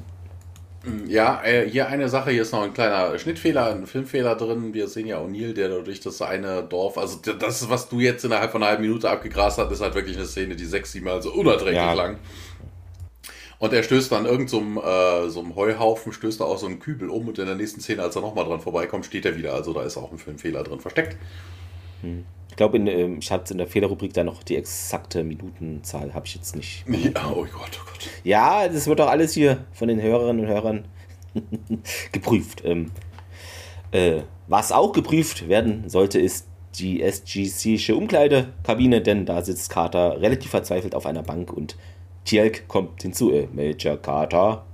[1.09, 4.73] Ja, äh, hier eine Sache, hier ist noch ein kleiner Schnittfehler, ein Filmfehler drin.
[4.73, 8.53] Wir sehen ja O'Neill, der durch das eine Dorf, also das, was du jetzt innerhalb
[8.53, 11.23] von einer halben Minute abgegrast hast, ist halt wirklich eine Szene, die sechs, sieben Mal
[11.23, 11.93] so unerträglich Ja.
[11.93, 12.19] lang.
[13.59, 16.67] Und er stößt dann irgend so einem, äh, so einem Heuhaufen, stößt er auch so
[16.67, 19.37] einen Kübel um und in der nächsten Szene, als er nochmal dran vorbeikommt, steht er
[19.37, 19.55] wieder.
[19.55, 21.17] Also da ist auch ein Filmfehler drin versteckt.
[22.57, 26.25] Ich glaube, in, ähm, ich hatte in der Fehlerrubrik da noch die exakte Minutenzahl, habe
[26.25, 26.87] ich jetzt nicht.
[26.89, 28.09] Ja, oh Gott, oh Gott.
[28.25, 30.89] Ja, das wird doch alles hier von den Hörerinnen und Hörern
[32.13, 32.63] geprüft.
[32.65, 32.93] Ähm,
[33.93, 40.51] äh, was auch geprüft werden sollte, ist die SGC-sche Umkleidekabine, denn da sitzt Carter relativ
[40.53, 41.77] verzweifelt auf einer Bank und
[42.25, 43.33] Tjelk kommt hinzu.
[43.33, 44.65] Äh, Major Carter.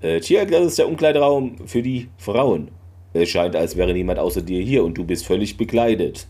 [0.00, 2.72] Äh, Tjelk, das ist der Umkleideraum für die Frauen.
[3.12, 6.26] Es scheint, als wäre niemand außer dir hier und du bist völlig bekleidet.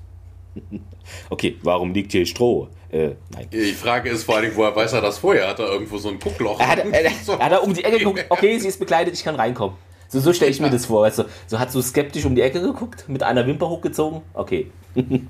[1.30, 2.68] okay, warum liegt hier Stroh?
[2.90, 3.48] Äh, nein.
[3.52, 5.48] Die Frage ist vor allem, woher weiß er das vorher?
[5.48, 6.58] Hat er irgendwo so ein Guckloch?
[6.58, 7.32] Er hat, er, So.
[7.32, 9.76] er hat er um die Ecke geguckt, okay, sie ist bekleidet, ich kann reinkommen.
[10.10, 11.02] So, so stelle ich mir das vor.
[11.02, 11.24] Weißt du?
[11.46, 14.22] So hat so skeptisch um die Ecke geguckt, mit einer Wimper hochgezogen.
[14.34, 14.70] Okay.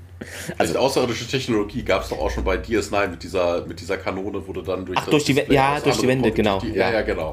[0.57, 4.45] Also außerirdische Technologie gab es doch auch schon bei DS9 mit dieser, mit dieser Kanone,
[4.45, 6.91] wo du dann durch Ach, durch die Wä- ja, durch die Wände, genau, Die, ja,
[6.91, 7.31] ja, genau.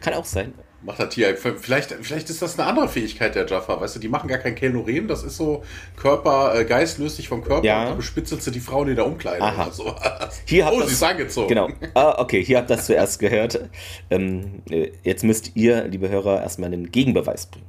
[0.00, 0.54] Kann auch sein.
[0.84, 1.36] Macht er Tier.
[1.36, 3.80] Vielleicht, vielleicht ist das eine andere Fähigkeit der Jaffa.
[3.80, 5.06] Weißt du, die machen gar kein Kelnoren.
[5.06, 5.62] Das ist so
[5.96, 7.82] Körper, äh, Geist löst sich vom Körper Ja.
[7.82, 9.62] und dann bespitzelst du die Frauen in der Umkleide Aha.
[9.66, 10.42] oder sowas.
[10.44, 11.48] Hier oh, das- sie ist angezogen.
[11.48, 11.68] Genau.
[11.94, 13.68] Ah, okay, hier habt ihr das zuerst gehört.
[14.10, 17.66] Ähm, äh, jetzt müsst ihr, liebe Hörer, erstmal einen Gegenbeweis bringen.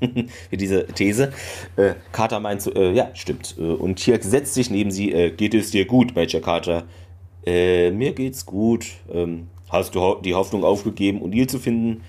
[0.50, 1.32] Für diese These.
[1.76, 3.54] Äh, Carter meint so, äh, ja, stimmt.
[3.58, 5.12] Äh, und Tjerk setzt sich neben sie.
[5.12, 6.82] Äh, geht es dir gut, Major Carter?
[7.46, 8.86] Äh, mir geht's gut.
[9.12, 12.02] Ähm, hast du ho die Hoffnung aufgegeben, O'Neill zu finden?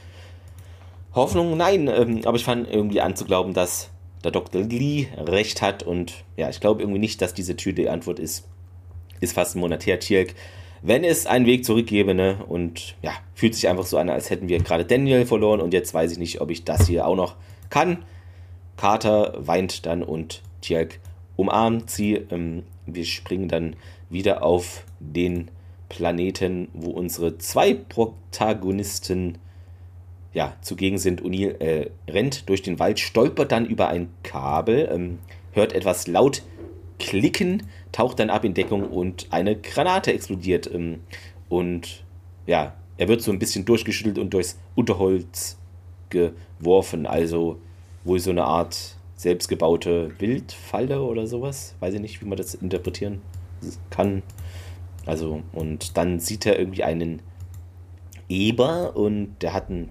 [1.17, 1.89] Hoffnung, nein.
[1.89, 3.89] Ähm, aber ich fand irgendwie an zu glauben, dass
[4.23, 4.61] der Dr.
[4.61, 5.83] Lee recht hat.
[5.83, 8.47] Und ja, ich glaube irgendwie nicht, dass diese Tür die Antwort ist
[9.19, 10.35] ist fast ein Monat her, Tjelk.
[10.81, 12.37] Wenn es einen Weg zurück gäbe, ne?
[12.47, 15.93] Und ja, fühlt sich einfach so an, als hätten wir gerade Daniel verloren und jetzt
[15.93, 17.35] weiß ich nicht, ob ich das hier auch noch
[17.69, 18.05] kann.
[18.75, 20.99] Carter weint dann und Tjelk
[21.35, 22.13] umarmt sie.
[22.29, 23.75] Ähm, wir springen dann
[24.09, 25.49] wieder auf den
[25.89, 29.39] Planeten, wo unsere zwei Protagonisten
[30.37, 31.23] ja, zugegen sind.
[31.23, 35.17] O'Neill äh, rennt durch den Wald, stolpert dann über ein Kabel, ähm,
[35.51, 36.43] hört etwas laut
[36.99, 40.71] klicken, taucht dann ab in Deckung und eine Granate explodiert.
[40.71, 40.99] Ähm,
[41.49, 42.03] und
[42.45, 45.57] ja, er wird so ein bisschen durchgeschüttelt und durchs Unterholz
[46.11, 47.07] geworfen.
[47.07, 47.57] Also
[48.03, 51.73] wohl so eine Art selbstgebaute Wildfalle oder sowas.
[51.79, 53.23] Weiß ich nicht, wie man das interpretieren
[53.89, 54.21] kann.
[55.07, 57.23] Also, und dann sieht er irgendwie einen
[58.29, 59.89] Eber und der hat ein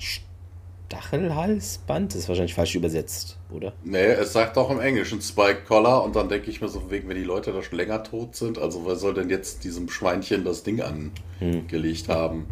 [0.88, 2.12] Stachelhalsband.
[2.12, 3.72] Das ist wahrscheinlich falsch übersetzt, oder?
[3.84, 6.90] Nee, es sagt auch im Englischen Spike Collar und dann denke ich mir so, von
[6.90, 9.88] wegen, wenn die Leute da schon länger tot sind, also wer soll denn jetzt diesem
[9.88, 12.46] Schweinchen das Ding angelegt haben?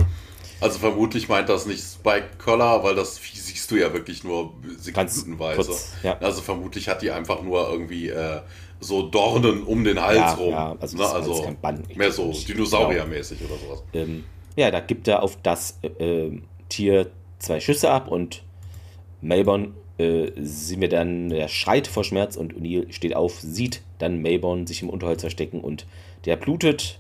[0.61, 5.57] Also vermutlich meint das nicht Spike Collar, weil das siehst du ja wirklich nur sekundenweise.
[5.57, 6.16] kurz, ja.
[6.20, 8.41] Also vermutlich hat die einfach nur irgendwie äh,
[8.80, 10.51] so Dornen um den Hals Ja, rum.
[10.51, 11.97] ja, also Ne, also kein Band.
[11.97, 13.82] mehr so Dinosauriermäßig oder sowas.
[13.93, 14.24] Ähm,
[14.57, 17.11] ja, da gibt er auf das äh, äh, Tier
[17.45, 18.42] zwei Schüsse ab und
[19.20, 24.20] Melbourne äh, sehen wir dann, er schreit vor Schmerz und O'Neill steht auf, sieht dann
[24.22, 25.86] Melbourne sich im Unterholz verstecken und
[26.24, 26.99] der blutet,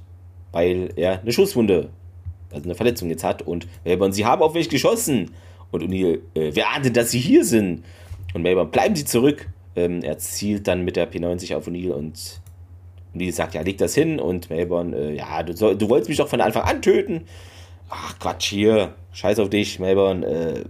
[0.52, 1.90] weil er eine Schusswunde,
[2.52, 5.32] also eine Verletzung jetzt hat und Melbourne, sie haben auf mich geschossen
[5.72, 7.84] und O'Neill, äh, wer ahnt denn, dass sie hier sind?
[8.32, 9.48] Und Melbourne, bleiben Sie zurück.
[9.76, 12.40] Ähm, er zielt dann mit der P90 auf O'Neill und
[13.14, 16.18] O'Neill sagt, ja, leg das hin und Melbourne, äh, ja, du, soll, du wolltest mich
[16.18, 17.22] doch von Anfang an töten.
[17.96, 20.64] Ach, Quatsch hier, scheiß auf dich, Melbourne, äh,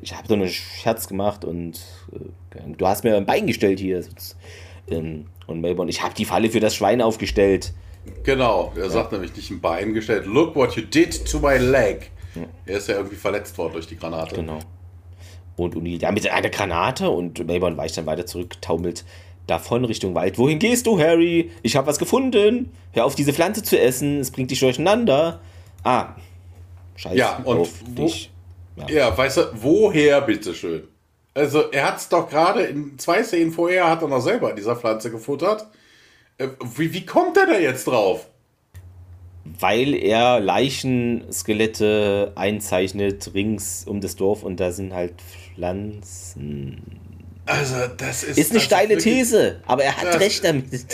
[0.00, 1.78] ich habe so einen Scherz gemacht und
[2.12, 4.02] äh, du hast mir ein Bein gestellt hier.
[4.90, 7.74] Ähm, und Melbourne, ich habe die Falle für das Schwein aufgestellt.
[8.22, 10.24] Genau, er sagt nämlich nicht ein Bein gestellt.
[10.24, 12.10] Look what you did to my leg.
[12.64, 14.34] Er ist ja irgendwie verletzt worden durch die Granate.
[14.34, 14.58] Genau.
[15.56, 19.04] Und O'Neill, ja, mit einer Granate und Melbourne weicht dann weiter zurück, taumelt
[19.46, 20.38] davon Richtung Wald.
[20.38, 21.50] Wohin gehst du, Harry?
[21.62, 22.72] Ich habe was gefunden.
[22.92, 24.20] Hör auf, diese Pflanze zu essen.
[24.20, 25.40] Es bringt dich durcheinander.
[25.82, 26.14] Ah,
[26.98, 27.16] scheiße.
[27.16, 28.12] Ja, und wo,
[28.76, 28.88] ja.
[28.88, 30.82] ja, weißt du, woher bitteschön?
[31.34, 34.56] Also, er hat es doch gerade in zwei Szenen vorher, hat er noch selber an
[34.56, 35.66] dieser Pflanze gefuttert.
[36.36, 38.26] Äh, wie, wie kommt er da jetzt drauf?
[39.44, 45.14] Weil er Leichenskelette einzeichnet rings um das Dorf und da sind halt
[45.54, 46.82] Pflanzen.
[47.46, 48.36] Also, das ist.
[48.36, 50.86] Ist eine steile These, aber er hat recht damit.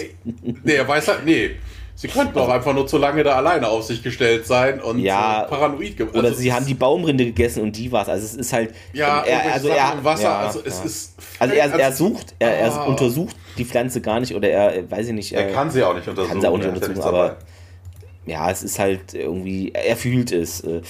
[0.62, 1.56] Nee, er weiß halt, nee.
[1.96, 5.44] Sie könnten auch einfach nur zu lange da alleine auf sich gestellt sein und ja,
[5.44, 8.08] äh, paranoid also Oder sie haben die Baumrinde gegessen und die war's.
[8.08, 8.74] Also es ist halt.
[8.92, 10.84] Ja, er, also er, Wasser, ja, also es ja.
[10.84, 11.14] ist.
[11.38, 12.84] Also er, er sucht, er, er ah.
[12.84, 15.32] untersucht die Pflanze gar nicht oder er, weiß ich nicht.
[15.32, 16.32] Er, kann sie auch nicht untersuchen.
[16.32, 17.36] Kann sie auch nicht untersuchen, aber
[18.26, 20.62] ja, es ist halt irgendwie, er fühlt es.
[20.62, 20.80] Äh,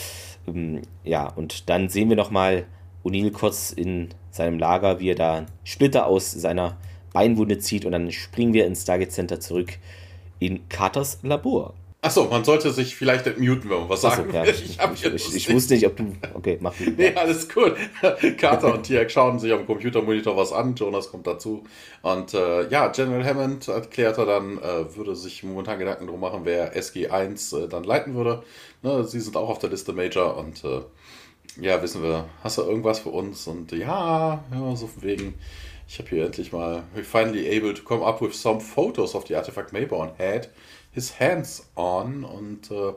[0.48, 2.64] ähm, ja, und dann sehen wir nochmal
[3.04, 6.78] O'Neill kurz in seinem Lager, wie er da Splitter aus seiner
[7.12, 9.78] Beinwunde zieht und dann springen wir ins Stargate Center zurück
[10.38, 11.74] in Carters Labor.
[12.04, 14.44] Achso, man sollte sich vielleicht muten, wenn man was sagen so, ja.
[14.44, 16.14] Ich, ich, ich, ich, wusste nicht, ob du.
[16.34, 16.90] Okay, mach du.
[16.98, 17.76] Nee, alles gut.
[18.36, 20.74] Carter und Tiak schauen sich am Computermonitor was an.
[20.74, 21.64] Jonas kommt dazu.
[22.02, 26.42] Und äh, ja, General Hammond erklärt er dann, äh, würde sich momentan Gedanken drum machen,
[26.44, 28.42] wer SG1 äh, dann leiten würde.
[28.82, 30.82] Ne, sie sind auch auf der Liste Major und äh,
[31.58, 33.46] ja, wissen wir, hast du irgendwas für uns?
[33.46, 35.36] Und ja, ja so wegen
[35.86, 39.26] ich habe hier endlich mal, we finally able to come up with some photos of
[39.26, 40.10] the artifact Mayborn.
[40.18, 40.48] Had
[40.92, 42.92] his hands on und äh,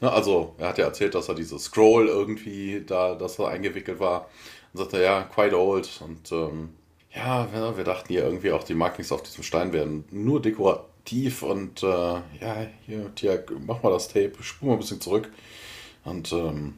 [0.00, 4.00] ne, also er hat ja erzählt, dass er diese Scroll irgendwie da, dass er eingewickelt
[4.00, 4.28] war.
[4.72, 6.70] Und sagte, ja, quite old und ähm,
[7.14, 11.42] ja, wir, wir, dachten hier irgendwie auch die Markings auf diesem Stein wären nur dekorativ
[11.42, 15.30] und äh, ja, hier, Tia, mach mal das Tape, spur mal ein bisschen zurück
[16.04, 16.74] und ähm,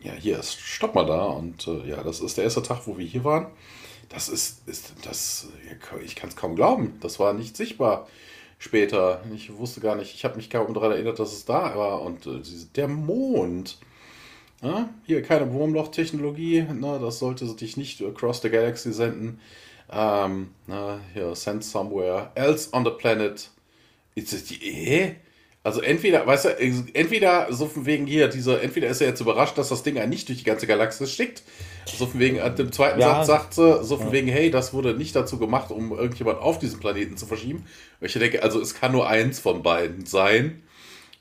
[0.00, 2.96] ja, hier ist, stopp mal da und äh, ja, das ist der erste Tag, wo
[2.96, 3.48] wir hier waren
[4.12, 5.48] das ist, ist das,
[6.04, 6.98] ich kann es kaum glauben.
[7.00, 8.06] Das war nicht sichtbar
[8.58, 9.22] später.
[9.34, 12.02] Ich wusste gar nicht, ich habe mich kaum daran erinnert, dass es da war.
[12.02, 12.40] Und äh,
[12.76, 13.78] der Mond.
[14.62, 19.40] Ja, hier keine Wurmloch-Technologie, ne, das sollte dich nicht across the galaxy senden.
[19.90, 23.50] Ähm, na, hier, send somewhere else on the planet.
[24.14, 25.16] Die, eh?
[25.64, 26.48] Also entweder, weißt du,
[26.92, 30.10] entweder so von wegen hier, dieser, entweder ist er jetzt überrascht, dass das Ding einen
[30.10, 31.44] nicht durch die ganze Galaxis schickt.
[31.86, 33.24] So von wegen, an dem zweiten ja.
[33.24, 34.12] Satz sagt sie, so von ja.
[34.12, 37.64] wegen, hey, das wurde nicht dazu gemacht, um irgendjemand auf diesen Planeten zu verschieben.
[38.00, 40.62] Und ich denke, also es kann nur eins von beiden sein.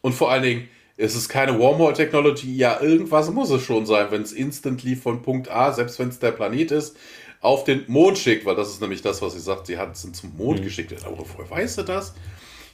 [0.01, 0.67] Und vor allen Dingen,
[0.97, 5.51] es ist keine Wormhole-Technology, ja, irgendwas muss es schon sein, wenn es instantly von Punkt
[5.51, 6.95] A, selbst wenn es der Planet ist,
[7.41, 10.11] auf den Mond schickt, weil das ist nämlich das, was sie sagt, sie hat es
[10.11, 10.63] zum Mond mhm.
[10.63, 10.95] geschickt.
[11.05, 12.13] Aber woher weißt du das?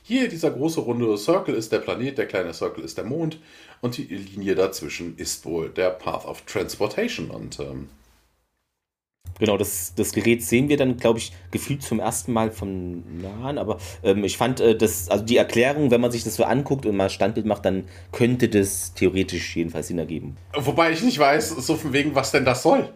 [0.07, 3.41] Hier, dieser große runde Circle ist der Planet, der kleine Circle ist der Mond
[3.81, 7.29] und die Linie dazwischen ist wohl der Path of Transportation.
[7.29, 7.89] Und ähm,
[9.37, 13.57] Genau, das, das Gerät sehen wir dann, glaube ich, gefühlt zum ersten Mal von nahen,
[13.57, 16.85] aber ähm, ich fand äh, das, also die Erklärung, wenn man sich das so anguckt
[16.85, 17.83] und mal Standbild macht, dann
[18.13, 20.37] könnte das theoretisch jedenfalls Sinn ergeben.
[20.55, 22.93] Wobei ich nicht weiß, so von wegen, was denn das soll.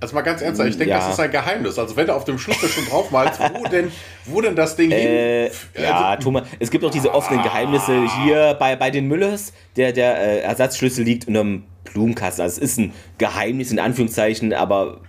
[0.00, 0.98] Also mal ganz ernsthaft, ich denke, ja.
[0.98, 1.78] das ist ein Geheimnis.
[1.78, 3.90] Also wenn du auf dem Schlüssel schon drauf malst, wo denn,
[4.24, 5.52] wo denn das Ding äh, hin?
[5.80, 9.52] Ja, also, Thomas, es gibt auch diese offenen Geheimnisse hier bei, bei den Müllers.
[9.76, 12.42] Der, der äh, Ersatzschlüssel liegt unter einem Blumenkasten.
[12.42, 15.00] Also es ist ein Geheimnis in Anführungszeichen, aber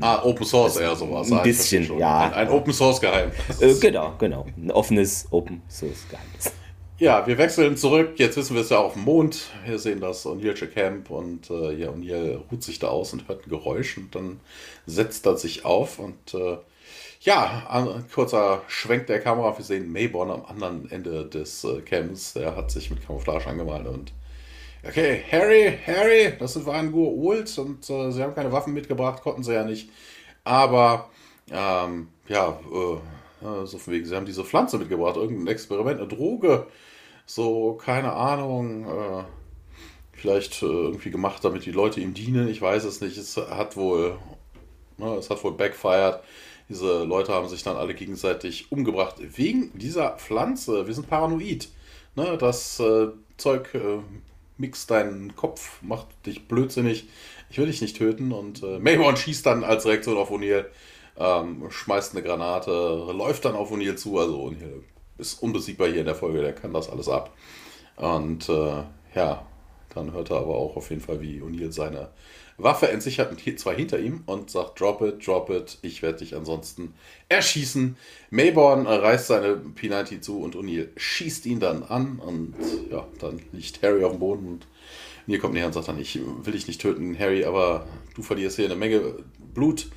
[0.00, 1.30] Ah, Open Source eher sowas.
[1.30, 2.22] Ein bisschen, ja.
[2.22, 3.34] Ein, ein, Open Source Geheimnis.
[3.60, 4.46] Äh, genau, genau.
[4.56, 6.52] Ein offenes Open Source Geheimnis.
[6.98, 8.12] Ja, wir wechseln zurück.
[8.16, 9.50] Jetzt wissen wir es ja auf dem Mond.
[9.66, 13.46] Wir sehen das O'Neill'sche Camp und äh, ja, O'Neill ruht sich da aus und hört
[13.46, 14.40] ein Geräusch und dann
[14.86, 16.58] setzt er sich auf und äh,
[17.20, 19.56] ja, ein kurzer Schwenk der Kamera.
[19.56, 22.34] Wir sehen Mayborn am anderen Ende des äh, Camps.
[22.34, 24.12] Der hat sich mit Camouflage angemalt und
[24.86, 29.54] okay, Harry, Harry, das waren Old und äh, sie haben keine Waffen mitgebracht, konnten sie
[29.54, 29.88] ja nicht.
[30.44, 31.10] Aber
[31.50, 32.98] ähm, ja, äh,
[33.64, 36.66] so von wegen, sie haben diese Pflanze mitgebracht, irgendein Experiment, eine Droge
[37.26, 39.24] so, keine Ahnung, äh,
[40.12, 42.48] vielleicht äh, irgendwie gemacht, damit die Leute ihm dienen.
[42.48, 43.16] Ich weiß es nicht.
[43.16, 44.18] Es hat wohl,
[44.98, 46.20] ne, es hat wohl backfired.
[46.68, 50.86] Diese Leute haben sich dann alle gegenseitig umgebracht wegen dieser Pflanze.
[50.86, 51.68] Wir sind paranoid.
[52.14, 53.98] Ne, das äh, Zeug äh,
[54.58, 57.08] mixt deinen Kopf, macht dich blödsinnig.
[57.50, 58.32] Ich will dich nicht töten.
[58.32, 60.66] Und äh, Mayborn schießt dann als Reaktion auf O'Neill,
[61.16, 62.70] ähm, schmeißt eine Granate,
[63.12, 64.18] läuft dann auf O'Neill zu.
[64.18, 64.82] Also O'Neill
[65.18, 67.32] ist unbesiegbar hier in der Folge, der kann das alles ab.
[67.96, 68.82] Und äh,
[69.14, 69.46] ja,
[69.94, 72.10] dann hört er aber auch auf jeden Fall, wie O'Neill seine
[72.58, 76.36] Waffe entsichert und zwar hinter ihm und sagt, drop it, drop it, ich werde dich
[76.36, 76.94] ansonsten
[77.28, 77.96] erschießen.
[78.30, 82.54] Mayborn reißt seine P90 zu und O'Neill schießt ihn dann an und
[82.90, 84.66] ja, dann liegt Harry auf dem Boden und
[85.26, 88.56] O'Neill kommt näher und sagt dann, ich will dich nicht töten, Harry, aber du verlierst
[88.56, 89.14] hier eine Menge
[89.54, 89.88] Blut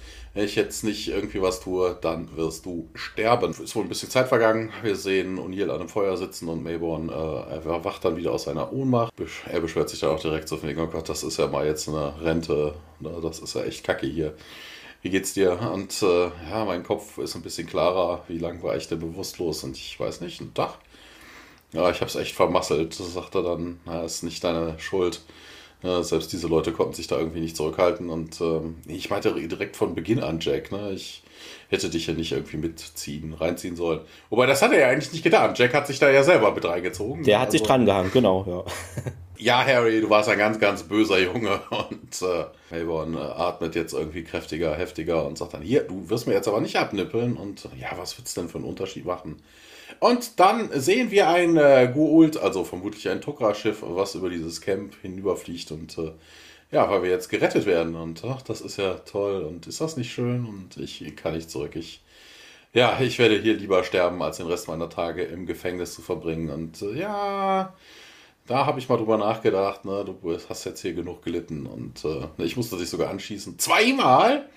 [0.43, 3.51] ich jetzt nicht irgendwie was tue, dann wirst du sterben.
[3.51, 4.71] Ist wohl ein bisschen Zeit vergangen.
[4.83, 8.43] Wir sehen O'Neill an einem Feuer sitzen und Mayborn, äh, er wacht dann wieder aus
[8.43, 9.13] seiner Ohnmacht.
[9.49, 11.65] Er beschwert sich dann auch direkt so von wegen, oh Gott, das ist ja mal
[11.65, 12.75] jetzt eine Rente.
[12.99, 13.17] Ne?
[13.21, 14.35] Das ist ja echt kacke hier.
[15.01, 15.57] Wie geht's dir?
[15.71, 18.23] Und äh, ja, mein Kopf ist ein bisschen klarer.
[18.27, 19.63] Wie lange war ich denn bewusstlos?
[19.63, 20.79] Und ich weiß nicht, ein Tag.
[21.71, 23.79] Ja, ich hab's echt vermasselt, sagt er dann.
[23.85, 25.21] Na, ist nicht deine Schuld.
[25.85, 28.09] Ja, selbst diese Leute konnten sich da irgendwie nicht zurückhalten.
[28.09, 30.91] Und ähm, ich meinte direkt von Beginn an, Jack, ne?
[30.91, 31.21] ich
[31.69, 33.99] hätte dich ja nicht irgendwie mitziehen, reinziehen sollen.
[34.31, 35.53] Wobei, das hat er ja eigentlich nicht getan.
[35.55, 37.23] Jack hat sich da ja selber mit reingezogen.
[37.23, 39.11] Der hat also, sich dran gehangen, genau, ja.
[39.37, 41.59] ja, Harry, du warst ein ganz, ganz böser Junge.
[41.69, 46.25] Und äh, Mayborn äh, atmet jetzt irgendwie kräftiger, heftiger und sagt dann, hier, du wirst
[46.25, 47.37] mir jetzt aber nicht abnippeln.
[47.37, 49.37] Und ja, was wird's denn für einen Unterschied machen?
[49.99, 54.95] Und dann sehen wir ein äh, Guult, also vermutlich ein Tokra-Schiff, was über dieses Camp
[55.01, 56.11] hinüberfliegt und äh,
[56.71, 59.97] ja, weil wir jetzt gerettet werden und ach, das ist ja toll und ist das
[59.97, 61.75] nicht schön und ich kann nicht zurück.
[61.75, 62.01] Ich,
[62.73, 66.49] ja, ich werde hier lieber sterben, als den Rest meiner Tage im Gefängnis zu verbringen
[66.49, 67.73] und äh, ja,
[68.47, 72.27] da habe ich mal drüber nachgedacht, ne, du hast jetzt hier genug gelitten und äh,
[72.43, 73.57] ich musste dich sogar anschießen.
[73.59, 74.49] Zweimal!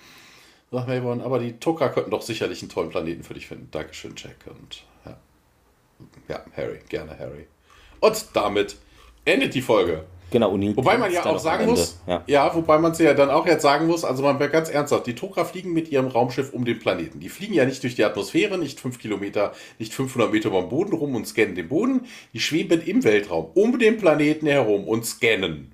[0.71, 3.69] Sagt Mayborn, aber die Tokra könnten doch sicherlich einen tollen Planeten für dich finden.
[3.71, 4.35] Dankeschön, Jack.
[4.47, 4.83] Und
[6.27, 7.47] ja, Harry, gerne Harry.
[7.99, 8.77] Und damit
[9.25, 10.05] endet die Folge.
[10.31, 10.77] Genau, O'Neill.
[10.77, 12.23] Wobei man ja auch sagen muss, ja.
[12.27, 15.15] ja, wobei man es ja dann auch jetzt sagen muss, also man ganz ernsthaft, die
[15.15, 17.19] Tokra fliegen mit ihrem Raumschiff um den Planeten.
[17.19, 20.69] Die fliegen ja nicht durch die Atmosphäre, nicht 5 Kilometer, nicht 500 Meter über dem
[20.69, 22.01] Boden rum und scannen den Boden.
[22.33, 25.71] Die schweben im Weltraum um den Planeten herum und scannen.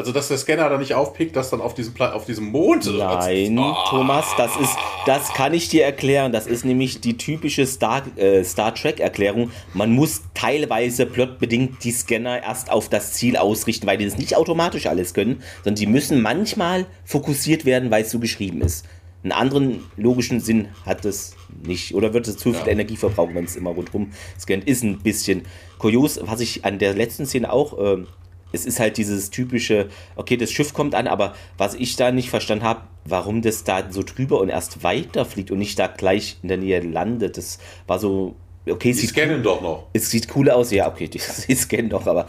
[0.00, 2.90] Also, dass der Scanner da nicht aufpickt, dass dann auf diesem, Pla auf diesem Mond.
[2.96, 3.74] Nein, oh.
[3.90, 4.74] Thomas, das ist,
[5.04, 6.32] das kann ich dir erklären.
[6.32, 9.50] Das ist nämlich die typische Star, äh, Star Trek-Erklärung.
[9.74, 14.36] Man muss teilweise plotbedingt die Scanner erst auf das Ziel ausrichten, weil die das nicht
[14.36, 18.86] automatisch alles können, sondern die müssen manchmal fokussiert werden, weil es so geschrieben ist.
[19.22, 21.36] Einen anderen logischen Sinn hat es
[21.66, 21.94] nicht.
[21.94, 22.72] Oder wird es zu viel ja.
[22.72, 24.66] Energie verbrauchen, wenn es immer rundherum scannt.
[24.66, 25.42] Ist ein bisschen
[25.76, 27.78] kurios, was ich an der letzten Szene auch.
[27.78, 28.04] Äh,
[28.52, 32.30] es ist halt dieses typische, okay, das Schiff kommt an, aber was ich da nicht
[32.30, 36.48] verstanden habe, warum das da so drüber und erst weiterfliegt und nicht da gleich in
[36.48, 37.36] der Nähe landet.
[37.36, 38.34] Das war so,
[38.68, 39.86] okay, die scannen cool, doch noch.
[39.92, 42.26] Es sieht cool aus, ja, okay, die, die scannen doch, aber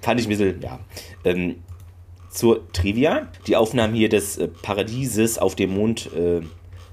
[0.00, 0.80] fand ich ein bisschen, ja.
[1.24, 1.56] Ähm,
[2.30, 3.28] zur Trivia.
[3.46, 6.40] Die Aufnahmen hier des äh, Paradieses auf dem Mond äh,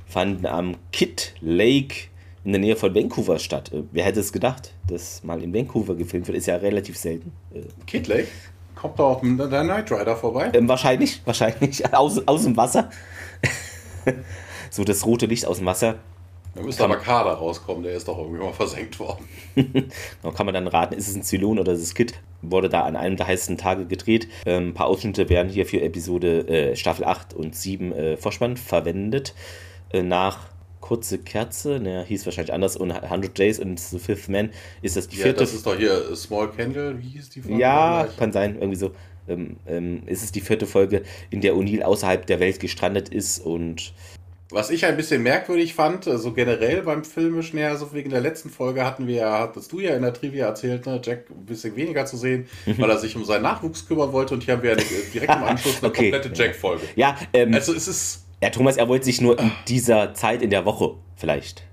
[0.08, 2.08] fanden am Kid Lake
[2.44, 3.72] in der Nähe von Vancouver statt.
[3.74, 6.38] Äh, wer hätte es gedacht, dass mal in Vancouver gefilmt wird?
[6.38, 7.32] Ist ja relativ selten.
[7.54, 8.28] Äh, Kid Lake?
[8.76, 10.52] Kommt da auch der Knight Rider vorbei?
[10.54, 11.94] Ähm, wahrscheinlich, wahrscheinlich.
[11.94, 12.90] Aus, aus dem Wasser.
[14.70, 15.96] so das rote Licht aus dem Wasser.
[16.56, 19.28] Da müsste aber Kader rauskommen, der ist doch irgendwie mal versenkt worden.
[20.22, 22.14] da kann man dann raten, ist es ein Zylon oder ist es Kit?
[22.42, 24.30] Wurde da an einem der heißesten Tage gedreht.
[24.46, 28.56] Ähm, ein paar Ausschnitte werden hier für Episode äh, Staffel 8 und 7 äh, Vorspann
[28.56, 29.34] verwendet.
[29.92, 30.48] Äh, nach
[30.86, 34.52] Kurze Kerze, ne, hieß wahrscheinlich anders, und 100 Days und The Fifth Man
[34.84, 35.40] ist das die vierte.
[35.40, 37.58] Ja, das ist doch hier Small Candle, wie hieß die Folge?
[37.60, 38.92] Ja, kann sein, irgendwie so.
[39.28, 43.40] Ähm, ähm, ist es die vierte Folge, in der O'Neill außerhalb der Welt gestrandet ist
[43.40, 43.94] und.
[44.52, 48.22] Was ich ein bisschen merkwürdig fand, so also generell beim Filmischen her, so wegen der
[48.22, 51.76] letzten Folge hatten wir, hattest du ja in der Trivia erzählt, ne, Jack ein bisschen
[51.76, 52.78] weniger zu sehen, mhm.
[52.78, 55.80] weil er sich um seinen Nachwuchs kümmern wollte und hier haben wir direkt im Anschluss
[55.80, 56.12] eine okay.
[56.12, 56.84] komplette Jack-Folge.
[56.96, 60.50] Ja, ähm, also es ist ja, Thomas, er wollte sich nur in dieser Zeit in
[60.50, 61.64] der Woche vielleicht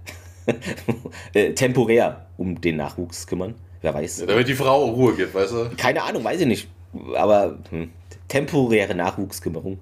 [1.34, 3.54] äh, temporär um den Nachwuchs kümmern.
[3.80, 4.20] Wer weiß.
[4.20, 5.70] Ja, damit die Frau Ruhe gibt, weißt du?
[5.76, 6.68] Keine Ahnung, weiß ich nicht.
[7.16, 7.90] Aber hm,
[8.28, 9.78] temporäre Nachwuchskümmerung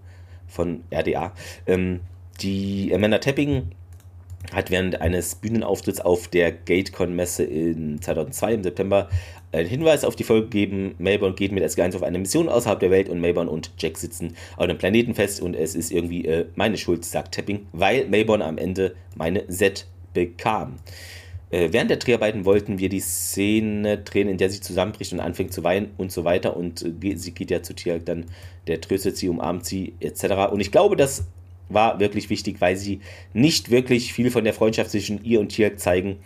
[0.48, 1.32] von RDA.
[1.66, 2.00] Ähm,
[2.40, 3.70] die Amanda Tapping
[4.52, 9.08] hat während eines Bühnenauftritts auf der GateCon-Messe in 2002 im September
[9.52, 10.94] einen Hinweis auf die Folge gegeben.
[10.98, 14.36] Melbourne geht mit SG1 auf eine Mission außerhalb der Welt und Melbourne und Jack sitzen
[14.56, 18.44] auf einem Planeten fest und es ist irgendwie äh, meine Schuld, sagt Tapping, weil Melbourne
[18.44, 20.76] am Ende meine Z bekam.
[21.50, 25.52] Äh, während der Dreharbeiten wollten wir die Szene drehen, in der sie zusammenbricht und anfängt
[25.52, 28.26] zu weinen und so weiter und äh, sie geht ja zu Tiag dann,
[28.68, 30.52] der tröstet sie, umarmt sie etc.
[30.52, 31.24] Und ich glaube, das
[31.68, 33.00] war wirklich wichtig, weil sie
[33.32, 36.18] nicht wirklich viel von der Freundschaft zwischen ihr und Tiag zeigen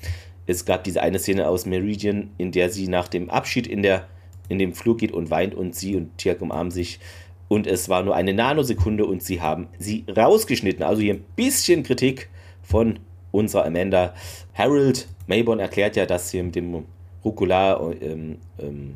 [0.46, 4.08] es gab diese eine Szene aus Meridian, in der sie nach dem Abschied in, der,
[4.48, 7.00] in dem Flur geht und weint und sie und Tiak umarmen sich.
[7.48, 10.82] Und es war nur eine Nanosekunde und sie haben sie rausgeschnitten.
[10.82, 12.28] Also hier ein bisschen Kritik
[12.62, 12.98] von
[13.32, 14.14] unserer Amanda.
[14.54, 16.84] Harold Mayborn erklärt ja, dass sie mit dem
[17.24, 18.94] Rucola, ähm, ähm,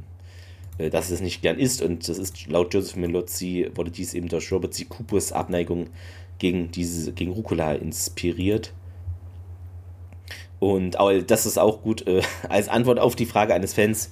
[0.77, 1.83] äh, dass es nicht gern ist.
[1.83, 4.85] Und das ist laut Joseph Melozzi, wurde dies eben durch Robert C.
[4.85, 5.89] Coopers Abneigung
[6.39, 8.73] gegen, diese, gegen Rucola inspiriert.
[10.61, 10.97] Und
[11.27, 14.11] das ist auch gut äh, als Antwort auf die Frage eines Fans,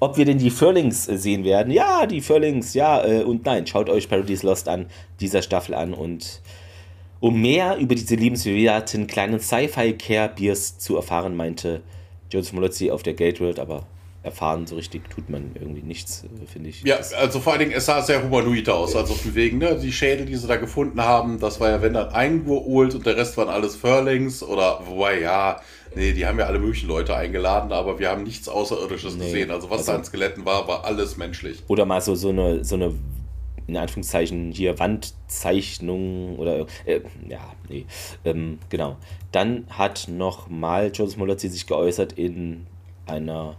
[0.00, 1.72] ob wir denn die Furlings äh, sehen werden.
[1.72, 3.66] Ja, die Furlings, ja äh, und nein.
[3.66, 4.86] Schaut euch Paradise Lost an,
[5.20, 6.42] dieser Staffel an und
[7.20, 11.80] Um mehr über diese liebenswerten kleinen Sci-Fi-Care-Beers zu erfahren, meinte
[12.30, 13.86] Joseph Molozzi auf der Gate World, aber
[14.26, 16.82] erfahren so richtig tut man irgendwie nichts, äh, finde ich.
[16.82, 19.92] Ja, also vor allen Dingen, es sah sehr humanoid aus, also von wegen, ne, die
[19.92, 23.16] Schädel, die sie da gefunden haben, das war ja, wenn dann ein Gurult und der
[23.16, 25.60] Rest waren alles Furlings oder, wobei, ja,
[25.96, 29.50] nee, die haben ja alle möglichen Leute eingeladen, aber wir haben nichts Außerirdisches nee, gesehen,
[29.50, 31.62] also was also, da an Skeletten war, war alles menschlich.
[31.66, 32.94] Oder mal so, so eine, so eine
[33.66, 37.84] in Anführungszeichen hier Wandzeichnung oder äh, ja, nee,
[38.24, 38.96] ähm, genau.
[39.32, 42.66] Dann hat noch mal Joseph Molozzi sich geäußert in
[43.06, 43.56] einer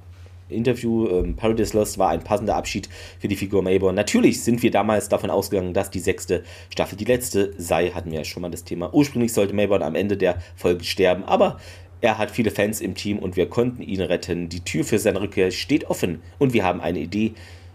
[0.50, 2.88] Interview, ähm, Paradise Lost war ein passender Abschied
[3.20, 3.96] für die Figur Mayborn.
[3.96, 8.20] Natürlich sind wir damals davon ausgegangen, dass die sechste Staffel die letzte sei, hatten wir
[8.20, 8.94] ja schon mal das Thema.
[8.94, 11.60] Ursprünglich sollte Mayborn am Ende der Folge sterben, aber
[12.02, 14.50] er hat viele Fans im Team und wir konnten ihn retten.
[14.50, 17.34] Die Tür für seine Rückkehr steht offen und wir haben eine Idee,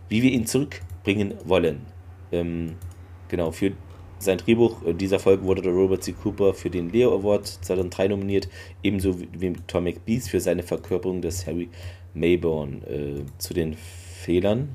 [0.08, 1.80] wie wir ihn zurückbringen wollen.
[2.30, 2.74] Ähm,
[3.28, 3.72] genau, für
[4.18, 6.12] sein Drehbuch dieser Folge wurde der Robert C.
[6.12, 8.48] Cooper für den Leo Award 2003 nominiert,
[8.82, 11.68] ebenso wie Tom McBeast für seine Verkörperung des Harry
[12.14, 12.82] Mayborn.
[12.84, 14.68] Äh, zu den Fehlern.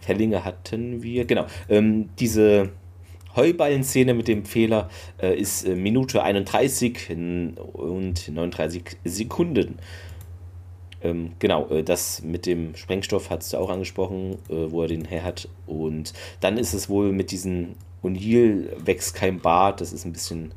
[0.00, 1.46] Fellinge hatten wir, genau.
[1.68, 2.70] Ähm, diese
[3.36, 9.78] Heuballen-Szene mit dem Fehler äh, ist äh, Minute 31 und 39 Sekunden.
[11.02, 15.04] Ähm, genau, äh, das mit dem Sprengstoff hast du auch angesprochen, äh, wo er den
[15.04, 15.48] her hat.
[15.66, 20.52] Und dann ist es wohl mit diesem O'Neill wächst kein Bart, das ist ein bisschen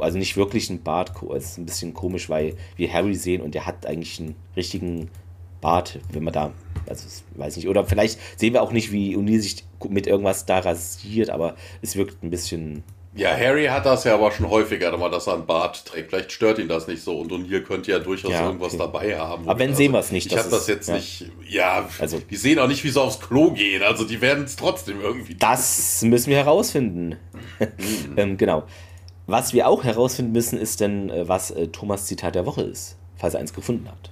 [0.00, 3.54] also nicht wirklich ein Bart, es ist ein bisschen komisch, weil wir Harry sehen und
[3.54, 5.08] der hat eigentlich einen richtigen
[5.60, 6.52] Bart, wenn man da,
[6.88, 7.06] also
[7.36, 11.30] weiß nicht, oder vielleicht sehen wir auch nicht, wie O'Neill sich mit irgendwas da rasiert,
[11.30, 12.84] aber es wirkt ein bisschen.
[13.14, 16.10] Ja, Harry hat das ja aber schon häufiger, dass er einen Bart trägt.
[16.10, 18.82] Vielleicht stört ihn das nicht so und O'Neill könnte ja durchaus ja, irgendwas okay.
[18.84, 19.48] dabei haben.
[19.48, 20.30] Aber wenn also, sehen wir es nicht.
[20.30, 20.94] Ich habe das jetzt ja.
[20.94, 24.44] nicht, ja, also, die sehen auch nicht, wie sie aufs Klo gehen, also die werden
[24.44, 25.34] es trotzdem irgendwie.
[25.34, 27.16] Das müssen wir herausfinden.
[27.58, 27.68] Hm.
[28.16, 28.64] ähm, genau.
[29.26, 32.96] Was wir auch herausfinden müssen, ist denn, äh, was äh, Thomas Zitat der Woche ist,
[33.16, 34.10] falls er eins gefunden hat.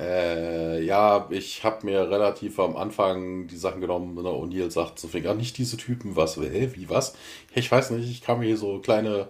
[0.00, 4.14] Äh, ja, ich habe mir relativ am Anfang die Sachen genommen.
[4.14, 4.22] Ne?
[4.22, 7.14] O'Neill sagt so viel, nicht diese Typen, was, äh, wie, was?
[7.54, 9.28] Ich weiß nicht, ich kann mir hier so kleine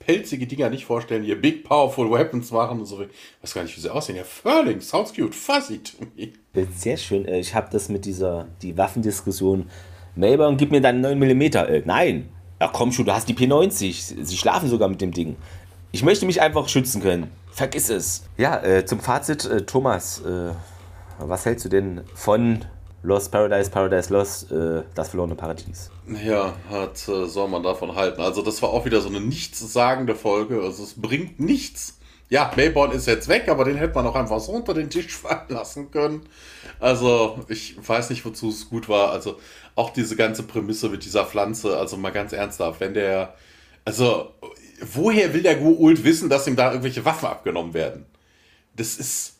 [0.00, 3.02] pelzige Dinger nicht vorstellen, die Big Powerful Weapons machen und so.
[3.02, 3.08] Ich
[3.42, 4.16] weiß gar nicht, wie sie aussehen.
[4.16, 6.32] Ja, Furling, sounds cute, fuzzy to me.
[6.76, 7.24] Sehr schön.
[7.26, 9.70] Äh, ich habe das mit dieser, die Waffendiskussion.
[10.16, 11.42] Melbourne, gib mir deinen 9 mm.
[11.42, 12.28] Äh, nein,
[12.60, 14.24] ja, komm schon, du hast die P90.
[14.24, 15.36] Sie schlafen sogar mit dem Ding.
[15.90, 17.30] Ich möchte mich einfach schützen können.
[17.52, 18.24] Vergiss es.
[18.36, 20.52] Ja, äh, zum Fazit, äh, Thomas, äh,
[21.18, 22.64] was hältst du denn von
[23.02, 25.90] Lost Paradise, Paradise Lost, äh, das verlorene Paradies?
[26.24, 28.20] Ja, hat, äh, soll man davon halten.
[28.20, 30.62] Also, das war auch wieder so eine nichtssagende Folge.
[30.62, 31.98] Also, es bringt nichts.
[32.28, 35.16] Ja, Mayborn ist jetzt weg, aber den hätte man auch einfach so unter den Tisch
[35.18, 36.22] fallen lassen können.
[36.80, 39.10] Also, ich weiß nicht, wozu es gut war.
[39.10, 39.38] Also,
[39.74, 43.34] auch diese ganze Prämisse mit dieser Pflanze, also mal ganz ernsthaft, wenn der,
[43.84, 44.32] also,
[44.94, 48.06] woher will der Guult wissen, dass ihm da irgendwelche Waffen abgenommen werden?
[48.76, 49.38] Das ist,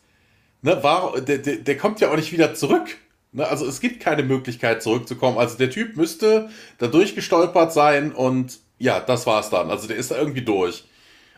[0.61, 2.97] ne, war, der, der, der kommt ja auch nicht wieder zurück.
[3.31, 3.47] Ne?
[3.47, 5.37] Also, es gibt keine Möglichkeit zurückzukommen.
[5.37, 9.69] Also, der Typ müsste da durchgestolpert sein und ja, das war's dann.
[9.69, 10.85] Also, der ist da irgendwie durch.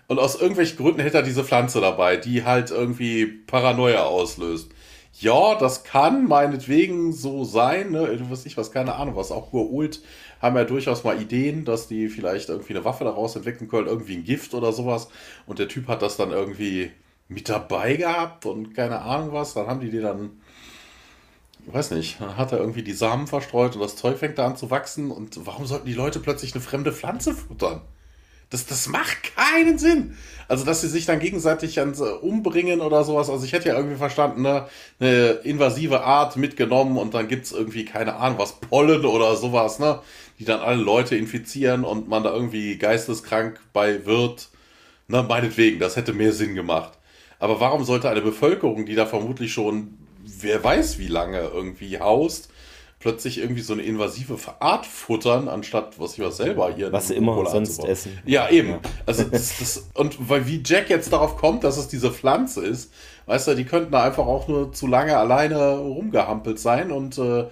[0.07, 4.69] Und aus irgendwelchen Gründen hätte er diese Pflanze dabei, die halt irgendwie Paranoia auslöst
[5.19, 8.19] ja, das kann meinetwegen so sein, ne?
[8.29, 10.01] Was ich was, keine Ahnung, was auch Urt
[10.45, 14.15] haben ja durchaus mal Ideen, dass die vielleicht irgendwie eine Waffe daraus entwickeln können, irgendwie
[14.15, 15.09] ein Gift oder sowas.
[15.45, 16.91] Und der Typ hat das dann irgendwie
[17.27, 19.53] mit dabei gehabt und keine Ahnung was.
[19.53, 20.41] Dann haben die die dann,
[21.65, 24.55] weiß nicht, dann hat er irgendwie die Samen verstreut und das Zeug fängt da an
[24.55, 25.11] zu wachsen.
[25.11, 27.81] Und warum sollten die Leute plötzlich eine fremde Pflanze futtern?
[28.51, 30.15] Das, das macht keinen Sinn.
[30.47, 33.29] Also, dass sie sich dann gegenseitig ans, äh, umbringen oder sowas.
[33.29, 34.67] Also, ich hätte ja irgendwie verstanden, ne,
[34.99, 39.79] eine invasive Art mitgenommen und dann gibt es irgendwie, keine Ahnung, was Pollen oder sowas,
[39.79, 39.99] ne,
[40.39, 44.49] die dann alle Leute infizieren und man da irgendwie geisteskrank bei wird.
[45.07, 46.97] Ne, meinetwegen, das hätte mehr Sinn gemacht.
[47.39, 52.49] Aber warum sollte eine Bevölkerung, die da vermutlich schon, wer weiß wie lange irgendwie haust,
[52.99, 56.91] plötzlich irgendwie so eine invasive Art futtern, anstatt was wir selber hier.
[56.91, 57.91] Was sie immer sonst anzubauen.
[57.91, 58.19] essen.
[58.25, 58.69] Ja, eben.
[58.69, 58.79] Ja.
[59.05, 62.91] Also das, das, und weil wie Jack jetzt darauf kommt, dass es diese Pflanze ist,
[63.27, 67.45] weißt du, die könnten da einfach auch nur zu lange alleine rumgehampelt sein und äh,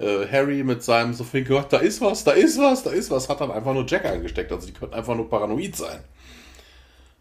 [0.00, 3.10] äh, Harry mit seinem so viel gehört, da ist was, da ist was, da ist
[3.10, 4.50] was, hat dann einfach nur Jack angesteckt.
[4.52, 6.00] Also die könnten einfach nur paranoid sein.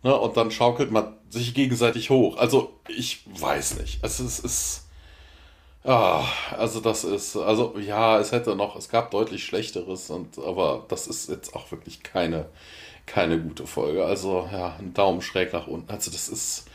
[0.01, 2.37] Ne, und dann schaukelt man sich gegenseitig hoch.
[2.37, 4.01] Also ich weiß nicht.
[4.03, 4.89] Also, es ist
[5.83, 6.25] Ah,
[6.57, 11.07] also das ist, also ja, es hätte noch, es gab deutlich schlechteres, und, aber das
[11.07, 12.47] ist jetzt auch wirklich keine,
[13.05, 14.05] keine gute Folge.
[14.05, 15.89] Also ja, ein Daumen schräg nach unten.
[15.89, 16.65] Also das ist,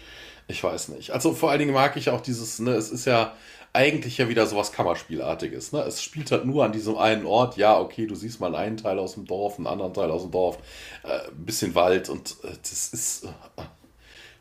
[0.49, 1.11] ich weiß nicht.
[1.11, 3.35] Also vor allen Dingen mag ich auch dieses, ne, es ist ja
[3.75, 5.73] eigentlich ja wieder sowas Kammerspielartiges.
[5.73, 5.81] Ne?
[5.81, 7.57] Es spielt halt nur an diesem einen Ort.
[7.57, 10.31] Ja, okay, du siehst mal einen Teil aus dem Dorf, einen anderen Teil aus dem
[10.31, 10.59] Dorf,
[11.03, 13.63] äh, ein bisschen Wald und äh, das ist, äh,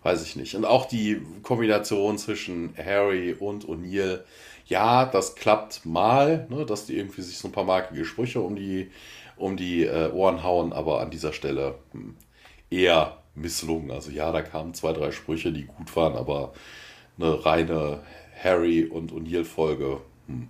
[0.03, 0.55] weiß ich nicht.
[0.55, 4.21] Und auch die Kombination zwischen Harry und O'Neill,
[4.67, 6.65] ja, das klappt mal, ne?
[6.65, 8.91] dass die irgendwie sich so ein paar markige Sprüche um die,
[9.35, 12.15] um die äh, Ohren hauen, aber an dieser Stelle hm,
[12.69, 13.89] eher misslungen.
[13.89, 16.53] Also ja, da kamen zwei, drei Sprüche, die gut waren, aber
[17.17, 18.03] eine reine
[18.43, 20.47] Harry und O'Neill-Folge hm,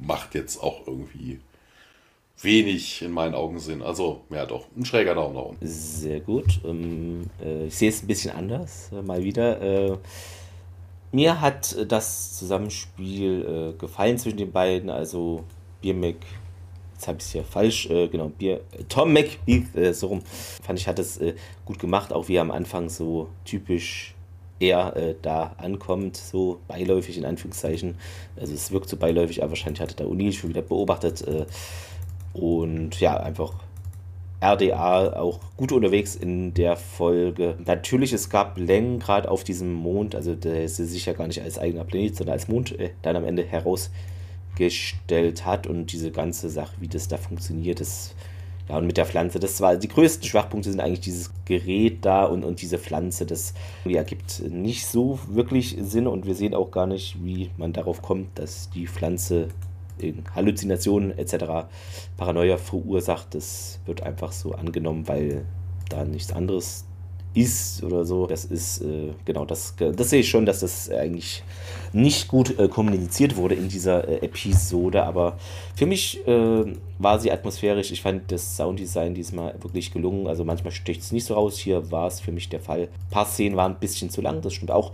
[0.00, 1.40] macht jetzt auch irgendwie
[2.40, 3.82] wenig in meinen Augen Sinn.
[3.82, 5.66] Also, ja doch, ein schräger Daumen nach unten.
[5.66, 6.60] Sehr gut.
[6.64, 9.60] Ähm, äh, ich sehe es ein bisschen anders, äh, mal wieder.
[9.60, 9.96] Äh,
[11.10, 15.44] mir hat das Zusammenspiel äh, gefallen zwischen den beiden, also
[15.80, 16.16] Biermec,
[16.94, 20.22] jetzt habe ich es hier falsch, äh, genau, Bier, Tom McBeath, äh, so rum,
[20.62, 21.18] fand ich, hat es
[21.64, 24.14] gut gemacht, auch wie er am Anfang so typisch
[24.60, 27.96] er äh, da ankommt, so beiläufig in Anführungszeichen.
[28.36, 31.26] Also es wirkt so beiläufig, aber wahrscheinlich hatte der Uni schon wieder beobachtet.
[31.26, 31.46] Äh,
[32.32, 33.54] und ja, einfach
[34.40, 37.56] RDA auch gut unterwegs in der Folge.
[37.64, 41.42] Natürlich, es gab Längen gerade auf diesem Mond, also der ist sich ja gar nicht
[41.42, 46.50] als eigener Planet, sondern als Mond äh, dann am Ende herausgestellt hat und diese ganze
[46.50, 48.14] Sache, wie das da funktioniert, das
[48.68, 52.24] ja, und mit der Pflanze, das war die größten Schwachpunkte sind eigentlich dieses Gerät da
[52.24, 53.24] und, und diese Pflanze.
[53.24, 53.54] Das
[53.84, 58.38] ergibt nicht so wirklich Sinn und wir sehen auch gar nicht, wie man darauf kommt,
[58.38, 59.48] dass die Pflanze
[60.34, 61.68] Halluzinationen etc.
[62.16, 63.34] Paranoia verursacht.
[63.34, 65.44] Das wird einfach so angenommen, weil
[65.88, 66.84] da nichts anderes
[67.38, 68.26] ist oder so.
[68.26, 71.42] Das ist, äh, genau, das, das sehe ich schon, dass das eigentlich
[71.92, 75.38] nicht gut äh, kommuniziert wurde in dieser äh, Episode, aber
[75.74, 76.64] für mich äh,
[76.98, 77.92] war sie atmosphärisch.
[77.92, 80.26] Ich fand das Sounddesign diesmal wirklich gelungen.
[80.26, 81.58] Also manchmal sticht es nicht so raus.
[81.58, 82.82] Hier war es für mich der Fall.
[82.82, 84.92] Ein paar Szenen waren ein bisschen zu lang, das stimmt auch.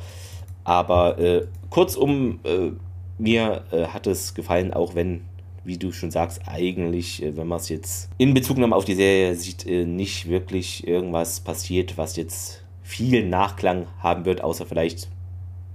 [0.64, 2.70] Aber äh, kurzum, äh,
[3.16, 5.20] mir hat es gefallen, auch wenn
[5.64, 9.34] wie du schon sagst, eigentlich, äh, wenn man es jetzt in Bezugnahme auf die Serie
[9.34, 15.08] sieht, äh, nicht wirklich irgendwas passiert, was jetzt viel Nachklang haben wird, außer vielleicht,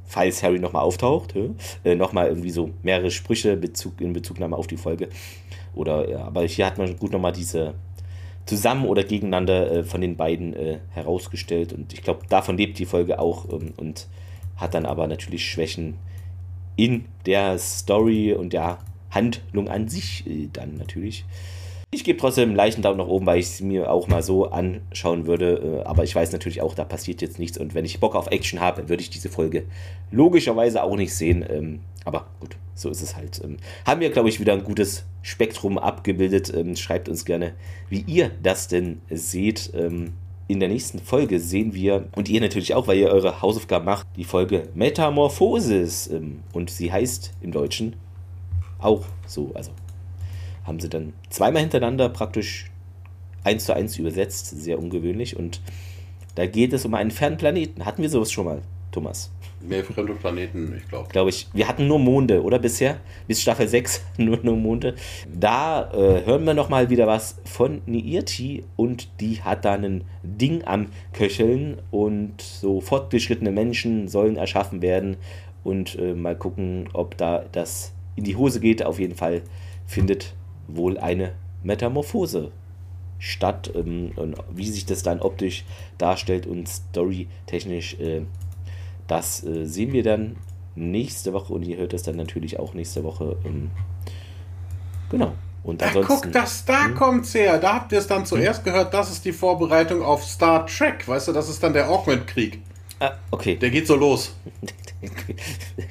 [0.05, 1.33] falls Harry nochmal auftaucht,
[1.83, 3.59] äh, nochmal irgendwie so mehrere Sprüche
[3.99, 5.09] in Bezugnahme auf die Folge.
[5.73, 7.75] Oder, ja, aber hier hat man gut nochmal diese
[8.45, 10.55] zusammen oder gegeneinander von den beiden
[10.89, 11.71] herausgestellt.
[11.71, 14.07] Und ich glaube, davon lebt die Folge auch ähm, und
[14.57, 15.97] hat dann aber natürlich Schwächen
[16.75, 18.33] in der Story.
[18.33, 18.79] Und der
[19.11, 21.25] Handlung an sich äh, dann natürlich.
[21.91, 24.51] Ich gebe trotzdem einen leichten Daumen nach oben, weil ich es mir auch mal so
[24.51, 25.81] anschauen würde.
[25.81, 27.57] Äh, aber ich weiß natürlich auch, da passiert jetzt nichts.
[27.57, 29.63] Und wenn ich Bock auf Action habe, würde ich diese Folge
[30.11, 31.43] logischerweise auch nicht sehen.
[31.49, 33.41] Ähm, aber gut, so ist es halt.
[33.43, 36.53] Ähm, haben wir, glaube ich, wieder ein gutes Spektrum abgebildet.
[36.53, 37.53] Ähm, schreibt uns gerne,
[37.89, 39.71] wie ihr das denn seht.
[40.47, 44.07] In der nächsten Folge sehen wir, und ihr natürlich auch, weil ihr eure Hausaufgaben macht,
[44.15, 46.09] die Folge Metamorphosis.
[46.53, 47.95] Und sie heißt im Deutschen
[48.79, 49.51] auch so.
[49.53, 49.71] Also
[50.63, 52.69] haben sie dann zweimal hintereinander praktisch
[53.43, 55.37] eins zu eins übersetzt, sehr ungewöhnlich.
[55.37, 55.61] Und
[56.35, 57.85] da geht es um einen fernen Planeten.
[57.85, 58.61] Hatten wir sowas schon mal,
[58.91, 59.31] Thomas?
[59.61, 61.09] Mehr fremde Planeten, ich glaube.
[61.09, 61.47] Glaube ich.
[61.51, 62.97] Wir hatten nur Monde, oder bisher?
[63.27, 64.95] Bis Staffel 6 nur, nur Monde.
[65.33, 70.63] Da äh, hören wir nochmal wieder was von Niirti und die hat da ein Ding
[70.63, 75.17] am Köcheln und so fortgeschrittene Menschen sollen erschaffen werden
[75.65, 78.85] und äh, mal gucken, ob da das in die Hose geht.
[78.85, 79.41] Auf jeden Fall
[79.87, 80.35] findet
[80.67, 81.33] wohl eine
[81.63, 82.51] Metamorphose
[83.17, 83.71] statt.
[83.75, 85.65] Ähm, und wie sich das dann optisch
[85.97, 88.21] darstellt und storytechnisch, äh,
[89.07, 90.37] das äh, sehen wir dann
[90.75, 93.37] nächste Woche und ihr hört es dann natürlich auch nächste Woche.
[93.43, 93.71] Ähm,
[95.09, 95.33] genau.
[95.61, 96.95] Und Ach, guck, das, da hm?
[96.95, 97.57] kommt's her.
[97.57, 98.71] Da habt ihr es dann zuerst hm?
[98.71, 98.93] gehört.
[98.93, 101.05] Das ist die Vorbereitung auf Star Trek.
[101.07, 102.61] Weißt du, das ist dann der Augment-Krieg.
[102.99, 103.55] Ah, okay.
[103.55, 104.35] Der geht so los.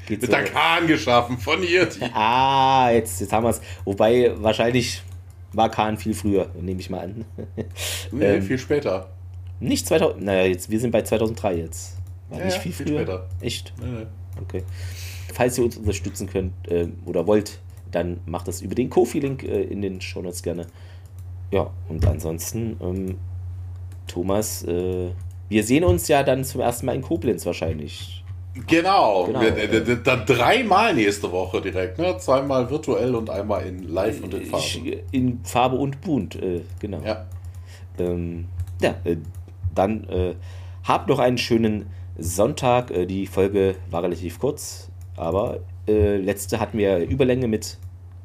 [0.09, 1.89] Mit so der Kahn geschaffen von ihr.
[2.13, 3.61] Ah, jetzt, jetzt haben wir es.
[3.85, 5.03] Wobei, wahrscheinlich
[5.53, 7.25] war Kahn viel früher, nehme ich mal an.
[8.13, 9.11] Nee, ähm, viel später.
[9.61, 10.23] Nicht 2000.
[10.23, 11.97] Naja, jetzt, wir sind bei 2003 jetzt.
[12.29, 12.99] War ja, nicht viel, viel früher.
[12.99, 13.29] Später.
[13.41, 13.73] Echt?
[13.81, 14.07] Nee, nee.
[14.41, 14.63] Okay.
[15.33, 17.59] Falls ihr uns unterstützen könnt äh, oder wollt,
[17.91, 20.67] dann macht das über den Kofi-Link äh, in den Shownotes gerne.
[21.51, 23.19] Ja, und ansonsten, ähm,
[24.07, 25.11] Thomas, äh,
[25.49, 28.23] wir sehen uns ja dann zum ersten Mal in Koblenz wahrscheinlich.
[28.67, 32.17] Genau, genau wir, dann dreimal nächste Woche direkt, ne?
[32.19, 35.03] Zweimal virtuell und einmal in live und in Farbe.
[35.13, 37.01] In Farbe und bunt, äh, genau.
[37.05, 37.27] Ja.
[37.99, 38.47] Ähm,
[38.81, 39.17] ja, äh,
[39.75, 40.35] dann äh,
[40.85, 41.87] habt noch einen schönen
[42.19, 42.91] Sonntag.
[42.91, 47.79] Äh, die Folge war relativ kurz, aber äh, letzte hatten wir Überlänge mit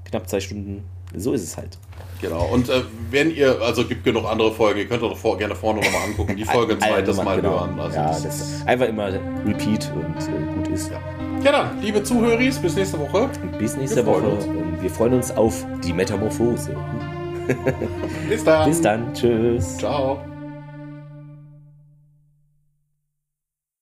[0.05, 0.83] knapp zwei Stunden
[1.15, 1.77] so ist es halt.
[2.23, 2.45] Genau.
[2.45, 5.81] Und äh, wenn ihr, also gibt genug andere Folgen, ihr könnt doch vor, gerne vorne
[5.81, 7.59] nochmal angucken, die Folge ein zweites Mal genau.
[7.59, 7.79] hören.
[7.79, 9.07] Also ja, das das ist, einfach immer
[9.45, 10.89] Repeat und äh, gut ist.
[10.89, 10.99] ja.
[11.43, 13.29] ja, dann, liebe Zuhöris, bis nächste Woche.
[13.59, 14.37] Bis nächste Wir Woche.
[14.45, 16.73] Ähm, Wir freuen uns auf die Metamorphose.
[18.29, 18.69] Bis dann.
[18.69, 19.13] Bis dann.
[19.13, 19.77] Tschüss.
[19.77, 20.23] Ciao.